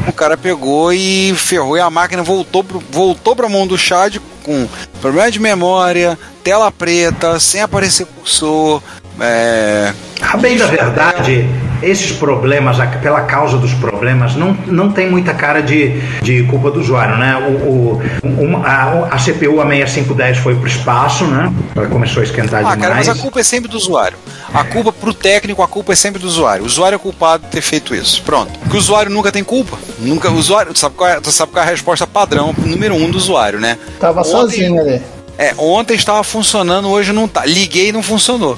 O 0.08 0.12
cara 0.13 0.36
pegou 0.36 0.91
e 0.93 1.34
ferrou 1.36 1.78
e 1.78 1.80
a 1.80 1.89
máquina 1.89 2.21
voltou 2.24 2.63
pro, 2.63 2.84
voltou 2.91 3.36
para 3.36 3.47
mão 3.50 3.65
do 3.65 3.78
Chad 3.78 4.17
com 4.43 4.67
problema 5.00 5.32
de 5.32 5.39
memória, 5.39 6.17
tela 6.43 6.71
preta, 6.71 7.39
sem 7.39 7.62
aparecer 7.62 8.06
cursor, 8.08 8.82
é, 9.19 9.93
A 10.21 10.38
bem 10.38 10.58
da 10.58 10.65
verdade, 10.67 11.47
esses 11.81 12.11
problemas, 12.11 12.77
pela 13.01 13.21
causa 13.21 13.57
dos 13.57 13.73
problemas, 13.73 14.35
não, 14.35 14.53
não 14.67 14.91
tem 14.91 15.09
muita 15.09 15.33
cara 15.33 15.61
de, 15.61 15.99
de 16.21 16.43
culpa 16.43 16.69
do 16.71 16.79
usuário, 16.79 17.17
né? 17.17 17.37
O, 17.37 17.67
o- 17.67 18.01
uma- 18.43 18.65
a, 18.67 19.05
a 19.15 19.17
CPU 19.17 19.61
a 19.61 19.65
6510 19.65 20.37
foi 20.37 20.55
pro 20.55 20.67
espaço, 20.67 21.25
né? 21.25 21.51
Ela 21.75 21.87
começou 21.87 22.21
a 22.21 22.23
esquentar 22.23 22.59
Ah, 22.61 22.63
cara, 22.75 22.75
demais. 22.77 23.07
mas 23.07 23.09
a 23.09 23.21
culpa 23.21 23.39
é 23.39 23.43
sempre 23.43 23.69
do 23.69 23.77
usuário. 23.77 24.17
A 24.53 24.63
culpa 24.63 24.91
pro 24.91 25.13
técnico, 25.13 25.61
a 25.63 25.67
culpa 25.67 25.93
é 25.93 25.95
sempre 25.95 26.21
do 26.21 26.27
usuário. 26.27 26.63
O 26.63 26.67
usuário 26.67 26.95
é 26.95 26.99
culpado 26.99 27.43
de 27.45 27.49
ter 27.49 27.61
feito 27.61 27.95
isso. 27.95 28.21
Pronto. 28.23 28.51
Porque 28.59 28.75
o 28.75 28.79
usuário 28.79 29.11
nunca 29.11 29.31
tem 29.31 29.43
culpa. 29.43 29.77
Nunca, 29.99 30.29
o 30.29 30.35
usuário, 30.35 30.73
tu 30.73 30.79
sabe 30.79 30.95
qual 30.95 31.09
é, 31.09 31.19
tu 31.19 31.31
sabe 31.31 31.51
qual 31.51 31.63
é 31.63 31.67
a 31.67 31.71
resposta 31.71 32.05
padrão 32.05 32.53
número 32.57 32.93
um 32.95 33.09
do 33.09 33.17
usuário, 33.17 33.59
né? 33.59 33.77
Tava 33.99 34.19
Ontem- 34.21 34.31
sozinho 34.31 34.79
ali. 34.79 35.01
É, 35.37 35.53
ontem 35.57 35.95
estava 35.95 36.23
funcionando, 36.23 36.87
hoje 36.89 37.11
não 37.13 37.27
tá. 37.27 37.45
Liguei 37.45 37.87
e 37.89 37.91
não 37.91 38.03
funcionou. 38.03 38.57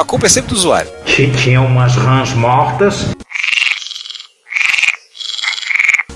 A 0.00 0.04
culpa 0.04 0.24
é 0.24 0.28
sempre 0.30 0.48
do 0.50 0.56
usuário. 0.56 0.90
Ti- 1.04 1.30
Tinha 1.36 1.60
umas 1.60 1.94
rãs 1.94 2.32
mortas. 2.32 3.14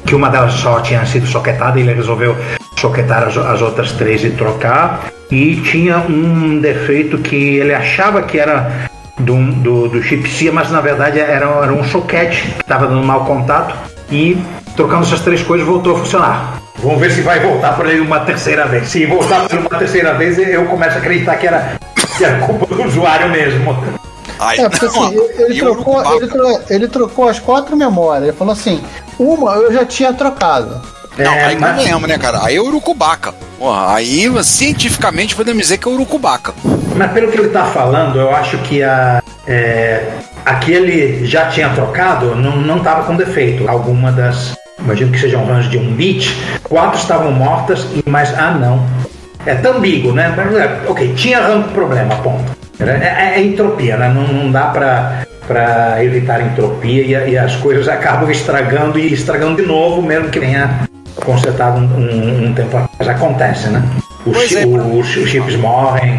Que 0.07 0.15
uma 0.15 0.31
delas 0.31 0.55
só 0.55 0.81
tinha 0.81 1.05
sido 1.05 1.27
soquetada 1.27 1.79
e 1.79 1.83
ele 1.83 1.93
resolveu 1.93 2.35
soquetar 2.79 3.25
as, 3.25 3.37
as 3.37 3.61
outras 3.61 3.93
três 3.93 4.25
e 4.25 4.31
trocar. 4.31 5.11
E 5.31 5.57
tinha 5.57 5.99
um 5.99 6.59
defeito 6.61 7.19
que 7.19 7.37
ele 7.59 7.75
achava 7.75 8.23
que 8.23 8.39
era 8.39 8.89
do, 9.19 9.37
do, 9.57 9.89
do 9.89 10.03
chip 10.03 10.27
CIA, 10.31 10.51
mas 10.51 10.71
na 10.71 10.81
verdade 10.81 11.21
era, 11.21 11.45
era 11.47 11.73
um 11.75 11.85
soquete 11.85 12.41
que 12.55 12.63
estava 12.63 12.87
dando 12.87 13.03
mau 13.05 13.27
contato. 13.27 13.75
E 14.11 14.39
trocando 14.77 15.03
essas 15.03 15.21
três 15.21 15.43
coisas 15.43 15.67
voltou 15.67 15.95
a 15.97 15.99
funcionar. 15.99 16.59
Vamos 16.79 17.01
ver 17.01 17.11
se 17.11 17.21
vai 17.21 17.39
voltar 17.41 17.75
para 17.77 17.91
ele 17.91 18.01
uma 18.01 18.21
terceira 18.21 18.65
vez. 18.67 18.89
Se 18.89 19.05
voltar 19.05 19.47
para 19.47 19.59
ele 19.59 19.67
uma 19.69 19.79
terceira 19.79 20.15
vez, 20.15 20.39
eu 20.39 20.65
começo 20.65 20.97
a 20.97 21.01
acreditar 21.01 21.37
que 21.37 21.47
era, 21.47 21.77
que 22.19 22.25
era 22.25 22.39
culpa 22.47 22.75
do 22.75 22.83
usuário 22.85 23.29
mesmo. 23.31 23.77
Ai, 24.39 24.59
É, 24.59 24.69
porque 24.69 24.87
assim, 24.87 24.99
não, 25.01 25.13
ele, 25.13 25.61
trocou, 25.61 26.17
ele, 26.17 26.27
tro- 26.27 26.61
ele 26.71 26.89
trocou 26.89 27.29
as 27.29 27.39
quatro 27.39 27.77
memórias. 27.77 28.29
Ele 28.29 28.37
falou 28.37 28.53
assim: 28.53 28.83
uma 29.19 29.53
eu 29.55 29.73
já 29.73 29.85
tinha 29.85 30.13
trocado. 30.13 30.81
Não, 31.17 31.33
É, 31.33 31.45
aí 31.45 31.57
mas- 31.59 31.77
não 31.77 31.85
lembro, 31.85 32.09
né, 32.09 32.19
cara? 32.19 32.41
Aí 32.45 32.57
é 32.57 32.61
urucubaca. 32.61 33.33
Porra, 33.59 33.95
aí 33.95 34.29
cientificamente 34.43 35.37
podemos 35.37 35.63
dizer 35.63 35.79
que 35.79 35.87
é 35.89 35.91
urucubaca. 35.91 36.53
Mas 36.97 37.13
pelo 37.13 37.31
que 37.31 37.39
ele 37.39 37.47
está 37.47 37.65
falando, 37.67 38.19
eu 38.19 38.35
acho 38.35 38.59
que 38.59 38.83
a, 38.83 39.23
é, 39.47 40.03
a 40.45 40.57
que 40.57 40.73
ele 40.73 41.25
já 41.25 41.47
tinha 41.49 41.69
trocado 41.71 42.35
não 42.35 42.79
estava 42.79 43.05
com 43.05 43.15
defeito. 43.17 43.69
Alguma 43.69 44.11
das. 44.11 44.55
Imagino 44.81 45.13
que 45.13 45.21
sejam 45.21 45.47
rãs 45.47 45.71
de 45.71 45.79
um 45.79 45.95
bit. 45.95 46.37
Quatro 46.65 46.99
estavam 46.99 47.31
mortas 47.31 47.87
e 48.05 48.11
mais. 48.11 48.37
Ah, 48.37 48.51
não. 48.51 48.85
É 49.47 49.55
tão 49.57 49.77
ambíguo, 49.77 50.13
né? 50.13 50.33
Mas, 50.37 50.57
é, 50.57 50.81
ok, 50.89 51.15
tinha 51.15 51.41
com 51.43 51.63
problema, 51.75 52.15
ponto. 52.17 52.45
É, 52.81 52.85
é- 52.85 53.33
é 53.39 53.43
entropia, 53.43 53.97
né? 53.97 54.09
Não, 54.09 54.23
não 54.27 54.51
dá 54.51 54.67
para 54.67 55.25
para 55.47 56.03
evitar 56.03 56.41
entropia 56.41 57.03
e, 57.29 57.33
e 57.33 57.37
as 57.39 57.55
coisas 57.57 57.87
acabam 57.89 58.31
estragando 58.31 58.99
e 58.99 59.13
estragando 59.13 59.57
de 59.61 59.69
novo, 59.69 60.01
mesmo 60.01 60.31
que 60.31 60.41
tenha 60.41 60.89
consertado 61.17 61.79
um, 61.79 61.85
um- 61.85 62.47
um 62.47 62.55
tempo 62.55 62.77
atrás. 62.79 63.09
Acontece, 63.15 63.69
né? 63.69 63.83
Os, 64.25 64.39
chi- 64.39 64.57
é. 64.57 64.67
os- 64.67 65.17
os 65.17 65.29
chips 65.29 65.55
morrem. 65.57 66.19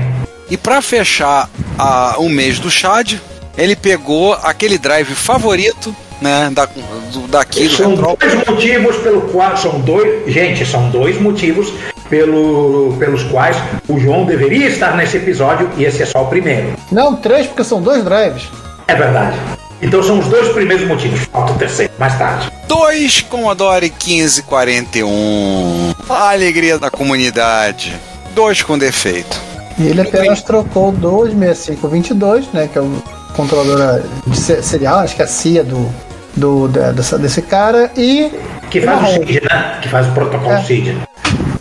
E 0.49 0.55
pra 0.57 0.79
fechar 0.81 1.49
a- 1.77 2.15
o 2.19 2.29
mês 2.29 2.59
do 2.59 2.69
Chad, 2.69 3.13
ele 3.57 3.75
pegou 3.75 4.33
aquele 4.33 4.77
drive 4.77 5.15
favorito, 5.15 5.93
né, 6.21 6.49
da, 6.53 6.65
do, 7.11 7.27
daqui 7.27 7.67
do 7.67 7.73
São 7.75 7.89
Retrópolis. 7.95 8.33
dois 8.35 8.47
motivos 8.47 8.95
pelo 8.97 9.21
qual 9.21 9.57
são 9.57 9.79
dois, 9.81 10.31
gente, 10.31 10.63
são 10.67 10.87
dois 10.91 11.19
motivos 11.19 11.73
pelo, 12.09 12.95
pelos 12.99 13.23
quais 13.23 13.57
o 13.87 13.99
João 13.99 14.25
deveria 14.25 14.67
estar 14.67 14.95
nesse 14.95 15.17
episódio 15.17 15.69
e 15.77 15.83
esse 15.83 16.03
é 16.03 16.05
só 16.05 16.23
o 16.23 16.27
primeiro. 16.27 16.73
Não, 16.91 17.15
três, 17.15 17.47
porque 17.47 17.63
são 17.63 17.81
dois 17.81 18.03
drives. 18.03 18.43
É 18.87 18.95
verdade. 18.95 19.37
Então 19.81 20.01
são 20.01 20.19
os 20.19 20.27
dois 20.27 20.49
primeiros 20.49 20.87
motivos. 20.87 21.19
Falta 21.31 21.51
o 21.53 21.55
terceiro, 21.57 21.91
mais 21.99 22.17
tarde. 22.17 22.49
Dois 22.67 23.21
Commodore 23.21 23.91
1541. 24.05 25.93
A 26.09 26.31
alegria 26.31 26.77
da 26.79 26.89
comunidade. 26.89 27.93
Dois 28.33 28.61
com 28.61 28.77
defeito. 28.77 29.39
E 29.77 29.87
ele 29.87 30.01
apenas 30.01 30.41
trocou 30.41 30.89
o 30.89 30.91
26522, 30.93 32.47
né? 32.53 32.69
Que 32.71 32.77
é 32.77 32.81
o 32.81 33.01
controlador 33.35 34.01
de 34.25 34.37
se- 34.37 34.61
serial, 34.63 34.99
acho 34.99 35.15
que 35.15 35.21
é 35.21 35.25
a 35.25 35.27
CIA 35.27 35.63
do, 35.63 35.89
do, 36.35 36.67
dessa- 36.69 37.17
desse 37.17 37.41
cara, 37.41 37.91
e, 37.97 38.31
Que 38.69 38.79
faz 38.81 39.01
o. 39.09 39.13
CID, 39.13 39.41
né? 39.43 39.79
Que 39.81 39.89
faz 39.89 40.07
o 40.07 40.11
protocolo 40.11 40.53
É. 40.53 40.61
CID. 40.63 40.95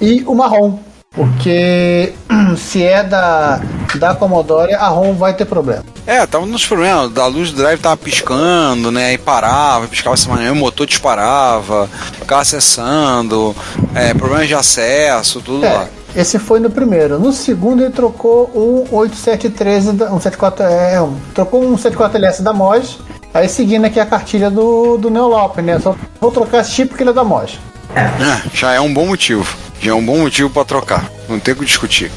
E 0.00 0.22
o 0.26 0.34
marrom. 0.34 0.78
Porque 1.14 2.12
se 2.58 2.82
é 2.82 3.04
da, 3.04 3.60
da 3.94 4.14
Commodore, 4.16 4.74
a 4.74 4.88
ROM 4.88 5.14
vai 5.14 5.32
ter 5.32 5.44
problema. 5.44 5.84
É, 6.06 6.26
tava 6.26 6.44
nos 6.44 6.66
problemas. 6.66 7.12
Da 7.12 7.26
luz 7.26 7.52
do 7.52 7.58
drive 7.58 7.78
tava 7.80 7.96
piscando, 7.96 8.90
né? 8.90 9.12
E 9.12 9.18
parava, 9.18 9.86
piscava 9.86 10.14
essa 10.14 10.28
maneira, 10.28 10.52
o 10.52 10.56
motor 10.56 10.86
disparava, 10.86 11.88
ficava 12.18 12.42
acessando, 12.42 13.54
é, 13.94 14.12
problemas 14.12 14.48
de 14.48 14.54
acesso, 14.54 15.40
tudo 15.40 15.60
lá. 15.64 15.86
É, 16.16 16.20
esse 16.20 16.38
foi 16.38 16.58
no 16.58 16.68
primeiro. 16.68 17.18
No 17.20 17.32
segundo 17.32 17.82
ele 17.84 17.92
trocou 17.92 18.50
um 18.54 18.96
8713, 18.96 19.92
da- 19.92 20.12
um 20.12 20.20
74, 20.20 20.64
é, 20.66 21.00
um, 21.00 21.14
trocou 21.32 21.64
um 21.64 21.76
74LS 21.76 22.42
da 22.42 22.52
MOS, 22.52 22.98
aí 23.32 23.48
seguindo 23.48 23.84
aqui 23.84 24.00
a 24.00 24.06
cartilha 24.06 24.50
do, 24.50 24.96
do 24.96 25.10
Neolop, 25.10 25.58
né? 25.62 25.78
Só 25.78 25.94
vou 26.20 26.32
trocar 26.32 26.60
esse 26.62 26.72
chip 26.72 26.88
porque 26.88 27.04
ele 27.04 27.10
é 27.10 27.14
da 27.14 27.22
MOS. 27.24 27.58
É, 27.96 28.48
já 28.52 28.72
é 28.72 28.80
um 28.80 28.92
bom 28.92 29.06
motivo. 29.06 29.46
Já 29.80 29.90
é 29.92 29.94
um 29.94 30.04
bom 30.04 30.18
motivo 30.18 30.50
pra 30.50 30.64
trocar. 30.64 31.04
Não 31.28 31.38
tem 31.38 31.54
o 31.54 31.56
que 31.58 31.64
discutir. 31.64 32.10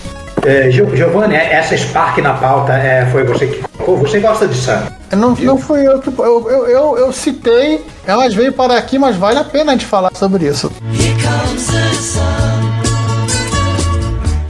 É, 0.45 0.69
Gio- 0.71 0.95
Giovanni, 0.95 1.36
essa 1.36 1.75
Spark 1.78 2.19
na 2.19 2.34
pauta 2.34 2.73
é, 2.73 3.05
foi 3.11 3.23
você 3.23 3.47
que 3.47 3.63
colocou? 3.78 3.97
Você 4.07 4.19
gosta 4.19 4.47
de 4.47 4.55
Sun? 4.55 4.80
Não, 5.11 5.32
não 5.36 5.57
fui 5.57 5.86
eu 5.86 5.99
que. 5.99 6.09
Eu, 6.09 6.49
eu, 6.49 6.67
eu, 6.67 6.97
eu 6.97 7.11
citei, 7.13 7.86
elas 8.05 8.34
veio 8.34 8.53
para 8.53 8.78
aqui, 8.78 8.97
mas 8.99 9.15
vale 9.15 9.39
a 9.39 9.43
pena 9.43 9.71
a 9.71 9.75
gente 9.75 9.86
falar 9.86 10.11
sobre 10.15 10.45
isso. 10.47 10.71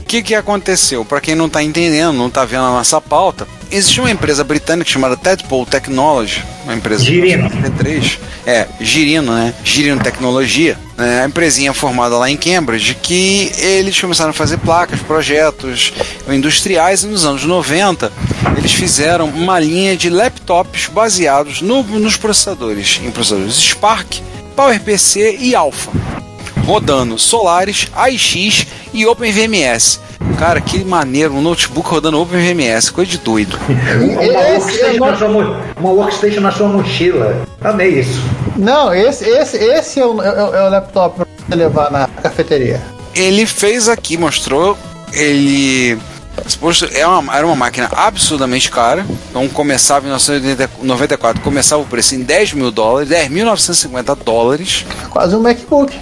Que 0.08 0.22
que 0.22 0.34
aconteceu? 0.34 1.04
Para 1.04 1.20
quem 1.20 1.34
não 1.34 1.48
tá 1.48 1.62
entendendo, 1.62 2.14
não 2.16 2.30
tá 2.30 2.44
vendo 2.44 2.64
a 2.64 2.70
nossa 2.70 2.98
pauta, 3.00 3.46
existe 3.70 4.00
uma 4.00 4.10
empresa 4.10 4.42
britânica 4.42 4.90
chamada 4.90 5.16
Tadpole 5.18 5.66
Technology, 5.66 6.42
uma 6.64 6.74
empresa 6.74 7.04
Girino. 7.04 7.50
T3, 7.50 8.18
é, 8.46 8.66
Girino, 8.80 9.32
né? 9.34 9.52
Girino 9.62 10.02
Tecnologia, 10.02 10.78
né? 10.96 11.22
A 11.22 11.26
empresinha 11.26 11.74
formada 11.74 12.16
lá 12.16 12.30
em 12.30 12.38
Cambridge, 12.38 12.94
que 12.94 13.52
eles 13.58 14.00
começaram 14.00 14.30
a 14.30 14.34
fazer 14.34 14.56
placas, 14.58 14.98
projetos 15.00 15.92
industriais 16.28 17.02
e 17.02 17.06
nos 17.06 17.26
anos 17.26 17.44
90 17.44 18.10
eles 18.56 18.72
fizeram 18.72 19.26
uma 19.26 19.60
linha 19.60 19.94
de 19.94 20.08
laptops 20.08 20.86
baseados 20.86 21.60
no- 21.60 21.82
nos 21.82 22.16
processadores, 22.16 22.98
em 23.04 23.10
processadores 23.10 23.56
Spark, 23.56 24.20
PowerPC 24.56 25.36
e 25.38 25.54
Alpha 25.54 25.90
rodando 26.72 27.18
Solaris, 27.18 27.88
AIX 27.96 28.66
e 28.92 29.06
OpenVMS. 29.06 30.00
Cara, 30.38 30.60
que 30.60 30.84
maneiro, 30.84 31.32
um 31.34 31.40
notebook 31.40 31.88
rodando 31.88 32.20
OpenVMS, 32.20 32.92
coisa 32.92 33.10
de 33.10 33.16
doido. 33.18 33.58
Uma 34.20 34.20
workstation, 34.42 34.86
é 34.86 34.98
na 35.10 35.16
sua, 35.16 35.28
mo- 35.28 35.56
uma 35.80 35.90
workstation 35.90 36.40
na 36.42 36.52
sua 36.52 36.68
mochila. 36.68 37.40
Amei 37.62 38.00
isso. 38.00 38.20
Não, 38.54 38.92
esse, 38.94 39.24
esse, 39.24 39.56
esse 39.56 39.98
é, 39.98 40.04
o, 40.04 40.20
é 40.20 40.30
o- 40.44 40.54
é 40.54 40.66
o 40.66 40.70
laptop 40.70 41.16
pra 41.16 41.26
você 41.48 41.54
levar 41.56 41.90
na 41.90 42.06
cafeteria. 42.06 42.82
Ele 43.14 43.46
fez 43.46 43.88
aqui, 43.88 44.18
mostrou, 44.18 44.76
ele 45.12 45.98
suposto- 46.46 46.88
é 46.92 47.06
uma- 47.06 47.34
era 47.34 47.46
uma 47.46 47.56
máquina 47.56 47.88
absurdamente 47.96 48.70
cara. 48.70 49.06
Então 49.30 49.48
começava 49.48 50.00
em 50.06 50.10
1994, 50.10 51.40
começava 51.42 51.80
o 51.82 51.86
preço 51.86 52.14
em 52.14 52.20
10 52.22 52.52
mil 52.52 52.70
dólares, 52.70 53.08
10.950 53.08 54.14
dólares. 54.24 54.84
Quase 55.10 55.34
um 55.34 55.40
MacBook. 55.40 55.98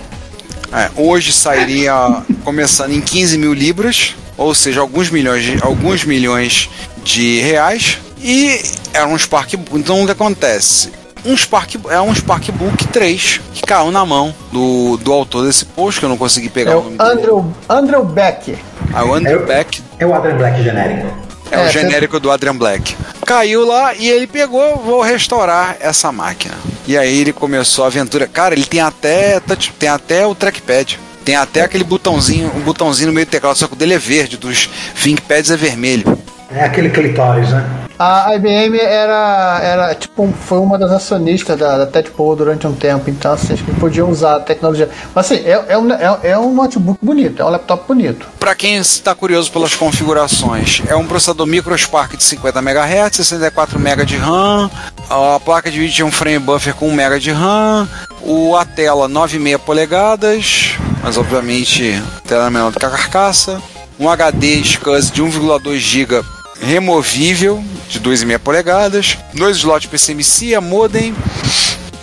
É, 0.73 0.91
hoje 0.97 1.33
sairia 1.33 2.23
começando 2.45 2.93
em 2.93 3.01
15 3.01 3.39
mil 3.39 3.53
libras, 3.53 4.15
ou 4.37 4.55
seja, 4.55 4.81
alguns 4.81 5.11
milhões 5.11 5.43
de, 5.43 5.59
alguns 5.63 6.05
milhões 6.05 6.69
de 7.03 7.41
reais. 7.41 7.99
E 8.19 8.61
era 8.93 9.07
um 9.07 9.17
Spark. 9.17 9.55
Então 9.73 10.03
o 10.03 10.07
que 10.07 10.13
acontece? 10.13 10.91
Um 11.25 11.37
Spark, 11.37 11.75
é 11.89 12.01
um 12.01 12.15
Sparkbook 12.15 12.87
3 12.89 13.41
que 13.53 13.63
caiu 13.63 13.91
na 13.91 14.07
mão 14.07 14.35
do, 14.53 14.97
do 14.99 15.13
autor 15.13 15.45
desse 15.45 15.65
post, 15.65 15.99
que 15.99 16.07
eu 16.07 16.09
não 16.09 16.17
consegui 16.17 16.49
pegar 16.49 16.73
É 16.73 16.77
o. 16.77 16.95
Andrew, 16.99 17.55
Andrew 17.69 18.05
Beck. 18.05 18.57
Ah, 18.93 19.05
o 19.05 19.15
Andrew 19.15 19.45
Beck. 19.45 19.83
É 19.99 20.07
o 20.07 20.15
Adrian 20.15 20.37
Black 20.37 20.63
genérico. 20.63 21.26
É, 21.51 21.59
o 21.59 21.61
É, 21.63 21.71
genérico 21.71 22.19
do 22.19 22.31
Adrian 22.31 22.57
Black. 22.57 22.97
Caiu 23.25 23.65
lá 23.67 23.95
e 23.95 24.09
ele 24.09 24.27
pegou, 24.27 24.77
vou 24.77 25.01
restaurar 25.03 25.77
essa 25.81 26.13
máquina. 26.13 26.55
E 26.87 26.97
aí 26.97 27.21
ele 27.21 27.33
começou 27.33 27.85
a 27.85 27.89
aventura. 27.89 28.27
Cara, 28.27 28.55
ele 28.55 28.65
tem 28.65 28.81
até 28.81 29.41
tem 29.79 29.89
até 29.89 30.27
o 30.27 30.35
trackpad. 30.35 30.99
Tem 31.25 31.35
até 31.35 31.63
aquele 31.63 31.83
botãozinho, 31.83 32.53
um 32.55 32.61
botãozinho 32.61 33.09
no 33.09 33.13
meio 33.13 33.27
do 33.27 33.31
teclado, 33.31 33.59
só 33.59 33.67
que 33.67 33.73
o 33.73 33.77
dele 33.77 33.95
é 33.95 33.99
verde, 33.99 34.37
dos 34.37 34.71
ThinkPads 35.03 35.51
é 35.51 35.57
vermelho. 35.57 36.17
É 36.51 36.65
aquele 36.65 36.91
clitóris, 36.91 37.51
né? 37.51 37.87
A 37.99 38.35
IBM 38.35 38.79
era, 38.79 39.61
era 39.63 39.95
tipo, 39.95 40.31
foi 40.45 40.59
uma 40.59 40.77
das 40.77 40.91
acionistas 40.91 41.59
da, 41.59 41.87
da 41.87 42.03
durante 42.37 42.67
um 42.67 42.75
tempo, 42.75 43.09
então 43.09 43.33
assim, 43.33 43.55
acho 43.55 43.65
que 43.65 43.73
podia 43.73 44.05
usar 44.05 44.37
a 44.37 44.41
tecnologia. 44.41 44.91
Mas 45.15 45.33
assim, 45.33 45.43
é, 45.43 45.65
é, 45.69 45.79
um, 45.79 45.91
é, 45.91 46.19
é 46.23 46.39
um 46.39 46.55
notebook 46.55 46.99
bonito, 47.03 47.41
é 47.41 47.45
um 47.45 47.49
laptop 47.49 47.89
bonito. 47.89 48.27
Para 48.39 48.55
quem 48.55 48.77
está 48.77 49.15
curioso 49.15 49.51
pelas 49.51 49.75
configurações, 49.75 50.83
é 50.87 50.95
um 50.95 51.07
processador 51.07 51.47
MicroSpark 51.47 52.19
de 52.19 52.25
50 52.25 52.59
MHz, 52.59 53.17
64 53.17 53.79
MB 53.79 54.05
de 54.05 54.17
RAM, 54.19 54.71
a 55.09 55.41
placa 55.41 55.71
de 55.71 55.79
vídeo 55.79 56.03
é 56.03 56.07
um 56.07 56.13
frame 56.13 56.39
buffer 56.39 56.75
com 56.75 56.89
1 56.91 56.93
MB 56.93 57.19
de 57.19 57.31
RAM, 57.31 57.89
o, 58.21 58.55
a 58.55 58.67
tela 58.67 59.09
9,5 59.09 59.59
polegadas, 59.61 60.77
mas 61.03 61.17
obviamente 61.17 61.95
a 62.19 62.29
tela 62.29 62.49
é 62.49 62.51
menor 62.51 62.73
do 62.73 62.79
que 62.79 62.85
a 62.85 62.91
carcaça, 62.91 63.59
um 63.99 64.11
HD 64.11 64.63
SCSI 64.63 65.13
de 65.13 65.23
1,2 65.23 65.77
GB 65.79 66.36
removível 66.61 67.63
de 67.89 68.01
2,5 68.01 68.39
polegadas, 68.39 69.19
dois 69.35 69.57
slots 69.59 69.89
PCMC, 69.89 70.55
a 70.55 70.61
modem, 70.61 71.15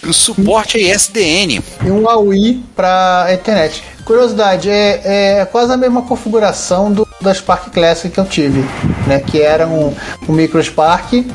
o 0.08 0.14
suporte 0.14 0.78
a 0.78 0.80
ISDN. 0.80 1.62
E 1.84 1.92
um 1.92 2.10
AUI 2.10 2.64
para 2.76 3.28
internet. 3.34 3.84
Curiosidade, 4.06 4.70
é, 4.70 5.40
é 5.42 5.46
quase 5.46 5.72
a 5.72 5.78
mesma 5.78 6.02
configuração 6.02 6.92
do, 6.92 7.08
da 7.22 7.34
Spark 7.34 7.72
Classic 7.72 8.14
que 8.14 8.20
eu 8.20 8.26
tive, 8.26 8.64
né? 9.08 9.20
Que 9.20 9.42
era 9.42 9.66
um, 9.66 9.96
um 10.28 10.34
micro 10.34 10.62
Spark, 10.62 11.26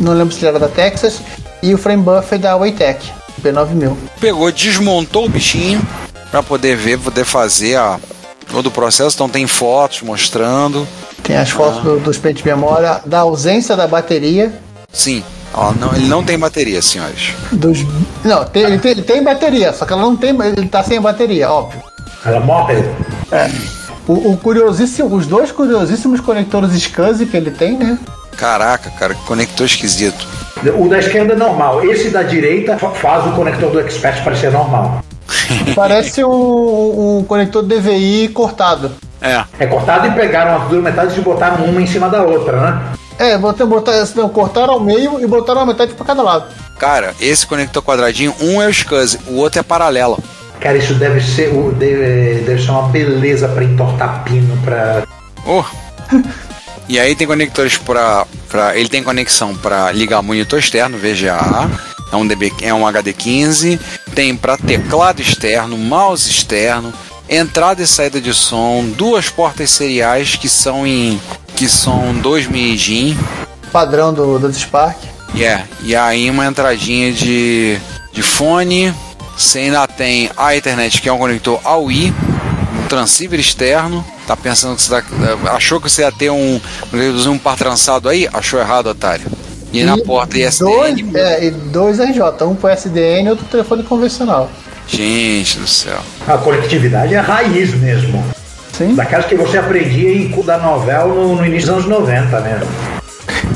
não 0.00 0.14
lembro 0.14 0.34
se 0.34 0.46
era 0.46 0.58
da 0.58 0.68
Texas, 0.68 1.20
e 1.62 1.74
o 1.74 1.78
frame 1.78 2.02
buffer 2.02 2.38
da 2.38 2.56
Waytech, 2.56 3.12
P9000. 3.42 3.94
pegou, 4.20 4.50
desmontou 4.50 5.26
o 5.26 5.28
bichinho 5.28 5.86
para 6.30 6.42
poder 6.42 6.76
ver, 6.76 6.98
poder 6.98 7.24
fazer 7.24 7.76
a, 7.76 7.98
todo 8.50 8.66
o 8.66 8.70
processo. 8.70 9.16
Então 9.16 9.28
tem 9.28 9.46
fotos 9.46 10.02
mostrando. 10.02 10.86
Tem 11.26 11.36
as 11.36 11.50
fotos 11.50 11.82
do, 11.82 11.98
dos 12.00 12.18
pentes 12.18 12.42
de 12.42 12.48
memória, 12.48 13.00
da 13.04 13.20
ausência 13.20 13.76
da 13.76 13.86
bateria, 13.86 14.52
Sim, 14.92 15.22
ó, 15.52 15.72
não, 15.72 15.94
ele 15.94 16.06
não 16.06 16.22
tem 16.22 16.38
bateria, 16.38 16.80
senhores. 16.80 17.34
dos. 17.52 17.84
Não, 18.24 18.44
tem- 18.44 18.62
ele, 18.62 18.78
tem, 18.78 18.90
ele 18.92 19.02
tem 19.02 19.22
bateria, 19.22 19.72
só 19.72 19.84
que 19.84 19.92
ela 19.92 20.00
não 20.02 20.16
tem. 20.16 20.30
Ele 20.40 20.68
tá 20.68 20.82
sem 20.82 20.98
bateria, 21.00 21.50
óbvio. 21.50 21.82
Ela 22.24 22.40
morre. 22.40 22.76
O, 24.08 24.32
o 24.32 24.36
curiosíssimo, 24.38 25.14
os 25.14 25.26
dois 25.26 25.50
curiosíssimos 25.52 26.20
conectores 26.20 26.72
SCSI 26.72 27.26
que 27.26 27.36
ele 27.36 27.50
tem, 27.50 27.76
né? 27.76 27.98
Caraca, 28.36 28.88
cara, 28.90 29.14
que 29.14 29.22
conector 29.24 29.66
esquisito. 29.66 30.26
O 30.78 30.88
da 30.88 30.98
esquerda 30.98 31.32
é 31.34 31.36
normal. 31.36 31.84
Esse 31.84 32.08
da 32.10 32.22
direita 32.22 32.78
fa- 32.78 32.90
faz 32.90 33.26
o 33.26 33.32
conector 33.32 33.70
do 33.70 33.80
Expert 33.80 34.22
parecer 34.24 34.50
normal. 34.52 35.02
Parece 35.74 36.24
um, 36.24 37.18
um 37.18 37.24
conector 37.24 37.62
DVI 37.62 38.28
cortado. 38.28 38.92
É, 39.26 39.44
É 39.64 39.66
cortado 39.66 40.06
e 40.06 40.10
pegaram 40.12 40.62
as 40.62 40.68
duas 40.68 40.82
metades 40.82 41.16
e 41.16 41.20
botaram 41.20 41.64
uma 41.64 41.80
em 41.82 41.86
cima 41.86 42.08
da 42.08 42.22
outra, 42.22 42.60
né? 42.60 42.82
É, 43.18 43.38
botar, 43.38 43.64
botar, 43.66 43.92
não, 44.14 44.28
cortaram 44.28 44.74
ao 44.74 44.80
meio 44.80 45.18
e 45.20 45.26
botaram 45.26 45.62
a 45.62 45.66
metade 45.66 45.94
pra 45.94 46.04
cada 46.04 46.22
lado. 46.22 46.46
cara, 46.78 47.14
esse 47.20 47.46
conector 47.46 47.82
quadradinho, 47.82 48.34
um 48.40 48.60
é 48.60 48.66
o 48.68 48.72
SCSI, 48.72 49.18
o 49.28 49.36
outro 49.36 49.60
é 49.60 49.62
paralelo. 49.62 50.22
Cara, 50.60 50.76
isso 50.76 50.94
deve 50.94 51.20
ser, 51.20 51.50
deve, 51.74 52.42
deve 52.44 52.62
ser 52.62 52.70
uma 52.70 52.88
beleza 52.88 53.48
pra 53.48 53.64
entortar 53.64 54.22
pino, 54.24 54.56
pra. 54.64 55.04
Oh. 55.46 55.64
E 56.88 57.00
aí 57.00 57.16
tem 57.16 57.26
conectores 57.26 57.76
para 57.76 58.24
para 58.48 58.76
ele 58.76 58.88
tem 58.88 59.02
conexão 59.02 59.56
para 59.56 59.90
ligar 59.90 60.22
monitor 60.22 60.60
externo 60.60 60.96
VGA, 60.96 61.68
é 62.12 62.16
um 62.16 62.24
DB, 62.24 62.52
é 62.62 62.72
um 62.72 62.82
HD15, 62.82 63.76
tem 64.14 64.36
para 64.36 64.56
teclado 64.56 65.20
externo, 65.20 65.76
mouse 65.76 66.30
externo, 66.30 66.92
entrada 67.28 67.82
e 67.82 67.86
saída 67.86 68.20
de 68.20 68.32
som, 68.32 68.84
duas 68.96 69.28
portas 69.28 69.70
seriais 69.70 70.36
que 70.36 70.48
são 70.48 70.86
em 70.86 71.20
que 71.56 71.68
são 71.68 72.14
2 72.14 72.46
mini 72.46 73.16
Padrão 73.72 74.12
do, 74.12 74.38
do 74.38 74.52
Spark. 74.52 74.96
yeah, 75.34 75.64
e 75.82 75.96
aí 75.96 76.30
uma 76.30 76.46
entradinha 76.46 77.12
de 77.12 77.78
de 78.12 78.22
fone, 78.22 78.94
você 79.36 79.58
ainda 79.58 79.86
tem 79.86 80.30
a 80.36 80.56
Ethernet 80.56 81.02
que 81.02 81.08
é 81.08 81.12
um 81.12 81.18
conector 81.18 81.60
AUI, 81.64 82.14
um 82.82 82.88
transceiver 82.88 83.38
externo. 83.38 84.02
Tá 84.26 84.34
pensando 84.36 84.74
que 84.74 84.82
você 84.82 84.90
tá- 84.90 85.04
achou 85.52 85.80
que 85.80 85.90
você 85.90 86.02
ia 86.02 86.10
ter 86.10 86.30
um 86.30 86.60
um 87.28 87.38
par 87.38 87.56
trançado 87.56 88.08
aí? 88.08 88.26
Achou 88.32 88.58
errado, 88.58 88.86
otário. 88.86 89.26
E, 89.72 89.84
na 89.84 89.98
porta 89.98 90.38
ISDN. 90.38 90.70
Dois, 90.70 91.14
é, 91.14 91.44
e 91.46 91.50
dois 91.50 91.98
RJ, 92.00 92.44
um 92.44 92.54
pro 92.54 92.70
SDN 92.70 93.26
e 93.26 93.30
outro 93.30 93.44
telefone 93.46 93.82
convencional. 93.82 94.50
Gente 94.86 95.58
do 95.58 95.66
céu. 95.66 95.98
A 96.26 96.38
conectividade 96.38 97.14
é 97.14 97.18
raiz 97.18 97.74
mesmo. 97.74 98.24
Sim. 98.72 98.94
Daquelas 98.94 99.26
que 99.26 99.34
você 99.34 99.58
aprendia 99.58 100.12
em 100.12 100.28
cu 100.30 100.42
da 100.42 100.58
novela 100.58 101.06
no, 101.12 101.36
no 101.36 101.46
início 101.46 101.74
dos 101.74 101.86
anos 101.86 102.00
90 102.00 102.40
mesmo. 102.40 102.68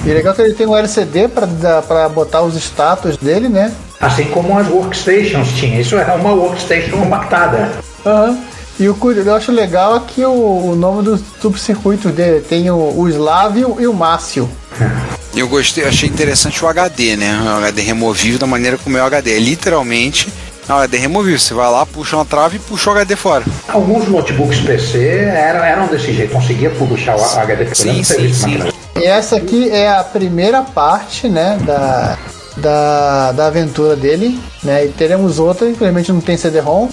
E 0.04 0.08
legal 0.08 0.34
que 0.34 0.40
ele 0.40 0.54
tem 0.54 0.66
um 0.66 0.76
LCD 0.76 1.28
pra 1.28 2.08
botar 2.08 2.42
os 2.42 2.56
status 2.56 3.16
dele, 3.18 3.48
né? 3.48 3.72
Assim 4.00 4.24
como 4.24 4.58
as 4.58 4.68
workstations 4.68 5.52
tinham. 5.52 5.80
Isso 5.80 5.96
é 5.96 6.04
uma 6.14 6.32
workstation 6.32 6.98
compactada. 6.98 7.70
Aham. 8.04 8.38
E 8.78 8.88
o 8.88 8.94
que 8.94 9.06
eu 9.08 9.34
acho 9.34 9.52
legal 9.52 9.94
é 9.94 10.00
que 10.00 10.24
o, 10.24 10.70
o 10.70 10.74
nome 10.74 11.02
dos 11.02 11.20
subcircuitos 11.38 12.12
dele 12.12 12.40
tem 12.40 12.70
o, 12.70 12.76
o 12.76 13.08
Slavio 13.10 13.76
e 13.78 13.86
o 13.86 13.92
Márcio. 13.92 14.48
Eu 15.36 15.46
gostei, 15.46 15.84
achei 15.84 16.08
interessante 16.08 16.64
o 16.64 16.66
HD, 16.66 17.14
né? 17.14 17.40
O 17.44 17.58
HD 17.58 17.82
removível 17.82 18.38
da 18.38 18.48
maneira 18.48 18.76
como 18.78 18.98
é 18.98 19.02
o 19.02 19.04
HD. 19.04 19.36
É 19.36 19.38
literalmente 19.38 20.28
um 20.68 20.74
HD 20.74 20.98
removível. 20.98 21.38
Você 21.38 21.54
vai 21.54 21.70
lá, 21.70 21.84
puxa 21.86 22.16
uma 22.16 22.24
trave 22.24 22.56
e 22.56 22.60
puxa 22.60 22.90
o 22.90 22.92
HD 22.92 23.16
fora. 23.16 23.44
Alguns 23.68 24.08
notebooks 24.08 24.60
PC 24.60 24.98
eram, 25.34 25.64
eram 25.64 25.86
desse 25.86 26.12
jeito, 26.12 26.32
conseguia 26.32 26.70
puxar 26.70 27.16
o 27.16 27.24
HD 27.24 27.74
Sim, 27.74 27.96
não 27.96 28.04
sei 28.04 28.28
sim, 28.28 28.34
sim. 28.34 28.58
mas- 28.58 28.74
E 29.02 29.06
essa 29.06 29.36
aqui 29.36 29.70
é 29.70 29.88
a 29.88 30.04
primeira 30.04 30.62
parte, 30.62 31.28
né, 31.28 31.58
da, 31.64 32.18
da, 32.56 33.32
da 33.32 33.46
aventura 33.46 33.96
dele, 33.96 34.38
né? 34.62 34.84
E 34.84 34.88
teremos 34.88 35.38
outra, 35.38 35.68
infelizmente 35.68 36.12
não 36.12 36.20
tem 36.20 36.36
CD-ROM, 36.36 36.88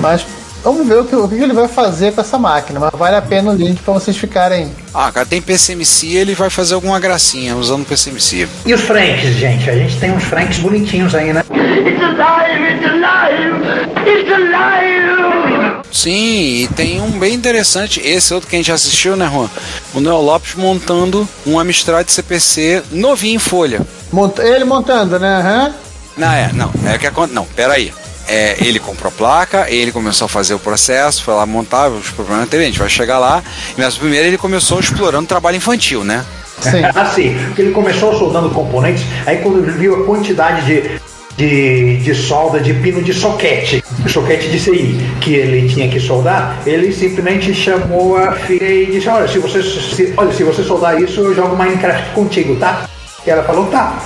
mas 0.00 0.24
Vamos 0.64 0.88
ver 0.88 0.98
o 1.00 1.04
que, 1.04 1.14
o 1.14 1.28
que 1.28 1.34
ele 1.34 1.52
vai 1.52 1.68
fazer 1.68 2.12
com 2.14 2.22
essa 2.22 2.38
máquina, 2.38 2.80
mas 2.80 2.90
vale 2.94 3.16
a 3.16 3.20
pena 3.22 3.50
o 3.50 3.54
link 3.54 3.82
para 3.82 3.92
vocês 3.92 4.16
ficarem. 4.16 4.72
Ah, 4.94 5.12
cara, 5.12 5.26
tem 5.26 5.42
PCMC, 5.42 6.06
ele 6.16 6.34
vai 6.34 6.48
fazer 6.48 6.72
alguma 6.74 6.98
gracinha 6.98 7.54
usando 7.54 7.82
o 7.82 7.84
PCMC. 7.84 8.48
E 8.64 8.72
os 8.72 8.80
Franks, 8.80 9.34
gente? 9.34 9.68
A 9.68 9.74
gente 9.76 9.96
tem 9.98 10.10
uns 10.10 10.24
Franks 10.24 10.58
bonitinhos 10.58 11.14
aí, 11.14 11.34
né? 11.34 11.44
It's 11.50 12.02
alive! 12.02 12.72
It's 12.72 12.86
alive! 12.86 14.08
It's 14.08 14.32
alive! 14.32 15.84
Sim, 15.92 16.62
e 16.64 16.68
tem 16.74 17.00
um 17.00 17.10
bem 17.10 17.34
interessante, 17.34 18.00
esse 18.00 18.32
outro 18.34 18.48
que 18.48 18.56
a 18.56 18.58
gente 18.58 18.72
assistiu, 18.72 19.16
né, 19.16 19.30
Juan? 19.32 19.48
O 19.94 20.00
Neo 20.00 20.20
Lopes 20.20 20.54
montando 20.54 21.28
um 21.46 21.58
Amstrad 21.58 22.08
CPC 22.08 22.82
novinho 22.90 23.36
em 23.36 23.38
folha. 23.38 23.80
Mont- 24.10 24.38
Ele 24.40 24.64
montando, 24.64 25.18
né? 25.20 25.36
Aham. 25.40 25.74
Não, 26.16 26.32
é, 26.32 26.50
não, 26.52 26.70
é 26.86 26.96
que 26.98 27.06
acontece. 27.06 27.34
Não, 27.34 27.44
peraí. 27.44 27.92
É, 28.28 28.56
ele 28.64 28.78
comprou 28.78 29.10
a 29.10 29.12
placa, 29.12 29.66
ele 29.68 29.92
começou 29.92 30.26
a 30.26 30.28
fazer 30.28 30.54
o 30.54 30.58
processo, 30.58 31.22
foi 31.22 31.34
lá 31.34 31.44
montar 31.44 31.88
os 31.88 32.10
problemas 32.10 32.48
teve, 32.48 32.62
a 32.62 32.66
gente 32.66 32.78
vai 32.78 32.88
chegar 32.88 33.18
lá. 33.18 33.42
Mas 33.76 33.96
primeiro 33.96 34.26
ele 34.28 34.38
começou 34.38 34.80
explorando 34.80 35.26
trabalho 35.26 35.56
infantil, 35.56 36.04
né? 36.04 36.24
Sim. 36.60 36.82
Assim, 36.94 37.36
porque 37.46 37.62
ele 37.62 37.72
começou 37.72 38.16
soldando 38.18 38.50
componentes, 38.50 39.04
aí 39.26 39.38
quando 39.38 39.58
ele 39.58 39.72
viu 39.72 40.02
a 40.02 40.06
quantidade 40.06 40.64
de, 40.64 41.00
de, 41.36 41.96
de 41.98 42.14
solda 42.14 42.60
de 42.60 42.72
pino 42.74 43.02
de 43.02 43.12
soquete, 43.12 43.84
soquete 44.08 44.48
de 44.48 44.58
CI, 44.58 44.98
que 45.20 45.34
ele 45.34 45.68
tinha 45.68 45.88
que 45.88 46.00
soldar, 46.00 46.58
ele 46.64 46.92
simplesmente 46.92 47.54
chamou 47.54 48.16
a 48.16 48.32
filha 48.32 48.70
e 48.70 48.86
disse, 48.86 49.08
olha, 49.08 49.28
se 49.28 49.38
você, 49.38 49.62
se, 49.62 50.14
olha, 50.16 50.32
se 50.32 50.44
você 50.44 50.62
soldar 50.62 51.00
isso, 51.00 51.20
eu 51.20 51.34
jogo 51.34 51.56
Minecraft 51.56 52.10
contigo, 52.14 52.56
tá? 52.56 52.88
E 53.26 53.30
ela 53.30 53.42
falou, 53.42 53.66
tá. 53.66 53.98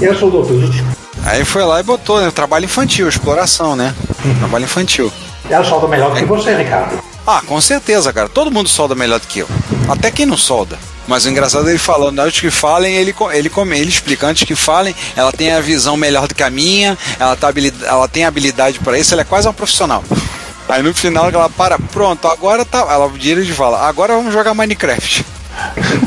E 0.00 0.04
ela 0.04 0.14
soldou 0.14 0.44
tudo. 0.44 0.89
Aí 1.24 1.44
foi 1.44 1.62
lá 1.64 1.80
e 1.80 1.82
botou, 1.82 2.20
né? 2.20 2.30
Trabalho 2.30 2.64
infantil, 2.64 3.08
exploração, 3.08 3.76
né? 3.76 3.94
Trabalho 4.38 4.64
infantil. 4.64 5.12
Ela 5.48 5.64
solda 5.64 5.86
melhor 5.88 6.10
do 6.10 6.16
que 6.16 6.24
você, 6.24 6.54
Ricardo. 6.56 6.98
Ah, 7.26 7.42
com 7.46 7.60
certeza, 7.60 8.12
cara. 8.12 8.28
Todo 8.28 8.50
mundo 8.50 8.68
solda 8.68 8.94
melhor 8.94 9.20
do 9.20 9.26
que 9.26 9.40
eu. 9.40 9.48
Até 9.88 10.10
quem 10.10 10.24
não 10.26 10.36
solda. 10.36 10.78
Mas 11.06 11.24
o 11.24 11.28
engraçado 11.28 11.66
é 11.66 11.70
ele 11.70 11.78
falando, 11.78 12.18
antes 12.20 12.40
que 12.40 12.50
falem, 12.50 12.94
ele, 12.94 13.14
ele, 13.32 13.48
come- 13.50 13.78
ele 13.78 13.88
explica, 13.88 14.26
antes 14.28 14.44
que 14.44 14.54
falem, 14.54 14.94
ela 15.16 15.32
tem 15.32 15.50
a 15.52 15.60
visão 15.60 15.96
melhor 15.96 16.28
do 16.28 16.34
que 16.34 16.42
a 16.42 16.50
minha, 16.50 16.96
ela, 17.18 17.34
tá 17.36 17.52
ela 17.84 18.06
tem 18.06 18.24
habilidade 18.24 18.78
para 18.78 18.96
isso, 18.98 19.12
ela 19.12 19.22
é 19.22 19.24
quase 19.24 19.46
uma 19.48 19.52
profissional. 19.54 20.04
Aí 20.68 20.82
no 20.82 20.94
final 20.94 21.28
ela 21.28 21.50
para, 21.50 21.78
pronto, 21.78 22.28
agora 22.28 22.64
tá. 22.64 22.78
Ela 22.88 23.08
vira 23.08 23.40
e 23.40 23.46
fala, 23.52 23.88
agora 23.88 24.14
vamos 24.14 24.32
jogar 24.32 24.54
Minecraft. 24.54 25.24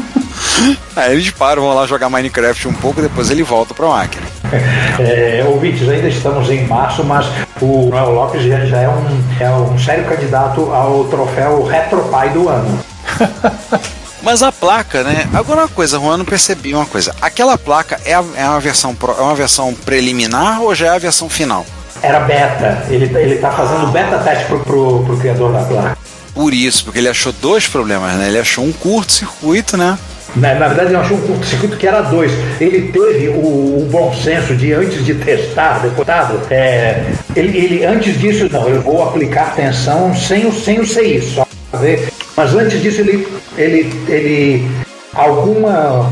Aí 0.95 1.11
eles 1.13 1.29
param, 1.31 1.63
vão 1.63 1.73
lá 1.73 1.85
jogar 1.85 2.09
Minecraft 2.09 2.67
um 2.69 2.73
pouco, 2.73 3.01
depois 3.01 3.29
ele 3.29 3.43
volta 3.43 3.73
pra 3.73 3.87
máquina. 3.87 4.25
É, 4.99 5.43
ouvintes, 5.47 5.87
ainda 5.89 6.07
estamos 6.07 6.49
em 6.49 6.65
março, 6.67 7.03
mas 7.03 7.25
o 7.61 7.89
Noel 7.89 8.11
Lopes 8.11 8.43
já, 8.43 8.65
já 8.65 8.77
é, 8.81 8.87
um, 8.89 9.23
é 9.39 9.49
um 9.49 9.77
sério 9.79 10.05
candidato 10.05 10.71
ao 10.73 11.05
troféu 11.05 11.63
Retropai 11.63 12.29
do 12.29 12.47
ano. 12.49 12.79
Mas 14.21 14.41
a 14.41 14.53
placa, 14.53 15.03
né? 15.03 15.27
Agora 15.33 15.61
uma 15.63 15.67
coisa, 15.67 15.99
Juan, 15.99 16.15
não 16.17 16.23
percebi 16.23 16.73
uma 16.73 16.85
coisa. 16.85 17.13
Aquela 17.21 17.57
placa 17.57 17.99
é, 18.05 18.13
a- 18.13 18.23
é 18.37 18.45
uma 18.47 18.59
versão 18.61 18.95
pro- 18.95 19.11
é 19.17 19.21
uma 19.21 19.35
versão 19.35 19.73
preliminar 19.73 20.61
ou 20.61 20.73
já 20.73 20.87
é 20.87 20.89
a 20.95 20.97
versão 20.97 21.27
final? 21.29 21.65
Era 22.01 22.21
beta, 22.21 22.85
ele, 22.89 23.05
ele 23.17 23.35
tá 23.39 23.51
fazendo 23.51 23.87
beta 23.87 24.17
teste 24.19 24.45
pro, 24.45 24.59
pro, 24.61 25.03
pro 25.03 25.17
criador 25.17 25.51
da 25.51 25.59
placa. 25.65 25.97
Por 26.33 26.53
isso, 26.53 26.85
porque 26.85 26.99
ele 26.99 27.09
achou 27.09 27.33
dois 27.33 27.67
problemas, 27.67 28.13
né? 28.13 28.29
Ele 28.29 28.39
achou 28.39 28.63
um 28.63 28.71
curto-circuito, 28.71 29.75
né? 29.75 29.97
Na, 30.35 30.55
na 30.55 30.67
verdade, 30.67 30.89
ele 30.89 30.97
achou 30.97 31.17
um 31.17 31.21
curto-circuito 31.21 31.77
que 31.77 31.87
era 31.87 32.01
dois. 32.01 32.31
Ele 32.59 32.91
teve 32.91 33.29
o, 33.29 33.81
o 33.83 33.87
bom 33.91 34.13
senso 34.13 34.55
de, 34.55 34.73
antes 34.73 35.05
de 35.05 35.13
testar, 35.15 35.79
deputado, 35.79 36.39
é, 36.49 37.03
ele, 37.35 37.57
ele, 37.57 37.85
antes 37.85 38.19
disso, 38.19 38.49
não, 38.51 38.67
eu 38.67 38.81
vou 38.81 39.03
aplicar 39.03 39.55
tensão 39.55 40.15
sem 40.15 40.45
o, 40.45 40.51
sem 40.51 40.79
o 40.79 40.85
CI, 40.85 41.21
só 41.21 41.47
ver. 41.79 42.09
Mas 42.35 42.53
antes 42.55 42.81
disso, 42.81 43.01
ele, 43.01 43.27
ele, 43.57 43.93
ele 44.07 44.67
alguma. 45.13 46.11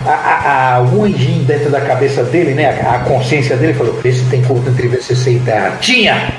A, 0.00 0.10
a, 0.10 0.34
a, 0.34 0.74
algum 0.76 1.06
engine 1.06 1.44
dentro 1.44 1.70
da 1.70 1.80
cabeça 1.80 2.22
dele, 2.22 2.54
né? 2.54 2.80
A, 2.82 2.94
a 2.94 2.98
consciência 3.00 3.56
dele 3.56 3.74
falou: 3.74 3.94
vê 4.00 4.12
se 4.12 4.24
tem 4.26 4.42
curto 4.42 4.70
entre 4.70 4.88
VCC 4.88 5.32
e 5.32 5.40
Terra. 5.40 5.76
Tinha! 5.80 6.32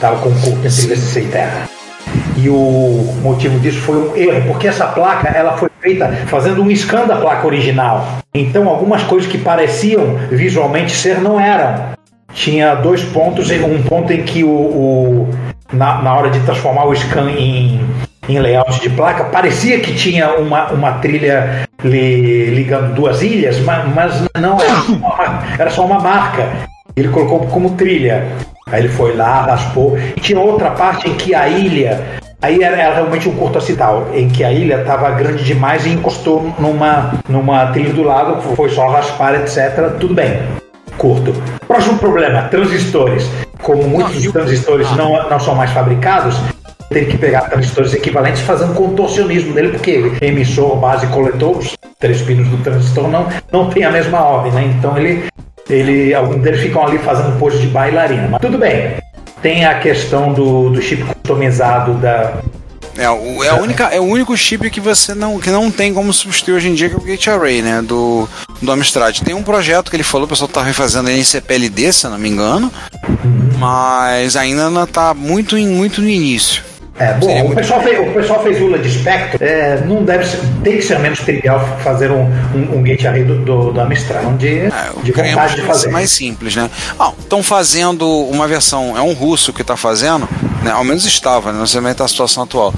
Tava 0.00 0.16
com 0.20 0.30
curto 0.40 0.66
entre 0.66 0.86
VCC 0.86 1.20
e 1.20 1.26
Terra. 1.26 1.68
E 2.44 2.48
o 2.50 3.14
motivo 3.22 3.58
disso 3.58 3.78
foi 3.80 3.96
um 3.96 4.14
erro, 4.14 4.42
porque 4.48 4.68
essa 4.68 4.86
placa 4.88 5.28
ela 5.28 5.56
foi 5.56 5.70
feita 5.80 6.08
fazendo 6.26 6.62
um 6.62 6.70
scan 6.76 7.06
da 7.06 7.16
placa 7.16 7.46
original. 7.46 8.06
Então 8.34 8.68
algumas 8.68 9.02
coisas 9.04 9.26
que 9.30 9.38
pareciam 9.38 10.16
visualmente 10.30 10.92
ser 10.94 11.22
não 11.22 11.40
eram. 11.40 11.94
Tinha 12.34 12.74
dois 12.74 13.02
pontos, 13.02 13.50
um 13.50 13.82
ponto 13.84 14.12
em 14.12 14.24
que 14.24 14.44
o, 14.44 14.48
o- 14.50 15.28
na, 15.72 16.02
na 16.02 16.14
hora 16.14 16.28
de 16.28 16.38
transformar 16.40 16.84
o 16.84 16.94
scan 16.94 17.30
em, 17.30 17.80
em 18.28 18.38
layout 18.38 18.78
de 18.82 18.90
placa, 18.90 19.24
parecia 19.24 19.80
que 19.80 19.94
tinha 19.94 20.34
uma, 20.34 20.66
uma 20.70 20.92
trilha 20.98 21.66
li- 21.82 22.50
ligando 22.50 22.94
duas 22.94 23.22
ilhas, 23.22 23.58
ma- 23.60 23.84
mas, 23.84 24.20
não, 24.38 24.60
era 24.60 24.74
só 24.82 24.92
uma, 24.92 25.42
era 25.58 25.70
só 25.70 25.86
uma 25.86 25.98
marca. 26.00 26.46
Ele 26.94 27.08
colocou 27.08 27.46
como 27.46 27.70
trilha. 27.70 28.26
Aí 28.66 28.80
ele 28.82 28.88
foi 28.88 29.16
lá, 29.16 29.42
raspou. 29.46 29.96
E 30.14 30.20
tinha 30.20 30.38
outra 30.40 30.70
parte 30.72 31.08
em 31.08 31.14
que 31.14 31.34
a 31.34 31.48
ilha. 31.48 32.22
Aí 32.44 32.62
era, 32.62 32.76
era 32.76 32.94
realmente 32.96 33.26
um 33.26 33.34
curto 33.34 33.56
acital, 33.56 34.06
em 34.12 34.28
que 34.28 34.44
a 34.44 34.52
ilha 34.52 34.82
estava 34.82 35.10
grande 35.12 35.42
demais 35.42 35.86
e 35.86 35.88
encostou 35.88 36.52
numa, 36.58 37.14
numa 37.26 37.68
trilha 37.68 37.94
do 37.94 38.02
lado, 38.02 38.42
foi 38.54 38.68
só 38.68 38.86
raspar, 38.88 39.34
etc. 39.36 39.96
Tudo 39.98 40.12
bem. 40.12 40.42
Curto. 40.98 41.32
Próximo 41.66 41.98
problema: 41.98 42.42
transistores. 42.50 43.26
Como 43.62 43.84
muitos 43.84 44.22
dos 44.22 44.30
transistores 44.30 44.94
não, 44.94 45.26
não 45.30 45.40
são 45.40 45.54
mais 45.54 45.70
fabricados, 45.70 46.38
teve 46.90 47.12
que 47.12 47.16
pegar 47.16 47.48
transistores 47.48 47.94
equivalentes 47.94 48.42
e 48.42 48.44
fazer 48.44 48.66
um 48.66 48.74
contorcionismo 48.74 49.54
nele, 49.54 49.70
porque 49.70 50.12
emissor, 50.20 50.76
base 50.76 51.06
e 51.06 51.08
coletor, 51.08 51.56
os 51.56 51.74
três 51.98 52.20
pinos 52.20 52.46
do 52.48 52.58
transistor 52.58 53.08
não, 53.08 53.26
não 53.50 53.70
tem 53.70 53.84
a 53.84 53.90
mesma 53.90 54.20
ordem, 54.20 54.52
né? 54.52 54.70
Então 54.78 54.98
ele, 54.98 55.24
ele, 55.70 56.12
alguns 56.12 56.42
deles 56.42 56.60
ficam 56.60 56.86
ali 56.86 56.98
fazendo 56.98 57.38
pose 57.38 57.56
de 57.56 57.68
bailarina. 57.68 58.28
Mas 58.30 58.42
tudo 58.42 58.58
bem. 58.58 59.02
Tem 59.44 59.66
a 59.66 59.78
questão 59.78 60.32
do, 60.32 60.70
do 60.70 60.80
chip 60.80 61.04
customizado 61.04 61.92
da. 61.98 62.40
É, 62.96 63.10
o, 63.10 63.44
é, 63.44 63.50
a 63.50 63.56
única, 63.56 63.84
é 63.88 64.00
o 64.00 64.04
único 64.04 64.34
chip 64.34 64.70
que 64.70 64.80
você 64.80 65.14
não, 65.14 65.38
que 65.38 65.50
não 65.50 65.70
tem 65.70 65.92
como 65.92 66.14
substituir 66.14 66.54
hoje 66.54 66.70
em 66.70 66.74
dia, 66.74 66.88
que 66.88 66.94
é 66.94 66.98
o 66.98 67.02
Gate 67.02 67.28
Array, 67.28 67.60
né? 67.60 67.82
Do, 67.82 68.26
do 68.62 68.72
Amstrad. 68.72 69.20
Tem 69.20 69.34
um 69.34 69.42
projeto 69.42 69.90
que 69.90 69.96
ele 69.96 70.02
falou, 70.02 70.24
o 70.24 70.28
pessoal 70.30 70.48
tá 70.48 70.62
refazendo 70.62 71.10
ele 71.10 71.20
em 71.20 71.24
CPLD, 71.24 71.92
se 71.92 72.06
eu 72.06 72.12
não 72.12 72.18
me 72.18 72.30
engano. 72.30 72.72
Mas 73.58 74.34
ainda 74.34 74.70
não 74.70 74.86
tá 74.86 75.12
muito, 75.12 75.58
em, 75.58 75.68
muito 75.68 76.00
no 76.00 76.08
início. 76.08 76.62
É, 76.96 77.12
bom, 77.14 77.26
Seria 77.26 77.44
o 77.44 77.54
pessoal, 77.54 77.82
fez, 77.82 77.98
o 77.98 78.12
pessoal 78.12 78.42
fez 78.42 78.60
ULA 78.60 78.78
de 78.78 78.88
espectro. 78.88 79.44
É, 79.44 79.80
não 79.84 80.04
deve 80.04 80.24
ser, 80.24 80.38
tem 80.62 80.76
que 80.76 80.82
ser 80.82 80.98
menos 81.00 81.18
trivial 81.20 81.58
fazer 81.82 82.10
um, 82.12 82.22
um, 82.54 82.78
um 82.78 82.82
gate 82.82 83.04
array 83.04 83.24
do, 83.24 83.38
do, 83.38 83.72
do 83.72 83.80
Amstrad, 83.80 84.36
de, 84.36 84.60
É, 84.60 84.70
de 85.02 85.10
vontade 85.10 85.26
de 85.26 85.34
vai 85.34 85.48
ser 85.48 85.62
fazer. 85.62 85.88
mais 85.88 86.10
simples, 86.10 86.54
né? 86.54 86.70
Estão 87.18 87.42
fazendo 87.42 88.08
uma 88.08 88.46
versão, 88.46 88.96
é 88.96 89.02
um 89.02 89.12
russo 89.12 89.52
que 89.52 89.62
está 89.62 89.76
fazendo, 89.76 90.28
né? 90.62 90.70
ao 90.70 90.84
menos 90.84 91.04
estava, 91.04 91.52
né? 91.52 91.58
não 91.58 91.66
sei 91.66 91.78
como 91.78 91.88
é 91.88 91.90
que 91.92 91.98
tá 91.98 92.04
a 92.04 92.08
situação 92.08 92.44
atual. 92.44 92.72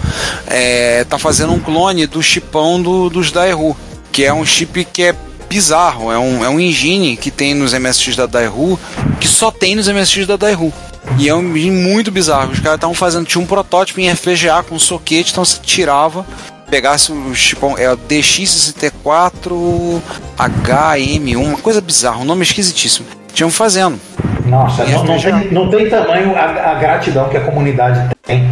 Está 1.01 1.19
fazendo 1.19 1.53
um 1.53 1.61
clone 1.61 2.07
do 2.07 2.23
chipão 2.23 2.81
do, 2.81 3.11
dos 3.11 3.31
Daewoo, 3.31 3.77
que 4.11 4.25
é 4.25 4.33
um 4.33 4.47
chip 4.47 4.83
que 4.87 5.03
é 5.03 5.15
bizarro, 5.47 6.11
é 6.11 6.19
um, 6.19 6.45
é 6.45 6.49
um 6.49 6.59
engine 6.59 7.17
que 7.17 7.31
tem 7.31 7.55
nos 7.55 7.73
MSX 7.73 8.17
da 8.17 8.27
Daewoo, 8.27 8.79
que 9.21 9.29
só 9.29 9.51
tem 9.51 9.75
nos 9.77 9.89
MSX 9.89 10.27
da 10.27 10.37
Daewoo. 10.37 10.73
E 11.19 11.29
é 11.29 11.35
um 11.35 11.43
muito 11.43 12.11
bizarro. 12.11 12.53
Os 12.53 12.61
caras 12.61 12.77
estavam 12.77 12.95
fazendo, 12.95 13.27
tinha 13.27 13.43
um 13.43 13.47
protótipo 13.47 14.01
em 14.01 14.15
FPGA 14.15 14.63
com 14.63 14.79
soquete, 14.79 15.33
então 15.33 15.45
você 15.45 15.59
tirava 15.63 16.25
pegasse 16.71 17.13
o 17.13 17.35
chipão, 17.35 17.77
é 17.79 17.91
o 17.91 17.97
DX64 17.97 20.03
HM1, 20.37 21.37
uma 21.37 21.59
coisa 21.59 21.81
bizarra, 21.81 22.19
um 22.19 22.25
nome 22.25 22.43
esquisitíssimo. 22.43 23.07
Tinham 23.33 23.51
fazendo. 23.51 23.99
Nossa, 24.47 24.85
não, 24.85 25.05
não 25.05 25.19
tem, 25.19 25.53
não 25.53 25.71
tem 25.71 25.89
tamanho 25.89 26.35
a, 26.37 26.73
a 26.73 26.75
gratidão 26.75 27.29
que 27.29 27.37
a 27.37 27.41
comunidade 27.41 28.09
tem. 28.23 28.51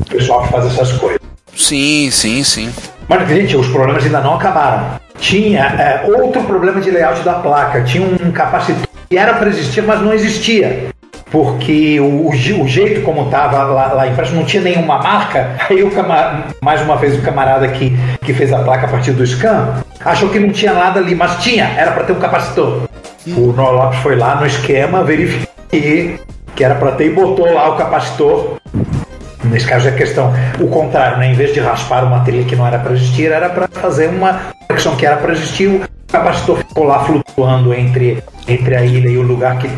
O 0.00 0.04
pessoal 0.04 0.42
que 0.42 0.52
faz 0.52 0.66
essas 0.66 0.92
coisas. 0.92 1.20
Sim, 1.54 2.10
sim, 2.10 2.44
sim. 2.44 2.72
Mas, 3.08 3.28
gente, 3.28 3.56
os 3.56 3.68
problemas 3.68 4.04
ainda 4.04 4.20
não 4.20 4.34
acabaram. 4.34 5.00
Tinha 5.18 5.60
é, 5.60 6.04
outro 6.06 6.42
problema 6.42 6.80
de 6.80 6.90
layout 6.90 7.22
da 7.22 7.34
placa. 7.34 7.82
Tinha 7.82 8.04
um 8.04 8.30
capacitor 8.30 8.86
que 9.08 9.16
era 9.16 9.34
para 9.34 9.48
existir, 9.48 9.82
mas 9.82 10.02
não 10.02 10.12
existia. 10.12 10.88
Porque 11.36 12.00
o, 12.00 12.30
o 12.30 12.32
je- 12.34 12.54
o 12.54 12.66
jeito 12.66 13.02
como 13.02 13.24
estava 13.26 13.62
lá, 13.64 13.92
lá 13.92 14.06
impresso 14.08 14.34
não 14.34 14.42
tinha 14.42 14.62
nenhuma 14.62 14.96
marca. 14.96 15.50
Aí, 15.68 15.82
o 15.82 15.90
mais 16.62 16.80
uma 16.80 16.96
vez, 16.96 17.14
o 17.18 17.20
camarada 17.20 17.68
que, 17.68 17.94
que 18.24 18.32
fez 18.32 18.54
a 18.54 18.60
placa 18.60 18.86
a 18.86 18.88
partir 18.88 19.12
do 19.12 19.22
scan 19.26 19.74
achou 20.02 20.30
que 20.30 20.38
não 20.38 20.48
tinha 20.48 20.72
nada 20.72 20.98
ali, 20.98 21.14
mas 21.14 21.36
tinha, 21.42 21.64
era 21.76 21.92
para 21.92 22.04
ter 22.04 22.14
um 22.14 22.18
capacitor. 22.18 22.84
O 23.26 23.52
Noel 23.52 23.72
Lopes 23.72 23.98
foi 23.98 24.16
lá 24.16 24.36
no 24.36 24.46
esquema, 24.46 25.04
verificou 25.04 25.46
que, 25.70 26.18
que 26.54 26.64
era 26.64 26.74
para 26.74 26.92
ter 26.92 27.08
e 27.08 27.10
botou 27.10 27.52
lá 27.52 27.68
o 27.68 27.76
capacitor 27.76 28.56
Nesse 29.44 29.66
caso 29.66 29.88
é 29.88 29.92
questão, 29.92 30.32
o 30.58 30.68
contrário, 30.68 31.18
né? 31.18 31.28
em 31.30 31.34
vez 31.34 31.52
de 31.52 31.60
raspar 31.60 32.02
uma 32.02 32.20
trilha 32.20 32.44
que 32.44 32.56
não 32.56 32.66
era 32.66 32.78
para 32.78 32.92
existir, 32.94 33.30
era 33.30 33.50
para 33.50 33.68
fazer 33.68 34.08
uma 34.08 34.40
conexão 34.66 34.96
que 34.96 35.04
era 35.04 35.16
para 35.18 35.32
existir. 35.32 35.68
O 35.68 35.82
capacitor 36.10 36.56
ficou 36.58 36.84
lá 36.84 37.00
flutuando 37.04 37.74
entre, 37.74 38.24
entre 38.48 38.74
a 38.74 38.82
ilha 38.82 39.08
e 39.10 39.18
o 39.18 39.22
lugar 39.22 39.58
que. 39.58 39.68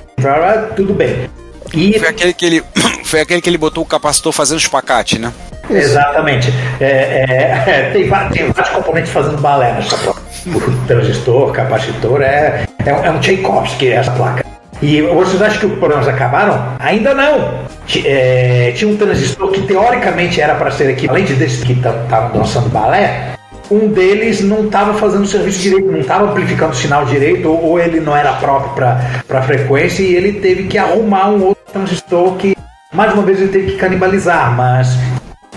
Tudo 0.77 0.95
bem. 0.95 1.29
E 1.75 1.99
Foi 1.99 2.09
aquele 2.09 2.33
que 2.33 2.47
ele 2.47 2.63
foi 3.05 3.21
aquele 3.21 3.41
que 3.41 3.49
ele 3.51 3.59
botou 3.59 3.83
o 3.83 3.87
capacitor 3.87 4.33
fazendo 4.33 4.59
espacate, 4.59 5.19
né? 5.19 5.33
Exatamente. 5.71 6.53
É, 6.81 6.87
é, 7.29 7.65
é, 7.71 7.91
tem, 7.93 8.09
tem 8.33 8.51
vários 8.53 8.71
componentes 8.75 9.13
fazendo 9.13 9.39
balé 9.39 9.73
nessa 9.73 9.97
placa. 9.99 10.21
O 10.47 10.87
transistor, 10.87 11.53
capacitor, 11.53 12.23
é, 12.23 12.65
é, 12.87 12.95
um- 12.95 13.05
é 13.05 13.11
um 13.11 13.19
Tchaikovsky 13.21 13.89
essa 13.89 14.11
placa. 14.13 14.45
E 14.81 15.03
vocês 15.03 15.43
acham 15.43 15.59
que 15.59 15.67
os 15.67 15.79
problemas 15.79 16.07
acabaram? 16.07 16.77
Ainda 16.79 17.13
não. 17.13 17.65
É, 18.05 18.73
tinha 18.77 18.89
um 18.89 18.97
transistor 18.97 19.51
que 19.51 19.63
teoricamente 19.63 20.41
era 20.41 20.55
para 20.55 20.71
ser 20.71 20.89
equivalente 20.91 21.33
desse 21.33 21.65
que 21.67 21.73
estavam 21.73 22.31
dançando 22.39 22.69
balé. 22.69 23.33
Um 23.71 23.89
deles 23.89 24.41
não 24.41 24.65
estava 24.65 24.95
fazendo 24.95 25.25
o 25.25 25.27
serviço 25.27 25.59
direito, 25.59 25.91
não 25.91 26.01
estava 26.01 26.31
amplificando 26.31 26.73
o 26.73 26.77
sinal 26.77 27.05
direito, 27.05 27.49
ou, 27.49 27.63
ou 27.63 27.79
ele 27.79 28.01
não 28.01 28.17
era 28.17 28.33
próprio 28.35 28.73
para 28.75 29.39
a 29.39 29.43
frequência, 29.43 30.03
e 30.03 30.15
ele 30.15 30.41
teve 30.41 30.65
que 30.65 30.79
arrumar 30.79 31.29
um 31.29 31.45
outro 31.45 31.63
transistor 31.73 32.37
que, 32.37 32.57
mais 32.93 33.13
uma 33.13 33.23
vez, 33.23 33.41
ele 33.41 33.53
teve 33.53 33.73
que 33.73 33.79
canibalizar. 33.79 34.57
Mas 34.57 34.89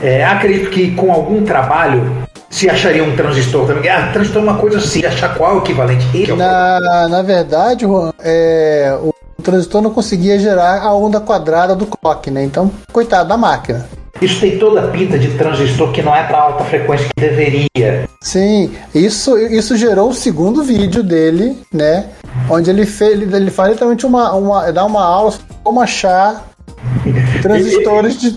é, 0.01 0.25
acredito 0.25 0.69
que 0.69 0.91
com 0.91 1.11
algum 1.11 1.43
trabalho 1.43 2.27
se 2.49 2.69
acharia 2.69 3.03
um 3.03 3.15
transistor 3.15 3.65
também. 3.65 3.89
Ah, 3.89 4.09
transistor 4.11 4.41
é 4.41 4.45
uma 4.45 4.57
coisa 4.57 4.77
assim, 4.77 5.05
achar 5.05 5.33
qual 5.35 5.51
é 5.51 5.55
o 5.55 5.57
equivalente. 5.59 6.29
É 6.29 6.33
o 6.33 6.35
Na, 6.35 7.07
na 7.07 7.21
verdade, 7.21 7.85
Juan, 7.85 8.11
é, 8.19 8.97
o 9.01 9.13
transistor 9.41 9.81
não 9.81 9.91
conseguia 9.91 10.37
gerar 10.37 10.81
a 10.81 10.93
onda 10.93 11.19
quadrada 11.19 11.75
do 11.75 11.85
clock, 11.85 12.29
né? 12.29 12.43
Então, 12.43 12.69
coitado 12.91 13.29
da 13.29 13.37
máquina. 13.37 13.87
Isso 14.21 14.39
tem 14.39 14.59
toda 14.59 14.81
a 14.81 14.87
pinta 14.89 15.17
de 15.17 15.29
transistor 15.29 15.91
que 15.91 16.01
não 16.03 16.15
é 16.15 16.23
para 16.23 16.37
alta 16.37 16.63
frequência 16.65 17.07
que 17.07 17.19
deveria. 17.19 18.07
Sim, 18.21 18.71
isso, 18.93 19.35
isso 19.37 19.75
gerou 19.75 20.09
o 20.09 20.13
segundo 20.13 20.63
vídeo 20.63 21.01
dele, 21.01 21.57
né? 21.73 22.05
Onde 22.47 22.69
ele, 22.69 22.85
fez, 22.85 23.13
ele, 23.13 23.35
ele 23.35 23.49
faz 23.49 23.71
literalmente 23.71 24.05
uma, 24.05 24.31
uma, 24.33 24.71
dá 24.71 24.85
uma 24.85 25.03
aula 25.03 25.31
sobre 25.31 25.47
como 25.63 25.81
achar 25.81 26.51
transistores 27.41 28.19
de. 28.19 28.35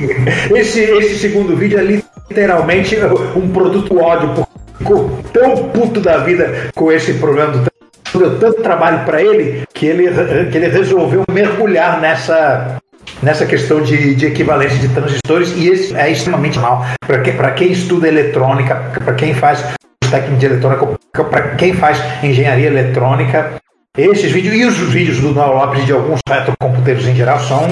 Esse, 0.54 0.80
esse 0.80 1.18
segundo 1.18 1.56
vídeo 1.56 1.78
é 1.78 1.82
literalmente 1.82 2.96
um 3.36 3.50
produto 3.50 3.98
ódio. 3.98 4.34
porque 4.34 4.54
Ficou 4.78 5.08
tão 5.32 5.68
puto 5.68 6.00
da 6.00 6.18
vida 6.18 6.70
com 6.74 6.92
esse 6.92 7.14
problema 7.14 7.52
do 7.52 7.70
transistor, 8.12 8.20
deu 8.20 8.38
tanto 8.38 8.62
trabalho 8.62 9.04
para 9.04 9.22
ele 9.22 9.64
que 9.72 9.86
ele, 9.86 10.08
que 10.50 10.58
ele 10.58 10.68
resolveu 10.68 11.22
mergulhar 11.30 12.00
nessa, 12.00 12.76
nessa 13.24 13.46
questão 13.46 13.80
de, 13.80 14.14
de 14.14 14.26
equivalência 14.26 14.78
de 14.78 14.88
transistores 14.88 15.50
e 15.56 15.68
isso 15.68 15.96
é 15.96 16.10
extremamente 16.10 16.58
mal 16.58 16.84
para 17.04 17.20
que, 17.20 17.32
pra 17.32 17.50
quem 17.52 17.72
estuda 17.72 18.06
eletrônica, 18.06 18.74
para 19.02 19.14
quem 19.14 19.34
faz 19.34 19.64
técnica 20.10 20.36
de 20.36 20.46
eletrônica, 20.46 21.24
para 21.24 21.54
quem 21.56 21.72
faz 21.74 21.98
engenharia 22.22 22.66
eletrônica. 22.66 23.54
Esses 23.96 24.30
vídeos 24.30 24.54
e 24.54 24.64
os 24.64 24.76
vídeos 24.92 25.20
do 25.20 25.30
Noel 25.30 25.54
Lopes 25.54 25.82
e 25.82 25.86
de 25.86 25.92
alguns 25.92 26.20
retrocomputeiros 26.28 27.06
em 27.06 27.14
geral 27.14 27.40
são 27.40 27.66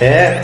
é, 0.00 0.42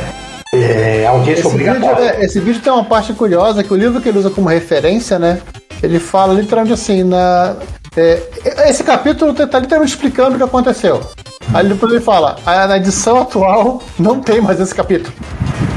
é, 0.54 1.06
audiência 1.06 1.46
Esse 1.46 1.56
vídeo, 1.56 1.72
obrigatória. 1.72 2.16
é, 2.16 2.24
esse 2.24 2.40
vídeo 2.40 2.60
tem 2.60 2.72
uma 2.72 2.84
parte 2.84 3.12
curiosa 3.12 3.62
que 3.62 3.72
o 3.72 3.76
livro 3.76 4.00
que 4.00 4.08
ele 4.08 4.18
usa 4.18 4.30
como 4.30 4.48
referência, 4.48 5.18
né? 5.18 5.38
Ele 5.82 6.00
fala 6.00 6.34
literalmente 6.34 6.72
assim, 6.72 7.04
na. 7.04 7.56
é, 7.96 8.70
esse 8.70 8.82
capítulo 8.82 9.30
está 9.32 9.58
literalmente 9.58 9.94
explicando 9.94 10.34
o 10.34 10.38
que 10.38 10.44
aconteceu. 10.44 11.00
Aí 11.54 11.66
depois 11.68 11.92
ele 11.92 12.00
fala, 12.02 12.36
"Ah, 12.44 12.66
na 12.66 12.76
edição 12.76 13.22
atual 13.22 13.82
não 13.98 14.20
tem 14.20 14.40
mais 14.40 14.60
esse 14.60 14.74
capítulo. 14.74 15.14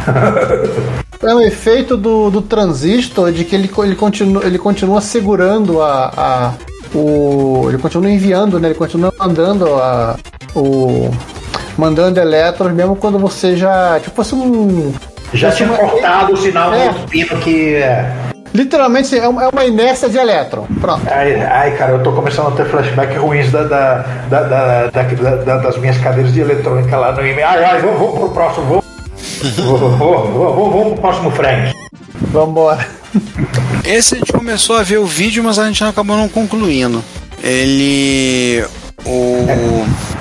É 1.23 1.35
o 1.35 1.39
efeito 1.39 1.95
do, 1.95 2.31
do 2.31 2.41
transistor 2.41 3.31
de 3.31 3.45
que 3.45 3.55
ele, 3.55 3.69
ele, 3.83 3.95
continua, 3.95 4.43
ele 4.43 4.57
continua 4.57 4.99
segurando 5.01 5.79
a, 5.79 6.11
a- 6.17 6.53
o. 6.97 7.65
Ele 7.69 7.77
continua 7.77 8.09
enviando, 8.09 8.59
né? 8.59 8.69
Ele 8.69 8.75
continua 8.75 9.13
mandando 9.19 9.71
a, 9.75 10.15
o. 10.55 11.11
Mandando 11.77 12.19
elétrons 12.19 12.73
mesmo 12.73 12.95
quando 12.95 13.19
você 13.19 13.55
já. 13.55 13.99
Tipo, 13.99 14.15
fosse 14.15 14.33
um. 14.33 14.91
Já 15.31 15.51
tinha 15.51 15.69
cortado 15.69 16.33
o 16.33 16.37
sinal 16.37 16.73
É. 16.73 16.89
do 16.89 17.07
pino 17.07 17.37
que. 17.37 17.75
é, 17.75 18.11
Literalmente 18.53 19.17
é 19.17 19.27
uma 19.27 19.43
é 19.45 19.47
uma 19.47 19.65
inércia 19.65 20.09
de 20.09 20.17
elétron. 20.17 20.65
Pronto. 20.79 21.01
Ai, 21.09 21.35
ai, 21.41 21.71
cara, 21.77 21.93
eu 21.93 22.03
tô 22.03 22.11
começando 22.11 22.49
a 22.49 22.51
ter 22.51 22.65
flashback 22.65 23.15
ruins 23.17 23.51
da, 23.51 23.63
da, 23.63 23.97
da, 24.29 24.41
da- 24.43 24.87
da- 24.89 25.35
da- 25.37 25.57
das 25.57 25.77
minhas 25.77 25.97
cadeiras 25.97 26.33
de 26.33 26.41
eletrônica 26.41 26.95
lá 26.97 27.11
no 27.13 27.25
e-mail. 27.25 27.47
Ai, 27.47 27.63
ai, 27.63 27.81
vou, 27.81 27.95
vou 27.97 28.13
pro 28.17 28.29
próximo, 28.29 28.65
vou. 28.65 28.83
vou, 29.55 29.77
vou, 29.77 29.97
vou, 29.97 30.53
vou, 30.55 30.71
vou 30.71 30.85
pro 30.93 31.01
próximo 31.01 31.31
frame. 31.31 31.71
Vambora. 32.31 32.85
Esse 33.85 34.15
a 34.15 34.17
gente 34.19 34.31
começou 34.33 34.77
a 34.77 34.83
ver 34.83 34.97
o 34.97 35.05
vídeo, 35.05 35.43
mas 35.43 35.57
a 35.59 35.65
gente 35.67 35.83
acabou 35.83 36.15
não 36.17 36.29
concluindo. 36.29 37.03
Ele. 37.43 38.63
O. 39.05 39.45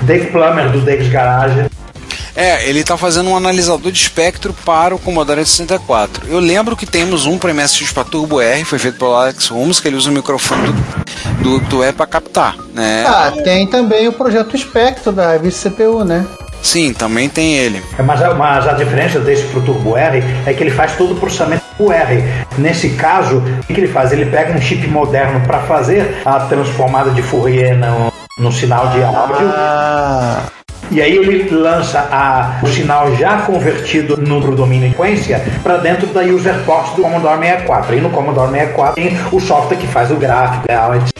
Dave 0.01 0.27
Plummer 0.31 0.69
do 0.71 0.81
Dave's 0.81 1.07
Garage. 1.09 1.65
É, 2.41 2.67
ele 2.67 2.83
tá 2.83 2.97
fazendo 2.97 3.29
um 3.29 3.37
analisador 3.37 3.91
de 3.91 3.99
espectro 3.99 4.51
para 4.65 4.95
o 4.95 4.99
Commodore 4.99 5.45
64. 5.45 6.27
Eu 6.27 6.39
lembro 6.39 6.75
que 6.75 6.87
temos 6.87 7.27
um 7.27 7.37
para 7.37 7.53
MSX 7.53 7.91
para 7.91 8.03
Turbo 8.03 8.41
R, 8.41 8.65
foi 8.65 8.79
feito 8.79 8.97
pelo 8.97 9.13
Alex 9.13 9.47
Holmes, 9.49 9.79
que 9.79 9.87
ele 9.87 9.95
usa 9.95 10.09
o 10.09 10.13
microfone 10.13 10.73
do, 11.43 11.59
do, 11.59 11.59
do 11.59 11.83
E 11.85 11.93
para 11.93 12.07
captar, 12.07 12.55
né? 12.73 13.03
Ah, 13.07 13.31
tem 13.43 13.67
também 13.67 14.07
o 14.07 14.13
projeto 14.13 14.57
Spectro 14.57 15.11
da 15.11 15.33
revista 15.33 15.69
CPU, 15.69 16.03
né? 16.03 16.25
Sim, 16.63 16.93
também 16.93 17.29
tem 17.29 17.53
ele. 17.57 17.81
É, 17.97 18.01
Mas, 18.01 18.21
a- 18.23 18.33
mas 18.33 18.67
a 18.67 18.73
diferença 18.73 19.19
desse 19.19 19.43
pro 19.43 19.61
Turbo 19.61 19.95
R 19.95 20.23
é 20.45 20.53
que 20.53 20.63
ele 20.63 20.71
faz 20.71 20.95
todo 20.95 21.13
o 21.13 21.19
processamento 21.19 21.63
do 21.77 21.91
R. 21.91 22.23
Nesse 22.57 22.89
caso, 22.91 23.37
o 23.37 23.63
que 23.67 23.73
que 23.73 23.81
ele 23.81 23.87
faz? 23.87 24.11
Ele 24.11 24.25
pega 24.25 24.51
um 24.57 24.61
chip 24.61 24.87
moderno 24.87 25.41
para 25.45 25.59
fazer 25.61 26.21
a 26.25 26.39
transformada 26.41 27.11
de 27.11 27.21
Fourier 27.21 27.77
no, 27.77 28.11
no 28.37 28.51
sinal 28.51 28.87
de 28.89 29.03
áudio. 29.03 29.35
Ah, 29.55 30.43
E 30.91 31.01
aí 31.01 31.15
ele 31.15 31.49
lança 31.49 31.99
a- 32.11 32.59
o 32.61 32.67
sinal 32.67 33.15
já 33.15 33.37
convertido 33.43 34.17
no 34.17 34.41
domínio 34.55 34.89
de 34.89 34.95
frequência 34.95 35.41
para 35.63 35.77
dentro 35.77 36.07
da 36.07 36.21
user 36.21 36.53
port 36.65 36.95
do 36.95 37.01
Commodore 37.01 37.39
64. 37.39 37.95
E 37.95 38.01
no 38.01 38.09
Commodore 38.09 38.51
64 38.51 38.95
tem 38.95 39.17
o 39.31 39.39
software 39.39 39.77
que 39.77 39.87
faz 39.87 40.11
o 40.11 40.15
gráfico, 40.15 40.65
etc. 40.69 41.13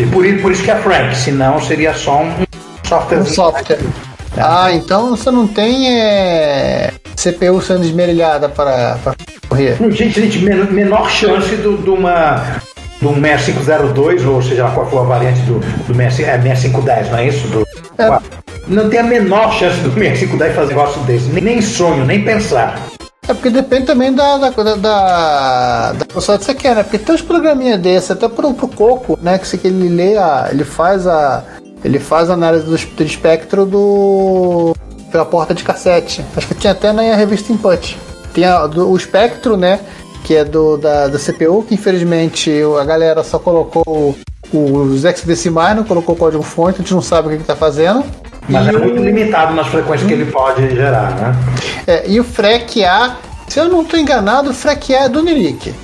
E 0.00 0.06
por, 0.06 0.24
por 0.40 0.52
isso 0.52 0.62
que 0.62 0.70
é 0.70 0.76
Frank, 0.76 1.16
senão 1.16 1.60
seria 1.60 1.92
só 1.94 2.22
um 2.22 2.30
software. 2.84 3.18
um 3.18 3.24
software. 3.26 3.78
Ah, 4.36 4.70
então 4.72 5.10
você 5.16 5.30
não 5.32 5.48
tem 5.48 6.00
é, 6.00 6.92
CPU 7.16 7.60
sendo 7.60 7.82
esmerilhada 7.84 8.48
para, 8.48 8.98
para 9.02 9.14
correr. 9.48 9.76
Gente, 9.90 10.38
men- 10.38 10.70
menor 10.70 11.10
chance 11.10 11.56
de 11.56 11.66
uma 11.90 12.60
do 13.02 13.12
6502, 13.14 14.24
ou 14.24 14.40
seja 14.42 14.68
qual 14.70 14.86
for 14.88 15.00
a 15.00 15.04
variante 15.04 15.40
do, 15.40 15.58
do 15.58 15.94
65, 15.94 16.28
é 16.30 16.38
6510, 16.54 17.10
não 17.10 17.18
é 17.18 17.26
isso? 17.26 17.48
Do, 17.48 17.66
É. 17.98 18.18
Não 18.68 18.88
tem 18.88 19.00
a 19.00 19.02
menor 19.02 19.52
chance 19.52 19.78
do 19.80 19.90
6510 19.92 20.54
fazer 20.54 20.74
um 20.74 20.76
negócio 20.76 21.00
desse. 21.02 21.28
Nem, 21.28 21.60
sonho, 21.62 22.04
nem 22.04 22.22
pensar. 22.22 22.78
É 23.26 23.34
porque 23.34 23.50
depende 23.50 23.86
também 23.86 24.12
da, 24.12 24.38
da, 24.38 24.50
da, 24.50 24.74
da, 25.92 25.92
velocidade 26.08 26.38
que 26.40 26.44
você 26.46 26.54
quer, 26.54 26.76
né? 26.76 26.82
Porque 26.82 26.98
tem 26.98 27.14
uns 27.14 27.22
programinha 27.22 27.76
desse, 27.76 28.12
até 28.12 28.28
pro, 28.28 28.54
pro 28.54 28.68
Coco, 28.68 29.18
né? 29.22 29.38
Que, 29.38 29.58
que 29.58 29.66
ele 29.66 29.88
lê 29.88 30.16
a. 30.16 30.48
ele 30.50 30.64
faz 30.64 31.06
a. 31.06 31.44
Ele 31.84 31.98
faz 31.98 32.30
a 32.30 32.34
análise 32.34 32.64
do, 32.64 32.74
es- 32.74 32.84
do 32.84 33.02
espectro 33.04 33.64
do. 33.66 34.74
pela 35.12 35.24
porta 35.24 35.54
de 35.54 35.62
cassete. 35.62 36.24
Acho 36.36 36.48
que 36.48 36.54
tinha 36.54 36.72
até 36.72 36.92
na 36.92 37.02
revista 37.14 37.52
Input. 37.52 37.98
Tem 38.32 38.44
a- 38.44 38.66
do- 38.66 38.90
o 38.90 38.96
espectro, 38.96 39.56
né? 39.56 39.80
Que 40.24 40.34
é 40.36 40.44
do, 40.44 40.76
da, 40.78 41.06
da 41.08 41.18
CPU, 41.18 41.62
que 41.62 41.74
infelizmente 41.74 42.50
a 42.80 42.84
galera 42.84 43.22
só 43.22 43.38
colocou 43.38 44.16
os 44.52 45.04
hexadecimais, 45.04 45.76
não 45.76 45.84
colocou 45.84 46.14
o 46.14 46.18
código 46.18 46.42
fonte, 46.42 46.76
a 46.76 46.78
gente 46.78 46.94
não 46.94 47.02
sabe 47.02 47.28
o 47.28 47.30
que, 47.30 47.38
que 47.38 47.44
tá 47.44 47.54
fazendo. 47.56 48.02
Mas 48.48 48.66
E 48.66 48.70
é 48.70 48.72
o- 48.72 48.80
muito 48.80 49.02
limitado 49.02 49.54
nas 49.54 49.66
frequências 49.68 50.06
que 50.08 50.14
ele 50.14 50.30
pode 50.30 50.74
gerar, 50.74 51.10
né? 51.16 51.34
é, 51.86 52.04
e 52.08 52.18
o 52.18 52.24
FREC 52.24 52.84
A, 52.84 53.16
se 53.46 53.58
eu 53.60 53.68
não 53.68 53.82
estou 53.82 53.98
enganado, 53.98 54.50
o 54.50 54.54
FREC 54.54 54.94
A 54.94 55.04
é 55.04 55.08
do 55.08 55.22
Niric. 55.22 55.74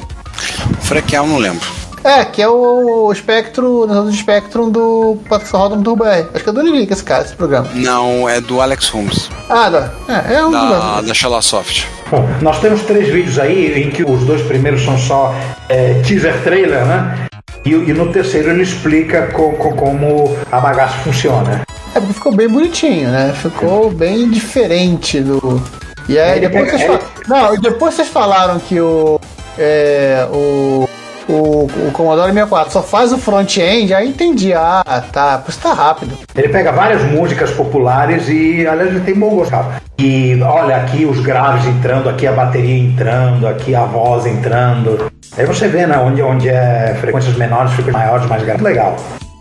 Frequear 0.80 1.22
eu 1.24 1.28
não 1.28 1.38
lembro. 1.38 1.66
É, 2.02 2.22
que 2.22 2.42
é 2.42 2.48
o 2.48 3.10
espectro, 3.10 3.86
o 3.90 4.12
Spectrum 4.12 4.68
do 4.70 5.18
que 5.26 5.48
só 5.48 5.56
roda 5.56 5.76
no 5.76 5.82
Turbo 5.82 6.04
R. 6.04 6.26
Acho 6.34 6.44
que 6.44 6.50
é 6.50 6.52
do 6.52 6.62
Niric 6.62 6.92
esse 6.92 7.02
cara, 7.02 7.24
esse 7.24 7.34
programa. 7.34 7.66
Não, 7.74 8.28
é 8.28 8.42
do 8.42 8.60
Alex 8.60 8.90
Holmes, 8.90 9.30
Ah, 9.48 9.70
dá. 9.70 9.90
É, 10.28 10.34
é 10.34 10.44
um 10.44 10.50
da, 10.50 11.00
do 11.00 11.06
da 11.06 11.14
Shalasoft. 11.14 11.86
Bom, 12.10 12.28
nós 12.42 12.58
temos 12.60 12.82
três 12.82 13.08
vídeos 13.08 13.38
aí 13.38 13.82
em 13.82 13.90
que 13.90 14.02
os 14.04 14.20
dois 14.26 14.42
primeiros 14.42 14.84
são 14.84 14.98
só 14.98 15.34
é, 15.70 15.94
teaser 16.06 16.38
trailer, 16.42 16.84
né? 16.84 17.26
E, 17.64 17.70
e 17.70 17.94
no 17.94 18.12
terceiro 18.12 18.50
ele 18.50 18.62
explica 18.62 19.28
co- 19.28 19.52
co- 19.52 19.72
como 19.72 20.36
a 20.52 20.60
bagaça 20.60 20.98
funciona. 20.98 21.62
É 21.94 22.00
porque 22.00 22.12
ficou 22.12 22.34
bem 22.34 22.48
bonitinho, 22.48 23.08
né? 23.08 23.32
Ficou 23.40 23.90
bem 23.90 24.28
diferente 24.28 25.20
do. 25.20 25.62
E 26.08 26.18
aí 26.18 26.40
depois 26.40 26.68
vocês 26.68 26.82
falaram. 26.82 27.04
Não, 27.28 27.60
depois 27.60 27.94
vocês 27.94 28.08
falaram 28.08 28.58
que 28.58 28.80
o. 28.80 29.20
É, 29.58 30.26
o. 30.32 30.88
O, 31.26 31.64
o 31.64 31.90
Commodore 31.94 32.30
64 32.32 32.70
só 32.70 32.82
faz 32.82 33.10
o 33.10 33.16
front-end, 33.16 33.94
aí 33.94 34.06
entendi. 34.08 34.52
Ah, 34.52 35.02
tá. 35.10 35.38
Por 35.38 35.50
isso 35.50 35.58
tá 35.58 35.72
rápido. 35.72 36.18
Ele 36.34 36.50
pega 36.50 36.70
várias 36.70 37.02
músicas 37.02 37.50
populares 37.50 38.28
e, 38.28 38.66
aliás, 38.66 38.90
ele 38.90 39.00
tem 39.00 39.14
bom 39.14 39.30
gosto. 39.30 39.50
cara. 39.50 39.80
E 39.98 40.38
olha 40.42 40.76
aqui 40.76 41.06
os 41.06 41.20
graves 41.20 41.64
entrando, 41.64 42.10
aqui 42.10 42.26
a 42.26 42.32
bateria 42.32 42.76
entrando, 42.78 43.48
aqui 43.48 43.74
a 43.74 43.86
voz 43.86 44.26
entrando. 44.26 45.10
Aí 45.34 45.46
você 45.46 45.66
vê, 45.66 45.86
né, 45.86 45.96
onde, 45.96 46.20
onde 46.20 46.46
é 46.50 46.94
frequências 47.00 47.36
menores, 47.36 47.72
frequências 47.72 48.04
maiores, 48.04 48.28
mais 48.28 48.42
graves. 48.42 48.62
Legal. 48.62 48.94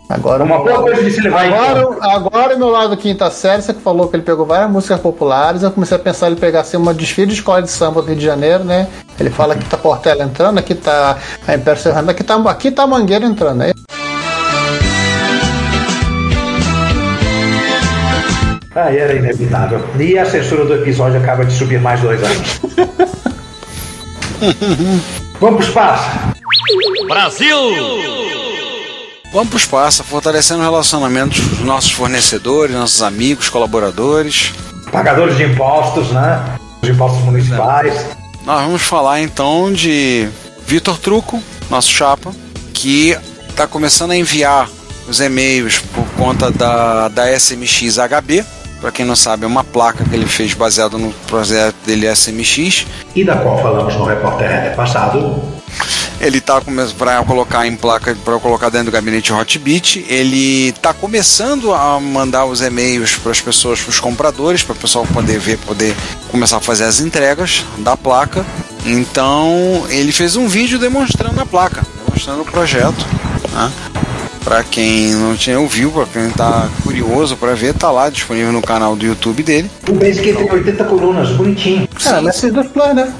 Agora, 0.08 0.44
Uma 0.44 0.58
boa 0.58 0.82
coisa 0.82 1.02
de 1.02 1.10
se 1.10 1.20
levar 1.22 1.46
em 1.46 1.50
conta. 1.50 1.70
agora, 1.70 2.14
agora 2.14 2.56
o 2.56 2.58
meu 2.58 2.68
lado 2.68 2.94
quinta 2.96 3.30
série, 3.30 3.62
você 3.62 3.72
que 3.72 3.80
falou 3.80 4.06
que 4.06 4.16
ele 4.16 4.22
pegou 4.22 4.44
várias 4.44 4.70
músicas 4.70 5.00
populares, 5.00 5.62
eu 5.62 5.70
comecei 5.70 5.96
a 5.96 6.00
pensar 6.00 6.26
ele 6.26 6.36
pegar 6.36 6.60
assim, 6.60 6.76
uma 6.76 6.92
desfile 6.92 7.28
de 7.28 7.34
escola 7.34 7.62
de 7.62 7.70
samba 7.70 8.02
do 8.02 8.08
Rio 8.08 8.16
de 8.16 8.24
Janeiro, 8.24 8.64
né? 8.64 8.86
Ele 9.18 9.30
fala 9.30 9.56
que 9.56 9.64
tá 9.64 9.78
Portela 9.78 10.22
entrando, 10.22 10.58
aqui 10.58 10.74
tá 10.74 11.16
a 11.48 11.54
Império 11.54 11.80
Serrano, 11.80 12.10
aqui 12.10 12.22
tá, 12.22 12.34
aqui 12.50 12.70
tá 12.70 12.82
a 12.82 12.86
Mangueira 12.86 13.24
entrando, 13.24 13.58
né? 13.58 13.72
Aí 18.74 18.98
era 18.98 19.14
inevitável. 19.14 19.80
E 19.98 20.18
a 20.18 20.26
censura 20.26 20.64
do 20.66 20.74
episódio 20.74 21.18
acaba 21.20 21.44
de 21.44 21.52
subir 21.52 21.80
mais 21.80 22.00
dois 22.00 22.20
anos. 22.22 22.60
Vamos 25.40 25.56
pro 25.56 25.66
espaço. 25.66 26.10
Vamos 29.34 29.48
pro 29.48 29.58
espaço, 29.58 30.04
fortalecendo 30.04 30.62
relacionamentos 30.62 31.40
com 31.40 31.56
os 31.56 31.60
nossos 31.62 31.90
fornecedores, 31.90 32.72
nossos 32.72 33.02
amigos, 33.02 33.48
colaboradores. 33.48 34.52
Pagadores 34.92 35.36
de 35.36 35.42
impostos, 35.42 36.12
né? 36.12 36.54
Os 36.80 36.88
impostos 36.88 37.20
municipais. 37.24 38.06
Nós 38.46 38.62
vamos 38.62 38.82
falar 38.82 39.20
então 39.20 39.72
de 39.72 40.28
Vitor 40.68 41.00
Truco, 41.00 41.42
nosso 41.68 41.90
chapa, 41.90 42.30
que 42.72 43.18
está 43.48 43.66
começando 43.66 44.12
a 44.12 44.16
enviar 44.16 44.68
os 45.08 45.18
e-mails 45.18 45.80
por 45.80 46.06
conta 46.16 46.52
da, 46.52 47.08
da 47.08 47.36
SMX 47.36 47.96
HB. 47.98 48.44
Para 48.80 48.92
quem 48.92 49.04
não 49.04 49.16
sabe, 49.16 49.42
é 49.42 49.48
uma 49.48 49.64
placa 49.64 50.04
que 50.04 50.14
ele 50.14 50.26
fez 50.26 50.54
baseado 50.54 50.96
no 50.96 51.10
projeto 51.26 51.74
dele 51.84 52.06
SMX. 52.14 52.86
E 53.16 53.24
da 53.24 53.34
qual 53.38 53.60
falamos 53.60 53.96
no 53.96 54.04
repórter 54.04 54.76
passado. 54.76 55.42
Ele 56.24 56.40
tá 56.40 56.58
para 56.96 57.22
colocar 57.22 57.66
em 57.66 57.76
placa 57.76 58.16
para 58.24 58.38
colocar 58.38 58.70
dentro 58.70 58.86
do 58.86 58.90
gabinete 58.90 59.30
Hotbit. 59.30 60.06
Ele 60.08 60.72
tá 60.80 60.94
começando 60.94 61.74
a 61.74 62.00
mandar 62.00 62.46
os 62.46 62.62
e-mails 62.62 63.16
para 63.16 63.30
as 63.30 63.42
pessoas, 63.42 63.82
para 63.82 63.90
os 63.90 64.00
compradores, 64.00 64.62
para 64.62 64.72
o 64.72 64.76
pessoal 64.76 65.06
poder 65.12 65.38
ver, 65.38 65.58
poder 65.58 65.94
começar 66.30 66.56
a 66.56 66.60
fazer 66.60 66.84
as 66.84 66.98
entregas 66.98 67.62
da 67.76 67.94
placa. 67.94 68.42
Então 68.86 69.84
ele 69.90 70.12
fez 70.12 70.34
um 70.34 70.48
vídeo 70.48 70.78
demonstrando 70.78 71.38
a 71.42 71.44
placa, 71.44 71.86
demonstrando 72.06 72.40
o 72.40 72.46
projeto. 72.46 73.06
Né? 73.52 73.70
Para 74.42 74.64
quem 74.64 75.12
não 75.14 75.36
tinha 75.36 75.60
ouviu, 75.60 75.90
para 75.90 76.06
quem 76.06 76.30
tá 76.30 76.70
curioso 76.82 77.36
para 77.36 77.54
ver, 77.54 77.74
tá 77.74 77.90
lá 77.90 78.08
disponível 78.08 78.50
no 78.50 78.62
canal 78.62 78.96
do 78.96 79.04
YouTube 79.04 79.42
dele. 79.42 79.70
O 79.86 79.92
Basic 79.92 80.32
tem 80.32 80.50
80 80.50 80.84
colunas, 80.84 81.30
bonitinho. 81.32 81.86
Ah, 82.06 82.22
mas 82.22 82.36
esses 82.36 82.52
dois 82.52 82.68
planos, 82.68 82.96
né? 82.96 83.14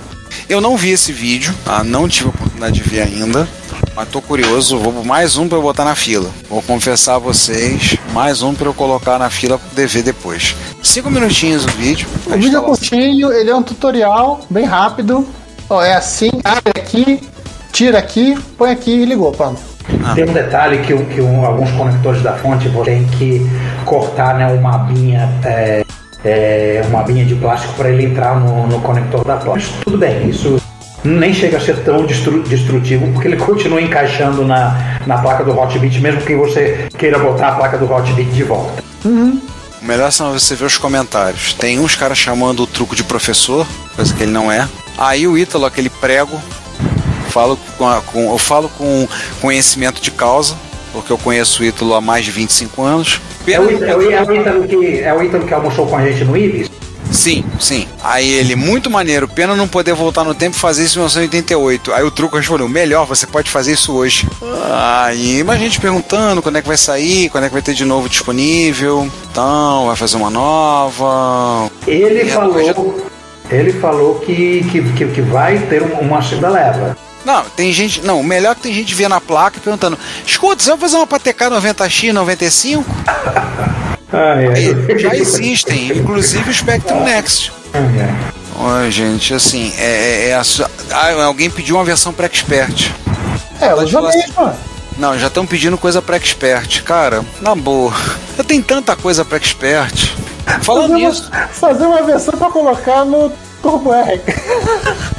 Eu 0.49 0.61
não 0.61 0.77
vi 0.77 0.91
esse 0.91 1.13
vídeo, 1.13 1.55
tá? 1.65 1.83
não 1.83 2.09
tive 2.09 2.27
a 2.27 2.29
oportunidade 2.31 2.75
de 2.75 2.83
ver 2.83 3.03
ainda, 3.03 3.49
mas 3.97 4.09
tô 4.09 4.21
curioso. 4.21 4.79
Vou 4.79 5.05
mais 5.05 5.37
um 5.37 5.49
para 5.49 5.57
eu 5.59 5.63
botar 5.63 5.85
na 5.85 5.95
fila. 5.95 6.31
Vou 6.51 6.61
confessar 6.63 7.15
a 7.17 7.19
vocês, 7.19 7.97
mais 8.13 8.43
um 8.43 8.55
para 8.55 8.67
eu 8.69 8.75
colocar 8.75 9.19
na 9.19 9.31
fila 9.31 9.59
para 9.59 9.69
poder 9.71 9.87
ver 9.89 10.03
depois. 10.03 10.55
Cinco 10.83 11.11
minutinhos 11.11 11.65
o 11.65 11.69
vídeo. 11.69 12.07
O 12.27 12.31
vídeo 12.37 12.59
é 12.59 12.63
curtinho, 12.63 13.33
ele 13.33 13.51
é 13.51 13.55
um 13.55 13.63
tutorial 13.63 14.41
bem 14.51 14.65
rápido. 14.65 15.27
Ó, 15.69 15.83
é 15.83 15.95
assim, 15.95 16.31
abre 16.45 16.73
aqui, 16.77 17.21
tira 17.73 17.99
aqui, 17.99 18.39
põe 18.59 18.71
aqui 18.71 18.91
e 18.91 19.05
ligou, 19.07 19.33
pronto. 19.33 19.61
Tem 20.15 20.25
um 20.29 20.33
detalhe 20.33 20.79
que, 20.79 20.97
que 21.07 21.21
um- 21.21 21.45
alguns 21.45 21.71
conectores 21.73 22.23
da 22.23 22.35
fonte 22.35 22.69
você 22.69 22.91
tem 22.91 23.05
que 23.07 23.47
cortar 23.85 24.35
né, 24.35 24.47
uma 24.47 24.77
abinha, 24.77 25.31
é, 25.45 25.84
é, 26.25 26.83
uma 26.89 27.01
abinha 27.01 27.25
de 27.25 27.35
plástico 27.35 27.75
para 27.75 27.91
ele 27.91 28.05
entrar 28.05 28.39
no, 28.41 28.67
no 28.67 28.81
conector 28.81 29.25
da 29.25 29.37
placa. 29.37 29.61
Mas 29.61 29.69
tudo 29.85 29.99
bem, 29.99 30.29
isso 30.29 30.61
nem 31.05 31.35
chega 31.35 31.59
a 31.59 31.61
ser 31.61 31.77
tão 31.85 32.07
destru- 32.07 32.43
destrutivo 32.43 33.07
porque 33.13 33.29
ele 33.29 33.37
continua 33.45 33.81
encaixando 33.81 34.45
na, 34.45 34.99
na 35.07 35.19
placa 35.19 35.45
do 35.45 35.51
Hotbit, 35.59 36.01
mesmo 36.01 36.23
que 36.23 36.35
você 36.35 36.89
queira 36.97 37.19
botar 37.19 37.49
a 37.49 37.53
placa 37.57 37.77
do 37.79 37.91
Hotbit 37.93 38.31
de 38.31 38.43
volta. 38.43 38.83
O 39.05 39.85
melhor 39.87 40.11
são 40.11 40.33
você 40.33 40.55
ver 40.55 40.65
os 40.65 40.79
comentários. 40.79 41.53
Tem 41.53 41.79
uns 41.79 41.95
caras 41.95 42.17
chamando 42.17 42.63
o 42.63 42.67
truco 42.67 42.97
de 42.97 43.05
professor, 43.05 43.67
coisa 43.95 44.15
que 44.15 44.23
ele 44.23 44.33
não 44.33 44.51
é. 44.51 44.67
Aí 44.97 45.27
o 45.29 45.37
Ítalo, 45.37 45.67
aquele 45.67 45.91
prego, 45.91 46.41
falo 47.29 47.59
com, 47.77 47.87
a- 47.87 48.01
com- 48.01 48.33
eu 48.33 48.39
falo 48.39 48.71
com 48.71 49.07
conhecimento 49.43 50.01
de 50.01 50.11
causa, 50.11 50.55
porque 50.95 51.13
eu 51.13 51.19
conheço 51.19 51.63
o 51.63 51.67
Ítalo 51.67 51.93
há 51.95 52.01
mais 52.01 52.25
de 52.25 52.31
25 52.31 52.83
anos. 52.83 53.21
É 53.47 53.61
o, 53.61 53.71
Ítalo- 53.71 53.85
é, 53.91 53.97
o, 54.23 54.35
Ítalo 54.41 54.67
que, 54.67 55.01
é 55.01 55.13
o 55.13 55.23
Ítalo 55.23 55.45
que 55.47 55.53
almoçou 55.53 55.87
com 55.87 55.97
a 55.97 56.07
gente 56.07 56.25
no 56.25 56.37
Ibis? 56.37 56.71
Sim, 57.11 57.45
sim. 57.61 57.87
Aí 58.03 58.29
ele, 58.29 58.57
muito 58.57 58.91
maneiro, 58.91 59.29
pena 59.29 59.55
não 59.55 59.69
poder 59.69 59.93
voltar 59.95 60.25
no 60.25 60.35
tempo 60.35 60.57
e 60.57 60.59
fazer 60.59 60.85
isso 60.85 60.95
em 60.99 61.03
1988. 61.03 61.93
Aí 61.93 62.03
o 62.03 62.11
truco 62.11 62.37
respondeu: 62.37 62.69
melhor, 62.69 63.07
você 63.07 63.27
pode 63.27 63.51
fazer 63.51 63.73
isso 63.73 63.93
hoje. 63.93 64.27
Aí, 64.73 65.45
mas 65.45 65.57
a 65.57 65.59
gente 65.59 65.79
perguntando 65.81 66.43
quando 66.43 66.57
é 66.57 66.63
que 66.63 66.67
vai 66.67 66.77
sair, 66.79 67.29
quando 67.29 67.45
é 67.45 67.49
que 67.49 67.53
vai 67.53 67.63
ter 67.63 67.75
de 67.75 67.85
novo 67.85 68.09
disponível. 68.09 69.09
Então, 69.31 69.87
vai 69.87 69.97
fazer 69.97 70.17
uma 70.17 70.31
nova. 70.31 71.71
Ele 71.87 72.23
É, 72.23 72.27
falou, 72.27 72.65
já- 72.65 72.75
ele 73.51 73.73
falou 73.75 74.17
que, 74.17 74.65
que, 74.73 74.83
que, 74.95 75.07
que 75.07 75.21
vai 75.23 75.59
ter 75.59 75.83
um- 75.83 76.01
uma 76.01 76.23
segunda 76.23 76.49
leva. 76.49 76.97
Não, 77.25 77.43
tem 77.57 77.73
gente. 77.73 78.03
Não, 78.03 78.21
o 78.21 78.25
melhor 78.25 78.53
é 78.53 78.55
que 78.55 78.61
tem 78.63 78.75
gente 78.75 78.95
vendo 78.95 79.15
a 79.15 79.21
placa 79.21 79.61
perguntando: 79.61 79.99
escuta, 80.27 80.63
você 80.63 80.71
vai 80.71 80.79
fazer 80.79 80.97
uma 80.97 81.07
PTK 81.07 81.45
90X 81.47 82.13
95? 82.13 82.85
Aí, 84.13 84.99
já 84.99 85.15
existem, 85.17 85.89
inclusive 85.99 86.49
o 86.51 86.55
Spectrum 86.55 87.03
Next. 87.03 87.53
Oi, 88.57 88.91
gente, 88.91 89.35
assim, 89.35 89.73
é, 89.77 90.29
é- 90.29 90.29
é 90.31 90.41
ah, 90.93 91.25
alguém 91.25 91.51
pediu 91.51 91.77
uma 91.77 91.85
versão 91.85 92.13
para 92.13 92.27
expert. 92.27 92.91
É, 93.61 93.69
falar 93.87 94.09
assim. 94.11 94.19
mesmo. 94.19 94.53
Não, 94.97 95.19
já 95.19 95.27
estão 95.27 95.45
pedindo 95.45 95.77
coisa 95.77 96.01
para 96.01 96.17
expert. 96.17 96.83
Cara, 96.85 97.25
na 97.41 97.55
boa. 97.57 97.93
Eu 98.39 98.45
tenho 98.45 98.63
tanta 98.63 98.95
coisa 98.95 99.25
para 99.25 99.37
expert. 99.39 100.13
Falando 100.63 100.91
Fazer 100.93 100.95
nisso, 101.07 101.31
uma, 101.33 101.49
fazer 101.49 101.87
uma 101.87 102.03
versão 102.03 102.35
pra 102.39 102.51
colocar 102.51 103.05
no 103.05 103.33
Turbo 103.63 103.93
R. 103.93 104.21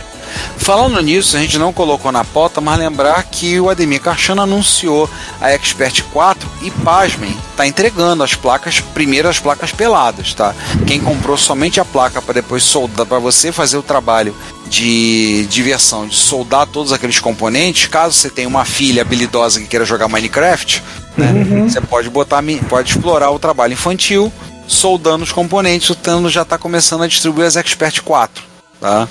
falando 0.66 1.00
nisso, 1.00 1.38
a 1.38 1.40
gente 1.40 1.60
não 1.60 1.72
colocou 1.72 2.12
na 2.12 2.24
pauta, 2.24 2.60
mas 2.60 2.80
lembrar 2.80 3.22
que 3.26 3.60
o 3.60 3.70
Ademir 3.70 4.02
Carchano 4.02 4.42
anunciou 4.42 5.08
a 5.40 5.52
Expert 5.52 6.02
4 6.12 6.50
e 6.64 6.72
pasmem, 6.72 7.38
tá 7.56 7.68
entregando 7.68 8.24
as 8.24 8.34
placas, 8.34 8.80
primeiro 8.80 9.30
as 9.30 9.38
placas 9.38 9.72
peladas, 9.72 10.34
tá? 10.34 10.56
Quem 10.88 11.00
comprou 11.00 11.38
somente 11.38 11.80
a 11.80 11.86
placa 11.86 12.20
para 12.20 12.34
depois 12.34 12.64
soldar 12.64 13.06
para 13.06 13.20
você 13.20 13.52
fazer 13.52 13.78
o 13.78 13.84
trabalho 13.84 14.36
de 14.68 15.46
diversão, 15.52 16.08
de 16.08 16.16
soldar 16.16 16.66
todos 16.66 16.92
aqueles 16.92 17.20
componentes, 17.20 17.86
caso 17.86 18.16
você 18.16 18.32
tenha 18.32 18.48
uma 18.48 18.66
filha 18.66 19.04
habilidosa 19.04 19.60
que 19.60 19.68
queira 19.68 19.86
jogar 19.86 20.08
Minecraft, 20.08 20.82
né? 21.16 21.32
Você 21.70 21.80
pode 21.80 22.10
botar, 22.10 22.44
pode 22.68 22.90
explorar 22.90 23.30
o 23.30 23.38
trabalho 23.38 23.74
infantil, 23.74 24.34
soldando 24.68 25.26
os 25.26 25.32
componentes, 25.32 25.92
o 25.92 25.96
Tano 25.96 26.28
já 26.28 26.42
está 26.42 26.58
começando 26.58 27.04
a 27.04 27.08
distribuir 27.08 27.46
as 27.46 27.56
Expert 27.56 28.02
4, 28.02 28.44
tá? 28.82 29.08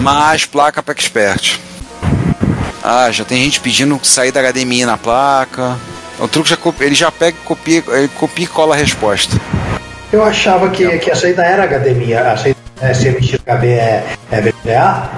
Mais 0.00 0.44
placa 0.44 0.82
para 0.82 0.92
Expert. 0.92 1.58
Ah, 2.82 3.10
já 3.10 3.24
tem 3.24 3.42
gente 3.44 3.60
pedindo 3.60 3.98
sair 4.02 4.30
da 4.30 4.42
HDMI 4.42 4.84
na 4.84 4.98
placa. 4.98 5.76
O 6.18 6.28
truque 6.28 6.50
já 6.50 6.58
ele 6.80 6.94
já 6.94 7.10
pega 7.10 7.36
e 7.40 7.44
copia, 7.44 7.82
ele 7.88 8.08
copia 8.08 8.44
e 8.44 8.48
cola 8.48 8.74
a 8.74 8.78
resposta. 8.78 9.36
Eu 10.12 10.22
achava 10.22 10.68
que, 10.70 10.98
que 10.98 11.10
a 11.10 11.16
saída 11.16 11.42
era 11.42 11.66
HDMI, 11.66 12.14
a 12.14 12.36
saída 12.36 12.58
SMXHB 12.80 13.66
é, 13.66 14.04
é 14.30 14.40
VGA? 14.40 15.10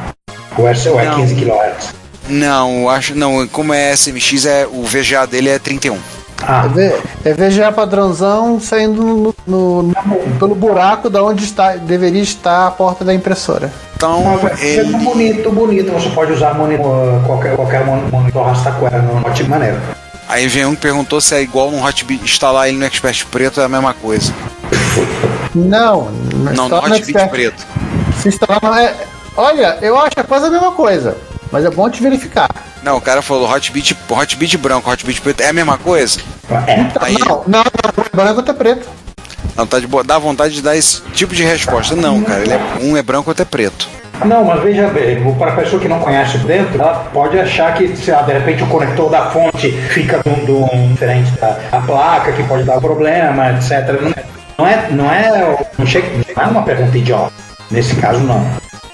Ou 0.57 0.69
é, 0.69 0.75
ou 0.89 1.01
é 1.01 1.05
Não. 1.05 1.17
15 1.17 1.35
kHz? 1.35 1.95
Não, 2.29 2.89
acho 2.89 3.15
não, 3.15 3.47
como 3.47 3.73
é 3.73 3.95
SMX 3.95 4.47
é 4.47 4.67
o 4.67 4.83
VGA 4.83 5.27
dele 5.27 5.51
é 5.51 5.59
31. 5.59 5.99
Ah, 6.43 6.65
É 7.25 7.31
É 7.31 7.33
VGA 7.35 7.73
padrãozão 7.73 8.61
saindo 8.61 9.03
no, 9.03 9.35
no- 9.47 9.83
no- 9.85 9.95
pelo 10.39 10.55
buraco 10.55 11.09
da 11.11 11.23
onde 11.23 11.45
está, 11.45 11.77
deveria 11.77 12.23
estar 12.23 12.67
a 12.67 12.71
porta 12.71 13.05
da 13.05 13.15
impressora. 13.15 13.73
Então, 13.97 14.23
é 14.61 14.65
ele 14.67 14.97
bonito, 14.99 15.51
bonito. 15.51 15.91
Você 15.93 16.11
pode 16.11 16.33
usar 16.33 16.55
monitor, 16.55 17.21
qualquer, 17.27 17.57
qualquer 17.57 17.85
mon- 17.85 18.09
monitor 18.11 18.45
Rastaquera 18.47 19.01
no 19.01 19.27
ótima 19.27 19.49
maneira. 19.51 19.81
Aí 20.29 20.47
vem 20.49 20.67
um 20.67 20.75
que 20.75 20.81
perguntou 20.83 21.21
se 21.21 21.35
é 21.35 21.41
igual 21.43 21.71
no 21.71 21.83
Hotbit, 21.85 22.23
instalar 22.25 22.69
ele 22.69 22.77
no 22.79 22.85
Expert 22.85 23.25
preto 23.31 23.61
é 23.61 23.65
a 23.65 23.69
mesma 23.69 23.95
coisa. 23.95 24.33
Não, 25.55 26.11
Não, 26.55 26.69
no 26.69 26.77
Hotbit 26.77 27.29
preto. 27.31 27.67
Se 28.21 28.29
instalar 28.29 28.61
no- 28.63 28.75
é- 28.75 28.95
olha, 29.37 29.79
eu 29.81 29.97
acho 29.99 30.11
que 30.11 30.21
é 30.21 30.23
quase 30.25 30.47
a 30.47 30.51
mesma 30.51 30.73
coisa, 30.73 31.17
mas 31.51 31.65
é 31.65 31.71
bom 31.71 31.89
te 31.89 32.03
verificar. 32.03 32.49
Não, 32.87 32.99
o 32.99 33.01
cara 33.01 33.21
falou 33.21 33.51
Hotbit, 33.53 33.97
Hotbit 34.09 34.57
branco, 34.57 34.89
Hotbit 34.89 35.21
preto 35.21 35.41
é 35.41 35.49
a 35.49 35.53
mesma 35.53 35.77
coisa? 35.77 36.21
É. 36.69 36.87
Aí, 37.01 37.17
Não, 37.19 37.43
não, 37.45 37.65
não, 37.65 38.05
branco 38.15 38.39
até 38.39 38.53
preto. 38.53 38.87
não 39.57 39.67
tá 39.67 39.81
de 39.81 39.89
boa, 39.89 40.05
dá 40.05 40.17
vontade 40.21 40.55
de 40.55 40.63
dar 40.63 40.77
esse 40.77 41.03
tipo 41.13 41.35
de 41.35 41.43
resposta. 41.43 41.97
Não, 41.97 42.23
cara, 42.23 42.45
é, 42.45 42.61
um 42.81 42.97
é 42.97 43.03
branco, 43.03 43.29
outro 43.29 43.43
é 43.43 43.45
preto. 43.45 43.89
Não, 44.25 44.45
mas 44.45 44.63
veja 44.63 44.87
bem, 44.87 45.21
para 45.37 45.53
a 45.53 45.57
pessoa 45.57 45.83
que 45.83 45.89
não 45.89 45.99
conhece 45.99 46.39
dentro, 46.39 46.81
ela 46.81 47.11
pode 47.13 47.37
achar 47.37 47.75
que, 47.75 47.97
sei 47.97 48.15
lá, 48.15 48.23
de 48.23 48.33
repente 48.35 48.63
o 48.63 48.69
conector 48.69 49.11
da 49.11 49.31
fonte 49.31 49.73
fica 49.91 50.23
de 50.25 50.53
um, 50.53 50.69
um 50.73 50.93
diferente 50.93 51.33
da 51.41 51.83
placa, 51.85 52.31
que 52.31 52.45
pode 52.45 52.63
dar 52.63 52.81
problema, 52.81 53.51
etc. 53.51 54.01
Não 54.57 54.65
é, 54.65 54.89
não 54.93 55.13
é, 55.13 55.59
não, 55.77 55.85
chega, 55.85 56.09
não 56.37 56.45
é 56.45 56.47
uma 56.47 56.63
pergunta 56.63 56.97
idiota. 56.97 57.33
Nesse 57.69 57.97
caso, 57.97 58.21
não. 58.21 58.47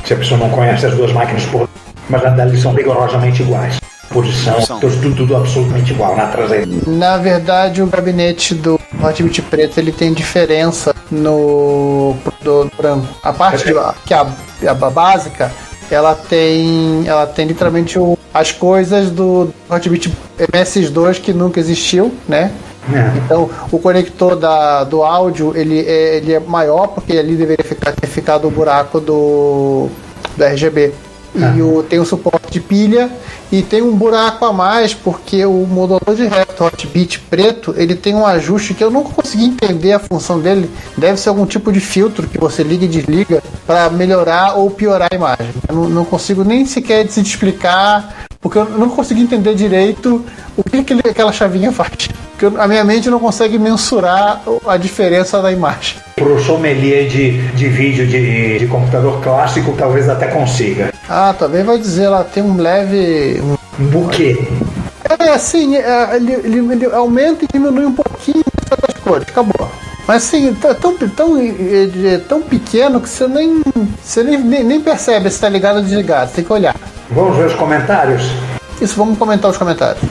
Se 0.02 0.14
a 0.14 0.16
pessoa 0.16 0.40
não 0.40 0.48
conhece 0.48 0.86
as 0.86 0.94
duas 0.94 1.12
máquinas 1.12 1.44
por 1.44 1.68
mas 2.12 2.22
elas 2.38 2.60
são 2.60 2.72
rigorosamente 2.74 3.42
iguais. 3.42 3.80
posição, 4.10 4.54
Posição. 4.54 4.78
tudo, 4.80 5.14
tudo 5.16 5.36
absolutamente 5.36 5.92
igual 5.92 6.14
na 6.16 6.26
traseira. 6.26 6.66
Na 6.86 7.16
verdade, 7.16 7.82
o 7.82 7.86
gabinete 7.86 8.54
do 8.54 8.78
Hotbit 9.02 9.40
preto 9.42 9.78
ele 9.78 9.90
tem 9.90 10.12
diferença 10.12 10.94
no 11.10 12.14
do 12.42 12.70
branco. 12.76 13.06
A 13.22 13.32
parte 13.32 13.64
de, 13.64 13.74
que 14.04 14.12
a, 14.12 14.26
a 14.68 14.74
básica, 14.74 15.50
ela 15.90 16.14
tem 16.14 17.04
ela 17.06 17.26
tem 17.26 17.46
literalmente 17.46 17.98
o- 17.98 18.18
as 18.34 18.52
coisas 18.52 19.10
do 19.10 19.52
Hotbit 19.70 20.12
MS2 20.38 21.20
que 21.20 21.32
nunca 21.32 21.58
existiu, 21.60 22.12
né? 22.28 22.50
É. 22.92 23.16
Então, 23.18 23.48
o 23.70 23.78
conector 23.78 24.34
da, 24.36 24.82
do 24.84 25.02
áudio 25.04 25.52
ele 25.56 25.80
é, 25.86 26.16
ele 26.16 26.32
é 26.34 26.40
maior 26.40 26.88
porque 26.88 27.16
ali 27.16 27.36
deveria 27.36 27.64
ficar, 27.64 27.92
ter 27.92 28.08
ficado 28.08 28.48
o 28.48 28.50
buraco 28.50 28.98
do, 29.00 29.88
do 30.36 30.44
RGB. 30.44 30.92
E 31.34 31.62
o, 31.62 31.82
tem 31.82 31.98
o 31.98 32.04
suporte 32.04 32.50
de 32.50 32.60
pilha 32.60 33.10
e 33.50 33.62
tem 33.62 33.80
um 33.80 33.96
buraco 33.96 34.44
a 34.44 34.52
mais 34.52 34.92
porque 34.92 35.44
o 35.46 35.66
modulador 35.66 36.14
de 36.14 36.26
reto 36.26 36.62
Hotbit 36.62 37.20
preto 37.20 37.74
ele 37.76 37.94
tem 37.94 38.14
um 38.14 38.26
ajuste 38.26 38.74
que 38.74 38.84
eu 38.84 38.90
nunca 38.90 39.10
consegui 39.10 39.46
entender 39.46 39.92
a 39.92 39.98
função 39.98 40.38
dele. 40.38 40.70
Deve 40.96 41.18
ser 41.18 41.30
algum 41.30 41.46
tipo 41.46 41.72
de 41.72 41.80
filtro 41.80 42.28
que 42.28 42.38
você 42.38 42.62
liga 42.62 42.84
e 42.84 42.88
desliga 42.88 43.42
para 43.66 43.88
melhorar 43.88 44.58
ou 44.58 44.70
piorar 44.70 45.08
a 45.10 45.16
imagem. 45.16 45.54
Eu 45.66 45.74
não, 45.74 45.88
não 45.88 46.04
consigo 46.04 46.44
nem 46.44 46.66
sequer 46.66 47.08
se 47.08 47.20
explicar 47.20 48.26
porque 48.42 48.58
eu 48.58 48.64
não 48.66 48.88
consegui 48.90 49.22
entender 49.22 49.54
direito 49.54 50.22
o 50.56 50.62
que, 50.68 50.78
aquele- 50.78 51.00
aquela 51.08 51.32
chavinha 51.32 51.70
faz. 51.72 51.90
Porque 52.36 52.58
a 52.60 52.66
minha 52.66 52.82
mente 52.84 53.08
não 53.08 53.20
consegue 53.20 53.56
mensurar 53.58 54.42
a 54.66 54.76
diferença 54.76 55.40
da 55.40 55.52
imagem. 55.52 55.96
Pro 56.16 56.42
sommelier 56.42 57.06
de, 57.08 57.38
de 57.52 57.68
vídeo 57.68 58.04
de, 58.06 58.58
de 58.58 58.66
computador 58.66 59.22
clássico, 59.22 59.72
talvez 59.78 60.08
até 60.08 60.26
consiga. 60.26 60.92
Ah, 61.08 61.32
também 61.38 61.62
vai 61.62 61.78
dizer, 61.78 62.04
ela 62.04 62.24
tem 62.24 62.42
um 62.42 62.56
leve. 62.56 63.40
um- 63.40 63.84
buquê. 63.86 64.36
É 65.20 65.28
assim, 65.30 65.76
é, 65.76 66.16
ele, 66.16 66.32
ele- 66.32 66.72
ele 66.72 66.86
aumenta 66.86 67.44
e 67.44 67.48
diminui 67.52 67.86
um 67.86 67.92
pouquinho 67.92 68.42
das 68.70 68.96
cores, 69.02 69.26
acabou. 69.28 69.70
Mas 70.08 70.24
assim, 70.24 70.52
tá 70.54 70.74
tão, 70.74 70.96
tão, 70.96 71.36
é, 71.38 72.14
é 72.14 72.18
tão 72.28 72.42
pequeno 72.42 73.00
que 73.00 73.08
você 73.08 73.28
nem, 73.28 73.62
você 74.02 74.24
nem, 74.24 74.38
nem, 74.38 74.64
nem 74.64 74.80
percebe 74.80 75.30
se 75.30 75.38
tá 75.40 75.48
ligado 75.48 75.76
ou 75.76 75.82
desligado, 75.82 76.32
tem 76.32 76.42
que 76.44 76.52
olhar. 76.52 76.74
Vamos 77.14 77.36
ver 77.36 77.46
os 77.46 77.54
comentários? 77.54 78.22
Isso, 78.80 78.96
vamos 78.96 79.18
comentar 79.18 79.50
os 79.50 79.56
comentários. 79.56 80.02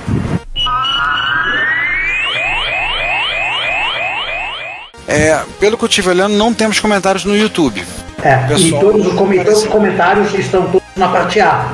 É, 5.07 5.39
pelo 5.59 5.77
que 5.77 5.83
eu 5.83 5.89
tive 5.89 6.09
olhando, 6.09 6.35
não 6.35 6.53
temos 6.53 6.79
comentários 6.79 7.25
no 7.25 7.35
YouTube. 7.35 7.83
É, 8.23 8.45
e 8.45 8.47
Pessoal, 8.47 8.81
todos 8.81 9.07
os, 9.07 9.13
come- 9.13 9.43
todos 9.43 9.63
os 9.63 9.67
comentários 9.67 10.33
estão 10.35 10.63
todos 10.67 10.81
na 10.95 11.07
parte 11.09 11.39
A. 11.41 11.73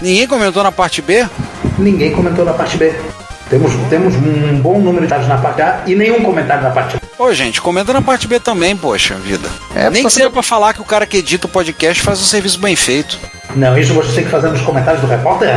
Ninguém 0.00 0.26
comentou 0.26 0.62
na 0.62 0.72
parte 0.72 1.02
B? 1.02 1.26
Ninguém 1.78 2.12
comentou 2.12 2.44
na 2.44 2.52
parte 2.52 2.76
B. 2.76 2.94
Temos, 3.48 3.72
temos 3.88 4.14
um 4.14 4.60
bom 4.60 4.78
número 4.78 5.06
de 5.06 5.10
dados 5.10 5.26
na 5.26 5.38
parte 5.38 5.62
A 5.62 5.82
e 5.86 5.94
nenhum 5.94 6.22
comentário 6.22 6.62
na 6.62 6.70
parte 6.70 6.96
A. 6.96 7.22
Ô, 7.22 7.32
gente, 7.32 7.60
comenta 7.60 7.92
na 7.92 8.02
parte 8.02 8.28
B 8.28 8.38
também, 8.38 8.76
poxa 8.76 9.14
vida. 9.14 9.48
É, 9.74 9.88
Nem 9.90 10.04
que 10.04 10.10
seja 10.10 10.30
pra 10.30 10.42
falar 10.42 10.74
que 10.74 10.80
o 10.80 10.84
cara 10.84 11.06
que 11.06 11.16
edita 11.16 11.46
o 11.46 11.50
podcast 11.50 12.02
faz 12.02 12.20
um 12.20 12.24
serviço 12.24 12.60
bem 12.60 12.76
feito. 12.76 13.18
Não, 13.56 13.76
isso 13.78 13.94
você 13.94 14.12
tem 14.12 14.24
que 14.24 14.30
fazer 14.30 14.48
nos 14.48 14.60
comentários 14.60 15.00
do 15.00 15.08
repórter. 15.08 15.48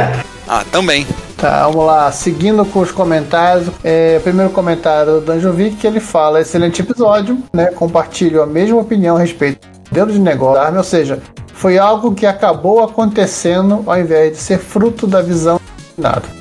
Ah, 0.47 0.63
também. 0.71 1.05
Tá, 1.37 1.67
vamos 1.67 1.85
lá, 1.85 2.11
seguindo 2.11 2.63
com 2.65 2.79
os 2.79 2.91
comentários. 2.91 3.67
É, 3.83 4.19
primeiro 4.19 4.51
comentário 4.51 5.13
do 5.13 5.21
Danjovic, 5.21 5.75
que 5.75 5.87
ele 5.87 5.99
fala: 5.99 6.41
excelente 6.41 6.81
episódio, 6.81 7.37
né? 7.53 7.67
Compartilho 7.67 8.41
a 8.41 8.45
mesma 8.45 8.77
opinião 8.77 9.17
a 9.17 9.19
respeito 9.19 9.67
do 9.67 9.89
modelo 9.89 10.11
de 10.11 10.19
negócio 10.19 10.71
da 10.71 10.77
ou 10.77 10.83
seja, 10.83 11.21
foi 11.53 11.77
algo 11.77 12.13
que 12.13 12.25
acabou 12.25 12.83
acontecendo 12.83 13.83
ao 13.85 13.99
invés 13.99 14.31
de 14.31 14.37
ser 14.37 14.57
fruto 14.57 15.05
da 15.05 15.21
visão 15.21 15.59
nada. 15.97 16.40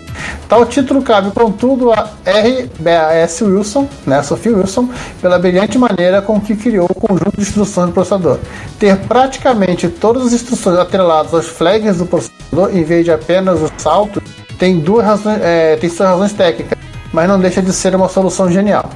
Tal 0.51 0.67
título 0.67 1.01
cabe, 1.01 1.31
contudo, 1.31 1.93
a 1.93 2.11
R.B.S. 2.25 3.45
Wilson, 3.45 3.89
né, 4.05 4.21
Sophie 4.21 4.53
Wilson, 4.53 4.89
pela 5.23 5.39
brilhante 5.39 5.79
maneira 5.79 6.21
com 6.21 6.41
que 6.41 6.57
criou 6.57 6.89
o 6.91 6.95
conjunto 6.95 7.37
de 7.37 7.43
instruções 7.43 7.87
do 7.87 7.93
processador. 7.93 8.37
Ter 8.77 8.97
praticamente 8.97 9.87
todas 9.89 10.27
as 10.27 10.33
instruções 10.33 10.77
atreladas 10.77 11.33
aos 11.33 11.47
flags 11.47 11.99
do 11.99 12.05
processador, 12.05 12.77
em 12.77 12.83
vez 12.83 13.05
de 13.05 13.13
apenas 13.13 13.63
os 13.63 13.71
saltos, 13.79 14.25
tem 14.59 14.81
duas 14.81 15.07
razões, 15.07 15.41
é, 15.41 15.77
tem 15.77 15.89
suas 15.89 16.09
razões 16.09 16.33
técnicas, 16.33 16.77
mas 17.13 17.29
não 17.29 17.39
deixa 17.39 17.63
de 17.63 17.73
ser 17.73 17.95
uma 17.95 18.09
solução 18.09 18.51
genial. 18.51 18.91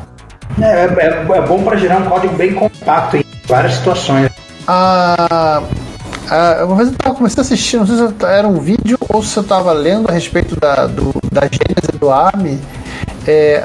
É, 0.61 0.87
é, 0.87 1.37
é 1.37 1.41
bom 1.41 1.63
para 1.63 1.77
gerar 1.77 1.99
um 1.99 2.07
código 2.07 2.35
bem 2.35 2.53
compacto 2.53 3.17
em 3.19 3.25
várias 3.47 3.75
situações. 3.75 4.29
A, 4.67 5.63
a, 6.31 6.65
uma 6.65 6.77
vez 6.77 6.89
eu 6.89 6.95
tava, 6.97 7.15
comecei 7.15 7.41
a 7.41 7.43
assistir, 7.43 7.77
não 7.77 7.87
sei 7.87 7.97
se 7.97 8.25
era 8.25 8.47
um 8.49 8.61
vídeo 8.61 8.99
ou 9.09 9.23
se 9.23 9.37
eu 9.37 9.43
estava 9.43 9.73
lendo 9.73 10.09
a 10.09 10.13
respeito 10.13 10.59
da, 10.59 10.87
do, 10.87 11.15
da 11.31 11.43
gênese 11.43 11.99
do 11.99 12.11
ARM. 12.11 12.59
É, 13.27 13.63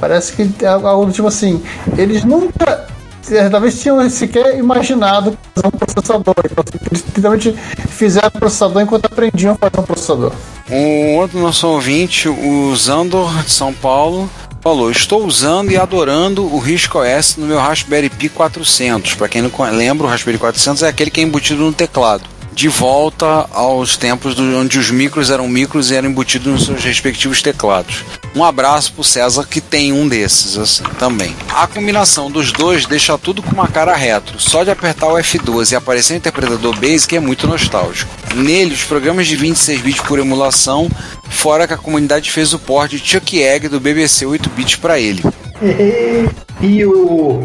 parece 0.00 0.32
que 0.32 0.64
é 0.64 0.68
algo 0.68 1.06
do 1.06 1.12
tipo 1.12 1.28
assim: 1.28 1.62
eles 1.96 2.24
nunca. 2.24 2.86
é, 3.30 3.48
Talvez 3.48 3.80
tinham 3.80 4.08
sequer 4.08 4.58
imaginado 4.58 5.36
fazer 5.54 5.66
um 5.66 5.70
processador. 5.70 6.34
Então, 6.44 6.64
assim, 6.66 6.78
eles 6.90 7.04
literalmente 7.06 7.52
fizeram 7.88 8.30
processador 8.30 8.82
enquanto 8.82 9.06
aprendiam 9.06 9.52
a 9.54 9.56
fazer 9.56 9.80
um 9.80 9.84
processador. 9.84 10.32
Um 10.70 11.16
outro 11.16 11.38
nosso 11.38 11.68
ouvinte, 11.68 12.28
o 12.28 12.74
Zandor 12.74 13.42
de 13.44 13.50
São 13.50 13.72
Paulo, 13.72 14.28
falou: 14.66 14.90
Estou 14.90 15.24
usando 15.24 15.70
e 15.70 15.76
adorando 15.76 16.44
o 16.52 16.58
Risco 16.58 16.98
OS 16.98 17.36
no 17.36 17.46
meu 17.46 17.58
Raspberry 17.58 18.10
Pi 18.10 18.28
400. 18.28 19.14
Para 19.14 19.28
quem 19.28 19.40
não 19.40 19.50
lembra, 19.70 20.08
o 20.08 20.10
Raspberry 20.10 20.38
400 20.38 20.82
é 20.82 20.88
aquele 20.88 21.08
que 21.08 21.20
é 21.20 21.22
embutido 21.22 21.62
no 21.62 21.72
teclado. 21.72 22.24
De 22.52 22.66
volta 22.66 23.46
aos 23.52 23.96
tempos 23.96 24.34
do- 24.34 24.58
onde 24.58 24.76
os 24.78 24.90
micros 24.90 25.30
eram 25.30 25.46
micros 25.46 25.90
e 25.90 25.94
eram 25.94 26.08
embutidos 26.08 26.52
nos 26.52 26.64
seus 26.64 26.82
respectivos 26.82 27.40
teclados. 27.42 28.02
Um 28.36 28.44
abraço 28.44 28.92
pro 28.92 29.02
César 29.02 29.46
que 29.48 29.62
tem 29.62 29.94
um 29.94 30.06
desses 30.06 30.58
assim 30.58 30.84
também. 30.98 31.34
A 31.54 31.66
combinação 31.66 32.30
dos 32.30 32.52
dois 32.52 32.84
deixa 32.84 33.16
tudo 33.16 33.42
com 33.42 33.52
uma 33.52 33.66
cara 33.66 33.96
retro. 33.96 34.38
Só 34.38 34.62
de 34.62 34.70
apertar 34.70 35.06
o 35.06 35.14
F12 35.14 35.72
e 35.72 35.74
aparecer 35.74 36.12
o 36.12 36.16
interpretador 36.18 36.78
Basic 36.78 37.16
é 37.16 37.20
muito 37.20 37.46
nostálgico. 37.46 38.10
Nele, 38.34 38.74
os 38.74 38.84
programas 38.84 39.26
de 39.26 39.36
26 39.36 39.80
bits 39.80 40.02
por 40.02 40.18
emulação, 40.18 40.86
fora 41.30 41.66
que 41.66 41.72
a 41.72 41.78
comunidade 41.78 42.30
fez 42.30 42.52
o 42.52 42.58
port 42.58 42.90
de 42.90 42.98
Chuck 42.98 43.42
Egg 43.42 43.68
do 43.68 43.80
BBC 43.80 44.26
8 44.26 44.50
bits 44.50 44.76
para 44.76 45.00
ele. 45.00 45.22
E 46.60 46.84
o 46.84 47.42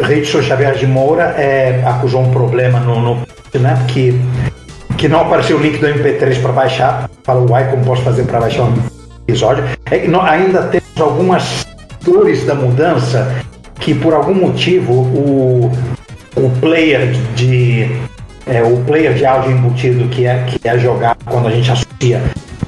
Reitson 0.00 0.40
Xavier 0.40 0.74
de 0.74 0.86
Moura 0.86 1.34
é, 1.36 1.82
acusou 1.84 2.22
um 2.22 2.30
problema 2.30 2.80
no, 2.80 2.98
no 2.98 3.26
né, 3.58 3.84
que, 3.88 4.18
que 4.96 5.06
não 5.06 5.20
apareceu 5.20 5.58
o 5.58 5.60
link 5.60 5.76
do 5.76 5.86
MP3 5.86 6.40
para 6.40 6.52
baixar. 6.52 7.10
Fala, 7.24 7.42
uai, 7.42 7.70
como 7.70 7.84
posso 7.84 8.00
fazer 8.00 8.24
para 8.24 8.40
baixar 8.40 8.62
um 8.62 8.99
episódio? 9.30 9.64
É 9.90 9.98
que 9.98 10.08
nó- 10.08 10.22
ainda 10.22 10.62
temos 10.64 11.00
algumas 11.00 11.66
dores 12.04 12.44
da 12.44 12.54
mudança 12.54 13.34
que 13.78 13.94
por 13.94 14.12
algum 14.14 14.34
motivo 14.34 14.92
o, 14.92 15.72
o 16.36 16.50
player 16.60 17.12
de 17.34 17.90
é, 18.46 18.62
o 18.62 18.78
player 18.86 19.14
de 19.14 19.24
áudio 19.24 19.52
embutido 19.52 20.08
que 20.08 20.26
é, 20.26 20.44
que 20.46 20.68
é 20.68 20.78
jogado 20.78 21.18
quando 21.24 21.48
a 21.48 21.50
gente 21.50 21.70
associa 21.70 22.20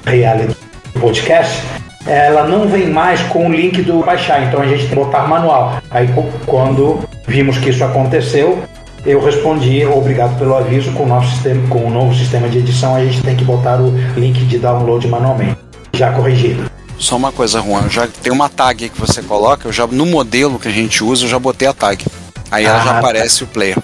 reality 0.07 0.55
podcast, 1.01 1.63
ela 2.07 2.47
não 2.47 2.69
vem 2.69 2.89
mais 2.89 3.21
com 3.23 3.49
o 3.49 3.53
link 3.53 3.83
do 3.83 4.05
baixar, 4.05 4.43
então 4.45 4.61
a 4.61 4.67
gente 4.67 4.81
tem 4.81 4.89
que 4.91 4.95
botar 4.95 5.27
manual. 5.27 5.79
Aí 5.91 6.09
quando 6.47 7.01
vimos 7.27 7.59
que 7.59 7.71
isso 7.71 7.83
aconteceu, 7.85 8.59
eu 9.05 9.21
respondi, 9.25 9.85
obrigado 9.85 10.39
pelo 10.39 10.57
aviso, 10.57 10.93
com 10.93 11.05
o 11.05 11.09
nosso 11.09 11.31
sistema, 11.33 11.67
com 11.69 11.87
o 11.87 11.91
novo 11.91 12.15
sistema 12.15 12.49
de 12.49 12.59
edição, 12.59 12.95
a 12.95 13.05
gente 13.05 13.21
tem 13.23 13.35
que 13.35 13.45
botar 13.45 13.81
o 13.81 13.93
link 14.17 14.45
de 14.45 14.59
download 14.59 15.09
manualmente. 15.09 15.57
Já 16.03 16.11
corrigido. 16.11 16.69
Só 16.99 17.17
uma 17.17 17.31
coisa, 17.31 17.61
Juan, 17.63 17.89
já 17.89 18.09
tem 18.09 18.33
uma 18.33 18.49
tag 18.49 18.89
que 18.89 19.01
você 19.01 19.23
coloca, 19.23 19.69
eu 19.69 19.73
já 19.73 19.87
no 19.87 20.05
modelo 20.05 20.59
que 20.59 20.67
a 20.67 20.71
gente 20.73 21.05
usa, 21.05 21.27
eu 21.27 21.29
já 21.29 21.39
botei 21.39 21.69
a 21.69 21.73
tag. 21.73 22.05
Aí 22.51 22.65
ela 22.65 22.81
Ah, 22.81 22.85
já 22.85 22.93
tá. 22.95 22.99
aparece 22.99 23.45
o 23.45 23.47
player. 23.47 23.77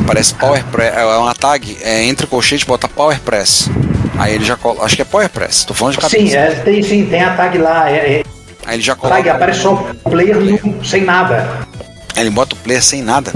Aparece 0.00 0.34
Power 0.34 0.62
Press, 0.66 0.94
é 0.94 1.04
uma 1.16 1.34
tag, 1.34 1.78
é, 1.80 2.04
entre 2.04 2.26
colchete 2.26 2.66
bota 2.66 2.86
Power 2.88 3.18
Press. 3.20 3.70
Aí 4.18 4.34
ele 4.34 4.44
já 4.44 4.54
coloca, 4.54 4.84
acho 4.84 4.96
que 4.96 5.00
é 5.00 5.04
Power 5.06 5.30
Press, 5.30 5.64
tô 5.64 5.72
falando 5.72 5.94
de 5.94 6.00
cabeça. 6.00 6.18
Sim, 6.28 6.36
é, 6.36 6.50
tem, 6.56 6.82
sim, 6.82 7.06
tem 7.06 7.22
a 7.22 7.34
tag 7.34 7.56
lá. 7.56 7.90
É, 7.90 8.18
é, 8.18 8.22
Aí 8.66 8.74
ele 8.76 8.82
já 8.82 8.92
a 8.92 8.96
tag 8.96 9.10
coloca. 9.14 9.32
aparece 9.32 9.60
só 9.60 9.72
o 10.04 10.10
player 10.10 10.38
nu, 10.38 10.84
sem 10.84 11.04
nada. 11.04 11.66
Aí 12.14 12.22
ele 12.22 12.30
bota 12.30 12.54
o 12.54 12.58
player 12.58 12.82
sem 12.82 13.00
nada. 13.02 13.32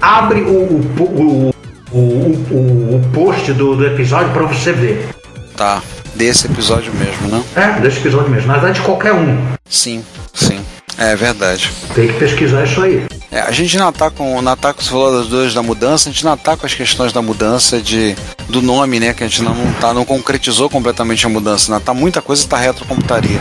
Abre 0.00 0.42
o, 0.42 0.46
o, 0.48 1.02
o, 1.02 1.54
o, 1.90 1.98
o, 1.98 2.96
o 2.96 3.10
post 3.12 3.52
do, 3.52 3.74
do 3.74 3.84
episódio 3.84 4.32
para 4.32 4.44
você 4.44 4.72
ver. 4.72 5.08
Tá, 5.56 5.82
desse 6.14 6.46
episódio 6.46 6.92
mesmo, 6.94 7.28
né? 7.28 7.42
É, 7.56 7.80
desse 7.80 7.98
episódio 7.98 8.30
mesmo. 8.30 8.48
Na 8.48 8.54
verdade, 8.54 8.80
qualquer 8.80 9.12
um. 9.12 9.46
Sim, 9.68 10.04
sim. 10.32 10.60
É 10.96 11.16
verdade. 11.16 11.70
Tem 11.94 12.06
que 12.06 12.14
pesquisar 12.14 12.64
isso 12.64 12.80
aí. 12.80 13.04
É, 13.30 13.40
a 13.40 13.50
gente 13.50 13.76
ainda 13.76 13.90
tá 13.90 14.10
com. 14.10 14.40
Na 14.40 14.56
com 14.56 14.72
você 14.80 14.88
falou 14.88 15.18
das 15.18 15.26
duas 15.26 15.52
da 15.52 15.62
mudança, 15.62 16.08
a 16.08 16.12
gente 16.12 16.26
ainda 16.26 16.40
tá 16.40 16.56
com 16.56 16.64
as 16.64 16.74
questões 16.74 17.12
da 17.12 17.20
mudança 17.20 17.80
de, 17.80 18.14
do 18.48 18.62
nome, 18.62 19.00
né? 19.00 19.12
Que 19.12 19.24
a 19.24 19.26
gente 19.26 19.42
não, 19.42 19.54
não 19.54 19.72
tá, 19.74 19.92
não 19.92 20.04
concretizou 20.04 20.70
completamente 20.70 21.26
a 21.26 21.28
mudança. 21.28 21.72
Ainda 21.72 21.84
tá 21.84 21.92
muita 21.92 22.22
coisa 22.22 22.46
tá 22.46 22.56
retrocomputaria. 22.56 23.40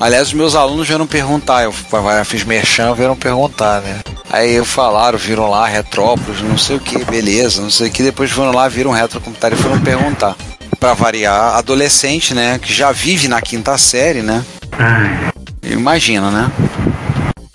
Aliás, 0.00 0.28
os 0.28 0.34
meus 0.34 0.54
alunos 0.54 0.86
vieram 0.86 1.06
perguntar, 1.06 1.62
eu 1.62 1.72
eu 1.72 2.24
fiz 2.24 2.44
merchan, 2.44 2.92
vieram 2.92 3.16
perguntar, 3.16 3.80
né? 3.80 4.00
Aí 4.28 4.62
falaram, 4.64 5.16
viram 5.16 5.48
lá 5.48 5.66
Retrópolis, 5.66 6.42
não 6.42 6.58
sei 6.58 6.76
o 6.76 6.80
que, 6.80 7.02
beleza, 7.04 7.62
não 7.62 7.70
sei 7.70 7.88
o 7.88 7.90
que, 7.90 8.02
depois 8.02 8.30
foram 8.30 8.52
lá, 8.52 8.68
viram 8.68 8.90
retrocomputaria 8.90 9.56
e 9.56 9.62
foram 9.62 9.80
perguntar. 9.80 10.36
Pra 10.78 10.94
variar, 10.94 11.56
adolescente, 11.56 12.34
né? 12.34 12.58
Que 12.60 12.72
já 12.72 12.92
vive 12.92 13.28
na 13.28 13.40
quinta 13.40 13.76
série, 13.78 14.22
né? 14.22 14.44
Ah, 14.78 15.30
Imagina, 15.62 16.30
né? 16.30 16.50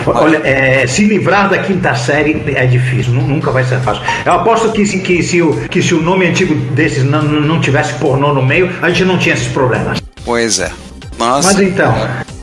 Olha, 0.05 0.37
é, 0.43 0.87
se 0.87 1.03
livrar 1.05 1.47
da 1.47 1.59
quinta 1.59 1.93
série 1.95 2.41
é 2.55 2.65
difícil, 2.65 3.13
nu- 3.13 3.21
nunca 3.27 3.51
vai 3.51 3.63
ser 3.63 3.79
fácil. 3.81 4.01
Eu 4.25 4.33
aposto 4.33 4.71
que 4.71 4.83
se, 4.85 4.99
que 4.99 5.21
se, 5.21 5.41
o, 5.43 5.55
que 5.69 5.81
se 5.81 5.93
o 5.93 6.01
nome 6.01 6.25
antigo 6.25 6.55
desses 6.73 7.03
não, 7.03 7.21
não 7.21 7.39
não 7.41 7.61
tivesse 7.61 7.93
pornô 7.93 8.33
no 8.33 8.41
meio, 8.41 8.69
a 8.81 8.89
gente 8.89 9.05
não 9.05 9.17
tinha 9.19 9.35
esses 9.35 9.47
problemas. 9.47 9.99
Pois 10.25 10.59
é. 10.59 10.71
Nossa. 11.19 11.53
Mas 11.53 11.61
então, 11.61 11.93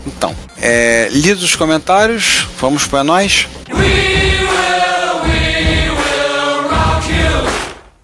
Então, 0.07 0.35
é, 0.62 1.09
lidos 1.11 1.43
os 1.43 1.57
comentários, 1.57 2.47
vamos 2.61 2.87
para 2.87 3.03
nós. 3.03 3.49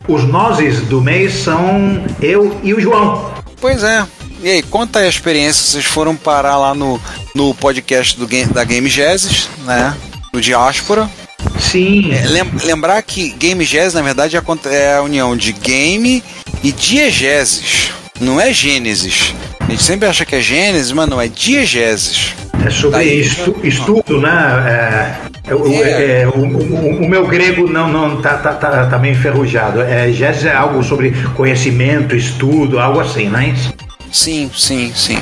Os 0.09 0.25
nozes 0.25 0.81
do 0.83 1.01
mês 1.01 1.33
são 1.35 2.05
eu 2.21 2.59
e 2.63 2.75
o 2.75 2.81
João. 2.81 3.33
Pois 3.61 3.83
é. 3.83 4.05
E 4.43 4.49
aí, 4.51 4.63
conta 4.63 4.99
aí 4.99 5.07
a 5.07 5.09
experiência. 5.09 5.65
Vocês 5.65 5.85
foram 5.85 6.15
parar 6.15 6.59
lá 6.59 6.75
no, 6.75 7.01
no 7.35 7.55
podcast 7.55 8.19
do, 8.19 8.27
da 8.53 8.63
Game 8.65 8.89
Jazzes, 8.91 9.49
né? 9.65 9.95
Do 10.33 10.41
Diáspora. 10.41 11.09
Sim, 11.59 12.13
É, 12.13 12.27
lem- 12.27 12.51
lembrar 12.65 13.01
que 13.03 13.31
Game 13.31 13.65
Jazz, 13.65 13.95
na 13.95 14.03
verdade, 14.03 14.37
é 14.37 14.43
é 14.71 14.97
a 14.97 15.03
união 15.03 15.37
de 15.37 15.53
game 15.53 16.23
e 16.63 16.73
diegeses. 16.73 17.91
Não 18.21 18.41
é 18.41 18.53
Gênesis. 18.53 19.35
A 19.61 19.71
gente 19.71 19.83
sempre 19.83 20.09
acha 20.09 20.25
que 20.25 20.37
é 20.37 20.41
Gênesis, 20.41 20.93
mas 20.93 21.09
não, 21.09 21.21
é 21.21 21.29
diegeses. 21.29 22.35
é 22.67 22.71
sobre 22.71 22.99
Daí- 22.99 23.21
estu- 23.21 23.57
estudo, 23.63 24.21
né? 24.21 24.31
É, 24.69 25.34
é, 25.47 25.55
o- 25.55 25.67
É. 25.83 26.21
é, 26.23 26.29
o, 26.29 26.39
o- 26.41 26.97
o 27.05 27.09
meu 27.09 27.27
grego 27.27 27.69
não, 27.69 27.89
não 27.89 28.21
tá, 28.21 28.39
tá, 28.39 28.53
tá, 28.55 28.87
tá 28.87 28.99
meio 28.99 29.13
enferrujado. 29.15 29.81
É, 29.83 30.11
Gés 30.11 30.45
é 30.45 30.55
algo 30.55 30.83
sobre 30.83 31.11
conhecimento, 31.35 32.15
estudo, 32.17 32.79
algo 32.79 33.01
assim, 33.01 33.29
não 33.29 33.39
é 33.41 33.49
isso? 33.49 33.75
Sim, 34.11 34.51
sim, 34.55 34.93
sim. 34.95 35.19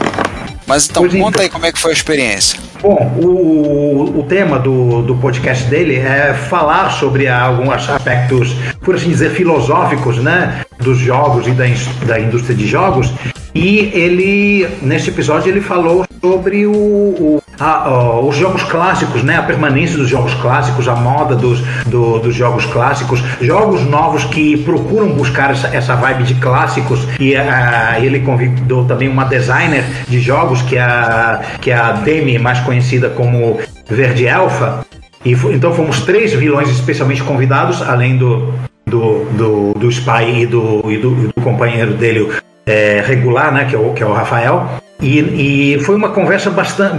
Mas 0.66 0.88
então, 0.88 1.02
Pois 1.02 1.12
conta 1.14 1.28
então. 1.30 1.42
aí 1.42 1.48
como 1.48 1.66
é 1.66 1.72
que 1.72 1.78
foi 1.78 1.90
a 1.90 1.94
experiência. 1.94 2.58
Bom, 2.80 3.12
o, 3.20 4.20
o 4.20 4.22
tema 4.28 4.58
do, 4.58 5.02
do 5.02 5.14
podcast 5.16 5.64
dele 5.64 5.96
é 5.96 6.34
falar 6.34 6.90
sobre 6.90 7.28
alguns 7.28 7.88
aspectos, 7.88 8.54
por 8.80 8.94
assim 8.94 9.08
dizer, 9.08 9.30
filosóficos, 9.30 10.18
né? 10.18 10.62
Dos 10.78 10.98
jogos 10.98 11.46
e 11.46 11.50
da, 11.52 11.64
da 12.06 12.20
indústria 12.20 12.54
de 12.56 12.66
jogos. 12.66 13.12
E 13.54 13.90
ele, 13.92 14.66
nesse 14.80 15.10
episódio, 15.10 15.50
ele 15.50 15.60
falou 15.60 16.06
sobre 16.20 16.66
o, 16.66 16.72
o- 16.72 17.42
a- 17.60 17.84
ó, 17.90 18.26
os 18.26 18.34
jogos 18.36 18.62
clássicos, 18.62 19.22
né? 19.22 19.36
A 19.36 19.42
permanência 19.42 19.96
dos 19.98 20.08
jogos 20.08 20.32
clássicos, 20.34 20.88
a 20.88 20.94
moda 20.96 21.34
dos, 21.36 21.60
do- 21.86 22.18
dos 22.18 22.34
jogos 22.34 22.64
clássicos, 22.66 23.22
jogos 23.42 23.82
novos 23.82 24.24
que 24.24 24.56
procuram 24.58 25.08
buscar 25.10 25.50
essa, 25.50 25.68
essa 25.68 25.94
vibe 25.96 26.24
de 26.24 26.34
clássicos. 26.36 27.06
E 27.20 27.36
ah, 27.36 27.98
ele 28.00 28.20
convidou 28.20 28.84
também 28.86 29.08
uma 29.08 29.24
designer 29.24 29.84
de 30.08 30.18
jogos, 30.18 30.62
que 30.62 30.76
é 30.76 30.82
a, 30.82 31.42
que 31.60 31.70
é 31.70 31.74
a 31.74 31.92
Demi, 31.92 32.38
mais 32.38 32.58
conhecida 32.60 33.10
como 33.10 33.58
Verde 33.86 34.26
Elfa. 34.26 34.86
E 35.24 35.32
então 35.32 35.72
fomos 35.74 36.00
três 36.00 36.32
vilões 36.32 36.70
especialmente 36.70 37.22
convidados, 37.22 37.82
além 37.82 38.16
do, 38.16 38.52
do, 38.86 39.24
do, 39.36 39.74
do 39.74 39.88
Spy 39.90 40.40
e 40.42 40.46
do, 40.46 40.90
e 40.90 40.96
do, 40.96 41.10
e 41.24 41.26
do 41.28 41.40
companheiro 41.42 41.92
dele 41.94 42.28
é, 42.66 43.02
regular, 43.06 43.52
né, 43.52 43.66
que 43.68 43.74
é 43.74 43.78
o, 43.78 43.92
que 43.92 44.02
é 44.02 44.06
o 44.06 44.12
Rafael. 44.12 44.66
E, 45.00 45.74
e 45.76 45.80
foi 45.80 45.96
uma 45.96 46.10
conversa 46.10 46.50
bastante, 46.50 46.96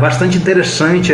bastante 0.00 0.38
interessante. 0.38 1.12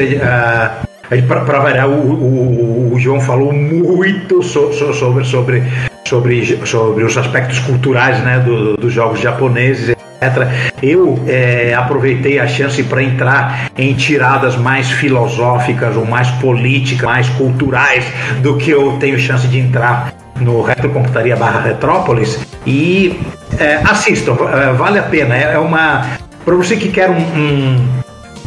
Para 1.27 1.59
variar, 1.59 1.89
o, 1.89 1.93
o, 1.93 2.95
o 2.95 2.99
João 3.01 3.21
falou 3.21 3.53
muito 3.53 4.43
so- 4.45 4.73
so- 4.73 4.95
sobre, 4.95 5.25
sobre, 5.25 5.63
sobre, 6.07 6.61
sobre 6.65 7.03
os 7.05 7.17
aspectos 7.19 7.59
culturais 7.61 8.21
né, 8.21 8.39
do- 8.39 8.77
dos 8.77 8.93
jogos 8.93 9.19
japoneses, 9.19 9.89
etc. 9.89 10.47
Eu 10.81 11.19
é, 11.27 11.75
aproveitei 11.75 12.39
a 12.39 12.47
chance 12.47 12.81
para 12.85 13.03
entrar 13.03 13.71
em 13.77 13.93
tiradas 13.95 14.55
mais 14.55 14.89
filosóficas 14.89 15.97
ou 15.97 16.05
mais 16.07 16.31
políticas, 16.33 17.09
mais 17.09 17.29
culturais 17.31 18.05
do 18.41 18.57
que 18.57 18.71
eu 18.71 18.93
tenho 19.01 19.19
chance 19.19 19.49
de 19.49 19.59
entrar 19.59 20.13
no 20.41 20.63
Retrocomputaria 20.63 21.35
barra 21.35 21.61
Retrópolis 21.61 22.39
e 22.67 23.21
é, 23.59 23.77
assistam, 23.89 24.33
é, 24.53 24.73
vale 24.73 24.99
a 24.99 25.03
pena. 25.05 25.37
É, 25.37 25.55
é 25.55 25.59
uma. 25.59 26.07
Para 26.45 26.55
você 26.55 26.77
que 26.77 26.89
quer 26.91 27.11
um. 27.11 27.17
um 27.19 28.01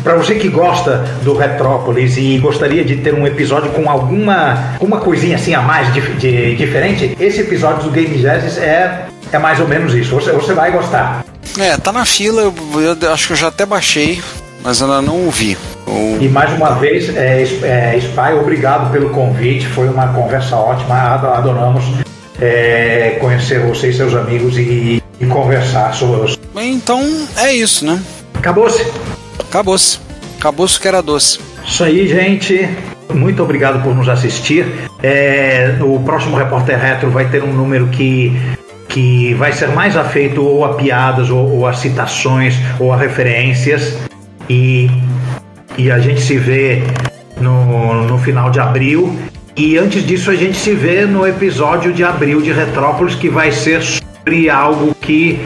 para 0.03 0.15
você 0.15 0.35
que 0.35 0.49
gosta 0.49 0.97
do 1.23 1.33
Retrópolis 1.37 2.17
e 2.17 2.37
gostaria 2.39 2.83
de 2.83 2.97
ter 2.97 3.13
um 3.13 3.25
episódio 3.25 3.71
com 3.71 3.89
alguma 3.89 4.75
uma 4.81 4.97
coisinha 4.99 5.37
assim 5.37 5.53
a 5.55 5.61
mais 5.61 5.93
de, 5.93 6.01
de- 6.15 6.55
diferente, 6.57 7.15
esse 7.17 7.39
episódio 7.39 7.83
do 7.83 7.89
Game 7.89 8.17
Jazz 8.17 8.57
é, 8.57 9.05
é 9.31 9.37
mais 9.37 9.61
ou 9.61 9.67
menos 9.67 9.93
isso. 9.93 10.13
Você, 10.15 10.33
você 10.33 10.53
vai 10.53 10.71
gostar. 10.71 11.23
É, 11.57 11.77
tá 11.77 11.93
na 11.93 12.03
fila, 12.03 12.41
eu, 12.41 12.53
eu 13.01 13.13
acho 13.13 13.27
que 13.27 13.33
eu 13.33 13.37
já 13.37 13.47
até 13.47 13.65
baixei, 13.65 14.21
mas 14.61 14.81
ainda 14.81 15.01
não 15.01 15.23
ouvi. 15.23 15.57
O- 15.87 16.17
E 16.19 16.27
mais 16.27 16.51
uma 16.51 16.71
vez, 16.71 17.15
é, 17.15 17.41
é, 17.63 17.97
Spy, 17.97 18.33
obrigado 18.41 18.91
pelo 18.91 19.09
convite. 19.11 19.67
Foi 19.67 19.87
uma 19.87 20.07
conversa 20.09 20.57
ótima. 20.57 20.95
ado- 21.13 21.27
Adoramos 21.27 21.83
é, 22.39 23.17
conhecer 23.19 23.59
você 23.59 23.89
e 23.89 23.93
seus 23.93 24.13
amigos 24.13 24.57
e, 24.57 25.01
e 25.19 25.25
conversar 25.25 25.93
sobre. 25.93 26.37
Então 26.55 27.01
é 27.37 27.53
isso, 27.53 27.85
né? 27.85 28.01
Acabou-se. 28.33 28.85
Acabou-se. 29.39 29.99
Acabou-se 30.37 30.79
que 30.79 30.87
era 30.87 31.01
doce. 31.01 31.39
Isso 31.65 31.83
aí, 31.83 32.07
gente. 32.07 32.67
Muito 33.13 33.41
obrigado 33.43 33.81
por 33.83 33.95
nos 33.95 34.09
assistir. 34.09 34.65
É, 35.01 35.77
o 35.81 35.99
próximo 35.99 36.35
Repórter 36.35 36.79
Retro 36.79 37.09
vai 37.09 37.25
ter 37.29 37.43
um 37.43 37.53
número 37.53 37.87
que, 37.87 38.35
que 38.89 39.33
vai 39.35 39.53
ser 39.53 39.69
mais 39.69 39.95
afeito 39.95 40.43
ou 40.43 40.65
a 40.65 40.73
piadas, 40.73 41.29
ou, 41.29 41.59
ou 41.59 41.67
a 41.67 41.73
citações, 41.73 42.55
ou 42.79 42.91
a 42.91 42.97
referências. 42.97 43.97
E, 44.49 44.89
e 45.77 45.89
a 45.91 45.99
gente 45.99 46.21
se 46.21 46.37
vê 46.37 46.83
no, 47.39 48.03
no 48.03 48.17
final 48.17 48.49
de 48.49 48.59
abril. 48.59 49.17
E 49.55 49.77
antes 49.77 50.05
disso, 50.05 50.31
a 50.31 50.35
gente 50.35 50.57
se 50.57 50.73
vê 50.73 51.05
no 51.05 51.27
episódio 51.27 51.93
de 51.93 52.03
abril 52.03 52.41
de 52.41 52.51
Retrópolis, 52.51 53.13
que 53.15 53.29
vai 53.29 53.51
ser 53.51 53.81
sobre 53.83 54.49
algo 54.49 54.93
que 54.95 55.39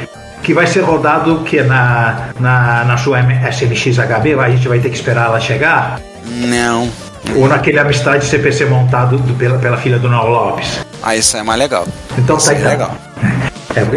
que 0.44 0.54
vai 0.54 0.66
ser 0.66 0.80
rodado 0.80 1.40
que 1.40 1.62
na, 1.62 2.30
na, 2.40 2.86
na 2.86 2.96
sua 2.96 3.20
M- 3.20 3.34
SMXHB, 3.52 4.40
a 4.40 4.50
gente 4.50 4.66
vai 4.70 4.80
ter 4.80 4.88
que 4.90 4.96
esperar 4.96 5.26
ela 5.26 5.42
chegar, 5.42 6.00
Não. 6.26 6.90
ou 7.36 7.50
naquele 7.50 7.78
Amistade 7.80 8.24
CPC 8.24 8.64
montado 8.66 9.18
do- 9.18 9.34
pela, 9.34 9.58
pela 9.58 9.76
filha 9.76 10.00
do 10.00 10.08
Noel 10.08 10.30
Lopes. 10.30 10.86
Ah, 11.04 11.18
isso 11.18 11.36
é 11.36 11.44
mais 11.44 11.60
legal. 11.60 11.86
Então 12.18 12.38
Isso 12.38 12.46
tá 12.46 12.54
é 12.54 12.58
então. 12.60 12.70
legal. 12.72 12.96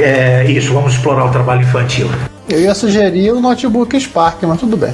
É, 0.03 0.43
é 0.47 0.51
isso, 0.51 0.73
vamos 0.75 0.95
explorar 0.95 1.27
o 1.27 1.31
trabalho 1.31 1.61
infantil. 1.63 2.11
Eu 2.49 2.59
ia 2.61 2.75
sugerir 2.75 3.31
o 3.31 3.41
notebook 3.41 4.01
Spark, 4.01 4.43
mas 4.43 4.59
tudo 4.59 4.77
bem. 4.77 4.93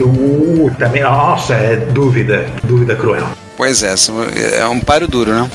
Uh, 0.00 0.68
também, 0.76 1.02
nossa, 1.04 1.54
é 1.54 1.76
dúvida, 1.76 2.46
dúvida 2.64 2.96
cruel. 2.96 3.28
Pois 3.56 3.82
é, 3.82 3.94
é 4.60 4.66
um 4.66 4.80
páreo 4.80 5.08
duro, 5.08 5.32
né? 5.32 5.50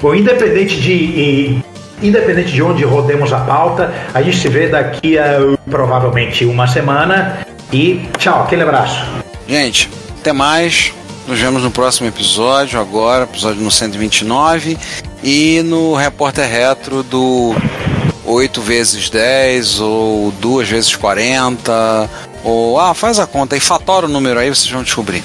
Bom, 0.00 0.14
independente 0.14 0.80
de 0.80 0.92
e- 0.92 1.62
independente 2.02 2.52
de 2.52 2.62
onde 2.62 2.84
rodemos 2.84 3.32
a 3.32 3.38
pauta, 3.38 3.92
a 4.12 4.20
gente 4.22 4.36
se 4.36 4.48
vê 4.48 4.68
daqui 4.68 5.18
a 5.18 5.38
provavelmente 5.70 6.44
uma 6.44 6.66
semana 6.66 7.38
e 7.72 8.08
tchau, 8.18 8.42
aquele 8.42 8.62
abraço. 8.62 9.04
Gente, 9.48 9.88
até 10.20 10.32
mais. 10.32 10.92
Nos 11.26 11.40
vemos 11.40 11.62
no 11.62 11.72
próximo 11.72 12.06
episódio, 12.06 12.78
agora, 12.78 13.24
episódio 13.24 13.60
no 13.60 13.70
129. 13.70 14.78
E 15.24 15.60
no 15.64 15.94
Repórter 15.94 16.48
Retro 16.48 17.02
do 17.02 17.52
8 18.24 18.60
vezes 18.60 19.10
10 19.10 19.80
ou 19.80 20.30
2 20.40 20.68
vezes 20.68 20.94
40. 20.94 22.08
Ou. 22.44 22.78
Ah, 22.78 22.94
faz 22.94 23.18
a 23.18 23.26
conta 23.26 23.56
aí, 23.56 23.60
fatora 23.60 24.06
o 24.06 24.08
número 24.08 24.38
aí, 24.38 24.48
vocês 24.48 24.70
vão 24.70 24.84
descobrir. 24.84 25.24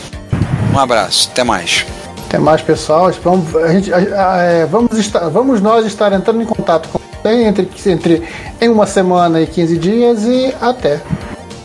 Um 0.74 0.80
abraço, 0.80 1.30
até 1.32 1.44
mais. 1.44 1.86
Até 2.32 2.40
mais, 2.40 2.62
pessoal. 2.62 3.12
Vamos, 3.22 3.54
a 3.58 3.68
gente, 3.74 3.94
a- 3.94 3.98
a- 3.98 4.38
é, 4.42 4.66
vamos, 4.66 4.98
estar, 4.98 5.28
vamos 5.28 5.60
nós 5.60 5.86
estar 5.86 6.14
entrando 6.14 6.42
em 6.42 6.46
contato 6.46 6.88
com 6.88 6.98
você 6.98 7.44
entre, 7.44 7.68
entre 7.88 8.24
em 8.62 8.70
uma 8.70 8.88
semana 8.88 9.42
e 9.42 9.46
15 9.46 9.78
dias 9.78 10.24
e 10.24 10.56
até. 10.62 11.02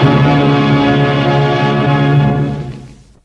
Thank 0.00 0.39